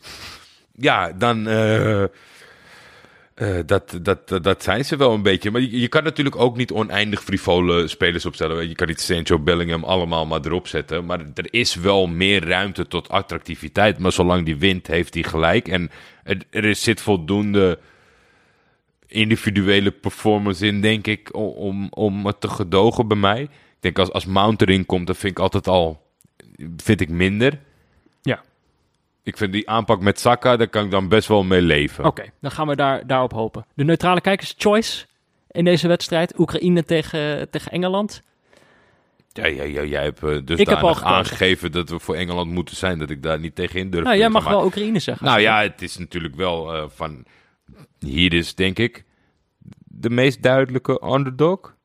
Ja, 0.73 1.13
dan. 1.13 1.49
eh, 1.49 2.03
eh, 3.41 3.67
dat, 3.67 3.99
dat, 4.03 4.29
dat, 4.43 4.63
zijn 4.63 4.85
ze 4.85 4.97
wel 4.97 5.13
een 5.13 5.23
beetje. 5.23 5.51
Maar 5.51 5.61
je, 5.61 5.89
kan 5.89 6.03
natuurlijk 6.03 6.37
ook 6.37 6.57
niet 6.57 6.71
oneindig 6.71 7.23
frivole 7.23 7.89
spelers 7.89 8.27
opstellen. 8.27 8.69
Je 8.69 8.75
kan 8.75 8.87
niet 8.87 9.01
Sancho, 9.01 9.39
Bellingham 9.39 9.85
allemaal 9.85 10.27
maar 10.27 10.41
erop 10.45 10.67
zetten. 10.69 11.05
Maar 11.05 11.21
er 11.35 11.47
is 11.51 11.75
wel 11.75 12.07
meer 12.07 12.49
ruimte 12.49 12.89
tot 12.89 13.09
attractiviteit. 13.09 13.99
Maar 13.99 14.13
zolang 14.13 14.45
die 14.45 14.57
wint, 14.57 14.87
heeft 14.87 15.15
hij 15.15 15.23
gelijk. 15.23 15.69
En 15.69 15.91
er, 16.25 16.37
er 16.51 16.75
zit 16.75 17.01
voldoende 17.01 17.79
individuele 19.07 19.91
performance 19.91 20.67
in, 20.67 20.81
denk 20.81 21.07
ik, 21.07 21.35
om, 21.35 21.87
om 21.91 22.27
het 22.27 22.41
te 22.41 22.49
gedogen 22.49 23.09
bij 23.09 23.17
mij. 23.17 23.43
Ik 23.43 23.51
denk 23.81 23.99
als, 23.99 24.13
als 24.13 24.27
Mount 24.27 24.63
erin 24.63 24.87
komt, 24.87 25.07
dat 25.07 25.17
vind 25.17 25.33
ik 25.33 25.39
altijd 25.39 25.69
al 25.69 26.09
vind 26.77 27.01
ik 27.01 27.09
minder. 27.09 27.59
Ja. 28.23 28.43
Ik 29.23 29.37
vind 29.37 29.53
die 29.53 29.71
aanpak 29.71 30.01
met 30.01 30.21
Saka, 30.21 30.57
daar 30.57 30.69
kan 30.69 30.85
ik 30.85 30.91
dan 30.91 31.09
best 31.09 31.29
wel 31.29 31.43
mee 31.43 31.63
leven. 31.63 32.05
Oké, 32.05 32.25
dan 32.41 32.51
gaan 32.51 32.67
we 32.67 32.77
daar, 32.77 33.07
daarop 33.07 33.33
hopen. 33.33 33.67
De 33.75 33.85
neutrale 33.85 34.21
kijkers 34.21 34.55
choice 34.59 35.07
in 35.51 35.65
deze 35.65 35.89
wedstrijd. 35.89 36.39
Oekraïne 36.39 36.85
tegen, 36.85 37.51
tegen 37.51 37.73
Engeland. 37.73 38.23
Ja, 39.33 39.47
ja, 39.47 39.63
ja, 39.63 39.83
jij 39.85 40.03
hebt 40.03 40.23
uh, 40.23 40.39
dus 40.45 40.59
Ik 40.59 40.69
heb 40.69 40.85
aangegeven 40.85 41.73
dat 41.73 41.89
we 41.89 41.99
voor 41.99 42.15
Engeland 42.15 42.51
moeten 42.51 42.77
zijn, 42.77 42.99
dat 42.99 43.11
ik 43.11 43.23
daar 43.23 43.39
niet 43.39 43.55
tegenin 43.55 43.91
durf. 43.91 44.05
Nou, 44.05 44.17
jij 44.17 44.29
mag 44.29 44.49
wel 44.49 44.65
Oekraïne 44.65 44.99
zeggen. 44.99 45.27
Nou 45.27 45.41
ja, 45.41 45.63
het 45.63 45.83
is 45.83 45.99
natuurlijk 45.99 46.35
wel 46.35 46.75
eh, 46.75 46.85
van. 46.89 47.25
Hier 47.99 48.33
is 48.33 48.55
denk 48.55 48.79
ik 48.79 49.05
de 49.85 50.11
meest 50.11 50.43
duidelijke 50.43 51.03
underdog. 51.05 51.77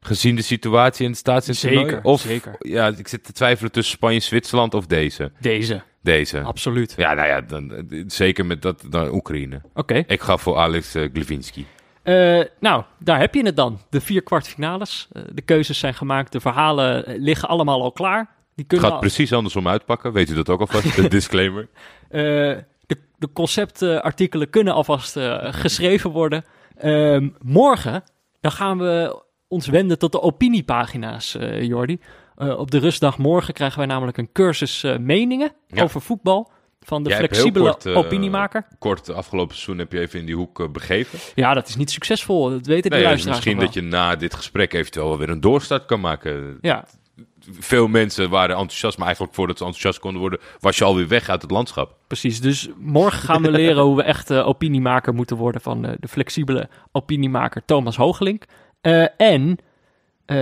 Gezien 0.00 0.36
de 0.36 0.42
situatie 0.42 1.04
in 1.04 1.10
het 1.10 1.18
staatsintoernooi. 1.18 1.84
Zeker, 1.88 2.02
Of, 2.04 2.20
zeker. 2.20 2.54
Ja, 2.58 2.86
ik 2.96 3.08
zit 3.08 3.24
te 3.24 3.32
twijfelen 3.32 3.72
tussen 3.72 3.96
Spanje, 3.96 4.20
Zwitserland 4.20 4.74
of 4.74 4.86
deze. 4.86 5.32
Deze, 5.40 5.82
Deze. 6.02 6.40
absoluut. 6.40 6.94
Ja, 6.96 7.14
nou 7.14 7.28
ja, 7.28 7.40
dan, 7.40 7.74
eh, 7.74 8.04
zeker 8.06 8.46
met 8.46 8.62
dat 8.62 8.84
dan 8.90 9.08
Oekraïne. 9.14 9.60
Oké. 9.74 10.04
Ik 10.06 10.20
ga 10.20 10.36
voor 10.36 10.56
Alex 10.56 10.96
uh, 10.96 11.08
Glivinski. 11.12 11.66
Uh, 12.04 12.40
nou, 12.60 12.84
daar 12.98 13.18
heb 13.18 13.34
je 13.34 13.44
het 13.44 13.56
dan. 13.56 13.80
De 13.90 14.00
vier 14.00 14.22
kwartfinales. 14.22 15.08
Uh, 15.12 15.22
de 15.32 15.42
keuzes 15.42 15.78
zijn 15.78 15.94
gemaakt. 15.94 16.32
De 16.32 16.40
verhalen 16.40 17.06
eh, 17.06 17.14
liggen 17.18 17.48
allemaal 17.48 17.82
al 17.82 17.92
klaar. 17.92 18.24
Die 18.24 18.30
Het 18.54 18.66
kunnen 18.66 18.84
gaat 18.86 18.94
al- 18.94 19.00
precies 19.00 19.32
andersom 19.32 19.68
uitpakken. 19.68 20.12
Weet 20.12 20.30
u 20.30 20.34
dat 20.34 20.48
ook 20.48 20.60
alvast? 20.60 20.96
De 21.02 21.08
disclaimer. 21.08 21.68
Eh, 22.08 22.20
de, 22.86 22.96
de 23.18 23.28
conceptartikelen 23.32 24.50
kunnen 24.50 24.74
alvast 24.74 25.16
eh, 25.16 25.38
geschreven 25.52 26.10
worden. 26.10 26.44
Ehm, 26.76 27.28
morgen 27.42 28.02
dan 28.40 28.52
gaan 28.52 28.78
we 28.78 29.22
ons 29.50 29.66
wenden 29.66 29.98
tot 29.98 30.12
de 30.12 30.20
opiniepagina's, 30.22 31.34
eh 31.36 31.62
Jordi. 31.62 31.98
Eh, 32.36 32.58
op 32.58 32.70
de 32.70 32.78
rustdag 32.78 33.18
morgen 33.18 33.54
krijgen 33.54 33.78
wij 33.78 33.86
namelijk 33.86 34.16
een 34.18 34.32
cursus 34.32 34.82
eh, 34.82 34.96
meningen 34.98 35.52
Ja. 35.68 35.82
over 35.82 36.00
voetbal. 36.00 36.50
Van 36.82 37.02
de 37.02 37.08
Jij 37.08 37.18
flexibele 37.18 37.64
kort, 37.70 37.86
opiniemaker. 37.86 38.66
Kort, 38.78 39.12
afgelopen 39.12 39.54
seizoen 39.54 39.78
heb 39.78 39.92
je 39.92 40.00
even 40.00 40.18
in 40.20 40.26
die 40.26 40.34
hoek 40.34 40.72
begeven. 40.72 41.18
Ja, 41.34 41.54
dat 41.54 41.68
is 41.68 41.76
niet 41.76 41.90
succesvol. 41.90 42.50
Dat 42.50 42.66
weten 42.66 42.90
de 42.90 42.96
Nee, 42.96 43.04
luisteraars 43.04 43.36
misschien 43.44 43.58
dat 43.64 43.74
je 43.74 43.80
na 43.82 44.16
dit 44.16 44.34
gesprek 44.34 44.72
eventueel 44.72 45.08
wel 45.08 45.18
weer 45.18 45.28
een 45.28 45.40
doorstart 45.40 45.84
kan 45.84 46.00
maken. 46.00 46.58
Ja, 46.60 46.84
Veel 47.58 47.86
mensen 47.88 48.30
waren 48.30 48.56
enthousiast, 48.56 48.96
maar 48.96 49.06
eigenlijk 49.06 49.34
voordat 49.36 49.58
ze 49.58 49.64
enthousiast 49.64 49.98
konden 49.98 50.20
worden, 50.20 50.38
was 50.60 50.78
je 50.78 50.84
alweer 50.84 51.08
weg 51.08 51.28
uit 51.28 51.42
het 51.42 51.50
landschap. 51.50 51.96
precies. 52.06 52.40
Dus 52.40 52.68
morgen 52.78 53.20
gaan 53.22 53.42
we 53.42 53.50
leren 53.50 53.82
hoe 53.82 53.96
we 53.96 54.02
echt 54.02 54.32
opiniemaker 54.32 55.14
moeten 55.14 55.36
worden 55.36 55.60
van 55.60 55.82
de 55.82 56.08
flexibele 56.08 56.68
opiniemaker 56.92 57.62
Thomas 57.64 57.96
Hoogelink. 57.96 58.44
Eh, 58.80 59.20
en, 59.20 59.58
eh, 60.26 60.36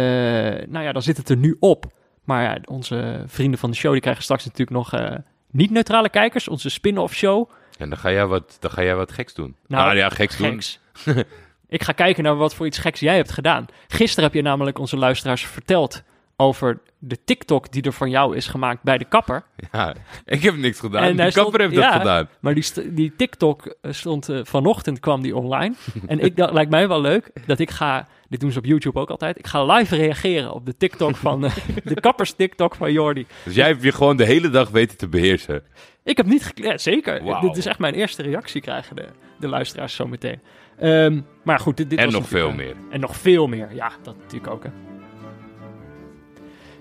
nou 0.68 0.84
ja, 0.84 0.92
dan 0.92 1.02
zit 1.02 1.16
het 1.16 1.28
er 1.28 1.36
nu 1.36 1.56
op. 1.60 1.86
Maar 2.24 2.42
ja, 2.42 2.58
onze 2.64 3.22
vrienden 3.26 3.58
van 3.58 3.70
de 3.70 3.76
show 3.76 3.92
die 3.92 4.00
krijgen 4.00 4.22
straks 4.22 4.44
natuurlijk 4.44 4.70
nog 4.70 4.92
eh, 4.92 5.16
niet-neutrale 5.50 6.08
kijkers. 6.08 6.48
Onze 6.48 6.70
spin-off 6.70 7.14
show. 7.14 7.50
En 7.78 7.88
dan 7.88 7.98
ga 7.98 8.10
jij 8.10 8.26
wat, 8.26 8.56
dan 8.60 8.70
ga 8.70 8.82
jij 8.82 8.96
wat 8.96 9.12
geks 9.12 9.34
doen. 9.34 9.56
Nou, 9.66 9.84
Nou, 9.84 9.96
ja, 9.96 10.08
geks, 10.08 10.36
doen. 10.36 10.50
Geks. 10.50 10.80
Ik 11.68 11.82
ga 11.82 11.92
kijken 11.92 12.22
naar 12.22 12.36
wat 12.36 12.54
voor 12.54 12.66
iets 12.66 12.78
geks 12.78 13.00
jij 13.00 13.16
hebt 13.16 13.32
gedaan. 13.32 13.66
Gisteren 13.88 14.24
heb 14.24 14.34
je 14.34 14.42
namelijk 14.42 14.78
onze 14.78 14.96
luisteraars 14.96 15.46
verteld 15.46 16.02
over 16.36 16.80
de 16.98 17.24
TikTok 17.24 17.72
die 17.72 17.82
er 17.82 17.92
van 17.92 18.10
jou 18.10 18.36
is 18.36 18.46
gemaakt 18.46 18.82
bij 18.82 18.98
de 18.98 19.04
kapper. 19.04 19.44
Ja, 19.72 19.94
ik 20.24 20.42
heb 20.42 20.56
niks 20.56 20.80
gedaan. 20.80 21.02
En 21.02 21.18
hij 21.18 21.30
kapper 21.30 21.60
heeft 21.60 21.74
dat 21.74 21.92
gedaan. 21.92 22.28
Maar 22.40 22.54
die, 22.54 22.92
die 22.92 23.16
TikTok 23.16 23.74
stond 23.82 24.28
vanochtend 24.42 25.00
kwam 25.00 25.22
die 25.22 25.36
online. 25.36 25.74
en 26.06 26.18
ik 26.18 26.36
dacht, 26.36 26.52
lijkt 26.52 26.70
mij 26.70 26.88
wel 26.88 27.00
leuk 27.00 27.30
dat 27.46 27.58
ik 27.58 27.70
ga, 27.70 28.08
dit 28.28 28.40
doen 28.40 28.52
ze 28.52 28.58
op 28.58 28.64
YouTube 28.64 28.98
ook 28.98 29.10
altijd, 29.10 29.38
ik 29.38 29.46
ga 29.46 29.64
live 29.64 29.96
reageren 29.96 30.52
op 30.52 30.66
de 30.66 30.76
TikTok 30.76 31.16
van 31.16 31.44
eh, 31.44 31.56
de 31.84 32.00
kappers 32.00 32.32
TikTok 32.32 32.74
van 32.74 32.92
Jordi. 32.92 33.26
Dus 33.44 33.54
jij 33.54 33.66
hebt 33.66 33.82
je 33.82 33.92
gewoon 33.92 34.16
de 34.16 34.24
hele 34.24 34.50
dag 34.50 34.70
weten 34.70 34.96
te 34.96 35.08
beheersen. 35.08 35.62
Ik 36.04 36.16
heb 36.16 36.26
niet 36.26 36.44
gekleed, 36.44 36.66
ja, 36.66 36.78
zeker. 36.78 37.24
Wauw. 37.24 37.40
Dit 37.40 37.56
is 37.56 37.66
echt 37.66 37.78
mijn 37.78 37.94
eerste 37.94 38.22
reactie 38.22 38.60
krijgen 38.60 38.96
de, 38.96 39.04
de 39.40 39.48
luisteraars 39.48 39.94
zo 39.94 40.06
meteen. 40.06 40.40
Ehm, 40.78 41.20
maar 41.42 41.58
goed, 41.58 41.76
dit, 41.76 41.90
dit 41.90 41.98
En 41.98 42.04
was 42.04 42.14
nog 42.14 42.28
veel 42.28 42.48
natuurlijk, 42.50 42.76
meer. 42.76 42.86
eh, 42.88 42.94
En 42.94 43.00
nog 43.00 43.16
veel 43.16 43.46
meer, 43.46 43.68
ja, 43.74 43.90
dat 44.02 44.16
natuurlijk 44.16 44.52
ook. 44.52 44.64
Hè. 44.64 44.70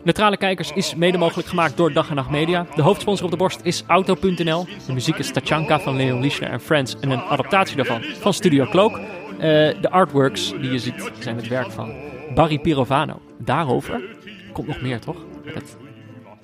Neutrale 0.04 0.38
Kijkers 0.38 0.72
is 0.74 0.96
mede 0.96 1.18
mogelijk 1.18 1.48
gemaakt 1.48 1.78
door 1.78 1.94
Dag 1.94 2.10
en 2.10 2.16
Nacht 2.16 2.30
Media. 2.30 2.66
De 2.76 2.82
hoofdsponsor 2.82 3.26
op 3.26 3.32
de 3.32 3.38
borst 3.38 3.60
is 3.64 3.84
Auto.nl. 3.88 4.66
De 4.88 4.94
muziek 4.94 5.18
is 5.18 5.32
Tachanka 5.32 5.80
van 5.80 5.96
Leon 5.96 6.22
Lischner 6.22 6.50
en 6.50 6.60
Friends 6.62 7.00
en 7.00 7.12
een 7.12 7.22
adaptatie 7.22 7.76
daarvan 7.76 8.04
van 8.04 8.34
Studio 8.34 8.66
Cloak. 8.66 9.00
Eh, 9.38 9.82
de 9.82 9.90
artworks 9.90 10.54
die 10.62 10.72
je 10.72 10.80
ziet 10.80 11.12
zijn 11.20 11.36
het 11.36 11.48
werk 11.48 11.72
van 11.72 11.94
Barry 12.36 12.60
Pirovano. 12.60 13.22
Daarover 13.38 14.02
komt 14.54 14.68
nog 14.68 14.82
meer, 14.82 15.00
toch? 15.00 15.18
Dat, 15.54 15.78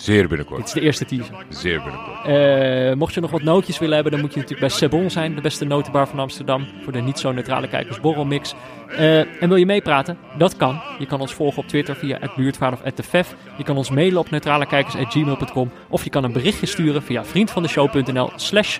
Zeer 0.03 0.19
dit 0.19 0.27
binnenkort. 0.27 0.65
is 0.65 0.71
de 0.71 0.81
eerste 0.81 1.05
teaser. 1.05 1.35
Zeer 1.49 1.81
binnenkort. 1.81 2.25
Eh, 2.25 2.93
mocht 2.93 3.13
je 3.13 3.21
nog 3.21 3.31
wat 3.31 3.41
nootjes 3.41 3.79
willen 3.79 3.93
hebben, 3.93 4.11
dan 4.11 4.21
moet 4.21 4.33
je 4.33 4.39
natuurlijk 4.39 4.67
bij 4.67 4.77
Sebon 4.77 5.09
zijn, 5.09 5.35
de 5.35 5.41
beste 5.41 5.65
notenbar 5.65 6.07
van 6.07 6.19
Amsterdam, 6.19 6.67
voor 6.83 6.91
de 6.91 7.01
niet 7.01 7.19
zo 7.19 7.31
neutrale 7.31 7.67
kijkers 7.67 7.99
borrelmix. 7.99 8.55
Eh, 8.89 9.19
en 9.19 9.47
wil 9.47 9.55
je 9.55 9.65
meepraten? 9.65 10.17
Dat 10.37 10.57
kan. 10.57 10.81
Je 10.99 11.05
kan 11.05 11.21
ons 11.21 11.33
volgen 11.33 11.61
op 11.61 11.67
Twitter 11.67 11.95
via 11.95 12.17
het 12.19 12.35
buurtvader 12.35 12.79
of 12.83 12.91
de 12.91 13.03
Vef. 13.03 13.35
Je 13.57 13.63
kan 13.63 13.77
ons 13.77 13.89
mailen 13.89 14.19
op 14.19 14.29
neutralekijkers.gmail.com 14.29 15.71
of 15.89 16.03
je 16.03 16.09
kan 16.09 16.23
een 16.23 16.33
berichtje 16.33 16.65
sturen 16.65 17.03
via 17.03 17.25
vriendvandeshow.nl 17.25 18.31
slash 18.35 18.79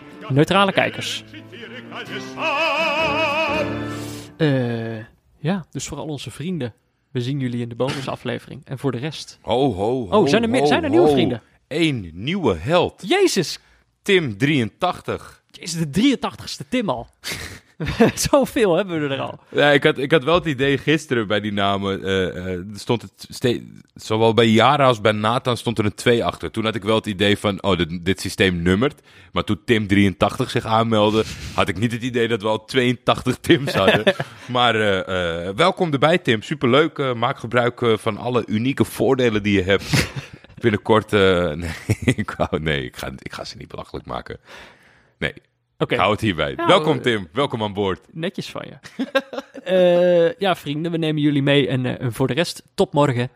Eh, 4.43 5.05
ja, 5.39 5.65
dus 5.71 5.87
voor 5.87 5.97
al 5.97 6.07
onze 6.07 6.31
vrienden. 6.31 6.73
We 7.11 7.21
zien 7.21 7.39
jullie 7.39 7.61
in 7.61 7.69
de 7.69 7.75
bonusaflevering. 7.75 8.61
En 8.65 8.79
voor 8.79 8.91
de 8.91 8.97
rest. 8.97 9.39
Ho, 9.41 9.73
ho, 9.73 10.07
ho. 10.07 10.21
Oh, 10.21 10.27
zijn 10.27 10.43
er, 10.43 10.59
ho, 10.59 10.65
zijn 10.65 10.83
er 10.83 10.89
nieuwe 10.89 11.07
ho. 11.07 11.13
vrienden? 11.13 11.41
Eén 11.67 12.11
nieuwe 12.13 12.55
held. 12.55 13.03
Jezus, 13.07 13.59
Tim 14.01 14.37
83. 14.37 15.43
is 15.59 15.71
de 15.71 16.17
83ste 16.17 16.67
Tim 16.69 16.89
al. 16.89 17.07
Zoveel 18.29 18.75
hebben 18.75 19.07
we 19.07 19.15
er 19.15 19.21
al. 19.21 19.39
Ja, 19.49 19.71
ik, 19.71 19.83
had, 19.83 19.97
ik 19.97 20.11
had 20.11 20.23
wel 20.23 20.35
het 20.35 20.45
idee 20.45 20.77
gisteren 20.77 21.27
bij 21.27 21.39
die 21.39 21.53
namen. 21.53 22.03
eh, 22.03 22.53
eh, 22.53 22.59
stond 22.73 23.01
het 23.01 23.25
ste- 23.29 23.61
zowel 23.95 24.33
bij 24.33 24.47
Jara 24.47 24.85
als 24.85 25.01
bij 25.01 25.11
Nathan 25.11 25.57
stond 25.57 25.77
er 25.79 25.85
een 25.85 25.93
2 25.95 26.25
achter. 26.25 26.51
Toen 26.51 26.63
had 26.63 26.75
ik 26.75 26.83
wel 26.83 26.95
het 26.95 27.05
idee 27.05 27.37
van, 27.37 27.63
oh, 27.63 27.77
dit, 27.77 28.05
dit 28.05 28.21
systeem 28.21 28.61
nummert. 28.61 29.01
Maar 29.31 29.43
toen 29.43 29.59
Tim 29.65 29.87
83 29.87 30.49
zich 30.49 30.65
aanmeldde, 30.65 31.23
had 31.53 31.69
ik 31.69 31.77
niet 31.77 31.91
het 31.91 32.03
idee 32.03 32.27
dat 32.27 32.41
we 32.41 32.47
al 32.47 32.65
82 32.65 33.37
Tims 33.37 33.73
hadden. 33.73 34.13
maar 34.51 34.75
eh, 34.75 35.49
welkom 35.55 35.91
erbij, 35.93 36.17
Tim. 36.17 36.41
Superleuk. 36.41 37.13
maak 37.15 37.37
gebruik 37.37 37.81
van 37.99 38.17
alle 38.17 38.43
unieke 38.47 38.85
voordelen 38.85 39.43
die 39.43 39.55
je 39.57 39.63
hebt. 39.63 40.07
Binnenkort, 40.61 41.11
nee, 41.11 41.69
ik, 42.05 42.31
wou, 42.37 42.59
nee 42.61 42.83
ik, 42.85 42.97
ga, 42.97 43.11
ik 43.17 43.33
ga 43.33 43.43
ze 43.43 43.57
niet 43.57 43.67
belachelijk 43.67 44.05
maken. 44.05 44.37
Nee, 45.17 45.33
Ik 45.91 45.97
hou 45.97 46.11
het 46.11 46.21
hierbij. 46.21 46.53
Nou, 46.53 46.67
welkom, 46.67 46.95
eh, 46.95 47.01
Tim. 47.01 47.27
Welkom 47.31 47.63
aan 47.63 47.73
boord. 47.73 47.99
netjes 48.11 48.49
van 48.49 48.65
je. 48.65 49.03
Eh, 49.63 50.33
ja, 50.33 50.55
vrienden, 50.55 50.91
we 50.91 50.97
nemen 50.97 51.21
jullie 51.21 51.41
mee. 51.41 51.67
En 51.67 51.99
eh, 51.99 52.07
voor 52.11 52.27
de 52.27 52.33
rest, 52.33 52.63
tot 52.73 52.93
morgen. 52.93 53.29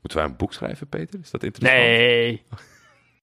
Moeten 0.00 0.18
wij 0.18 0.28
een 0.28 0.36
boek 0.36 0.52
schrijven, 0.52 0.86
Peter? 0.86 1.20
Is 1.22 1.30
dat 1.30 1.42
interessant? 1.42 1.82
Nee. 1.82 2.42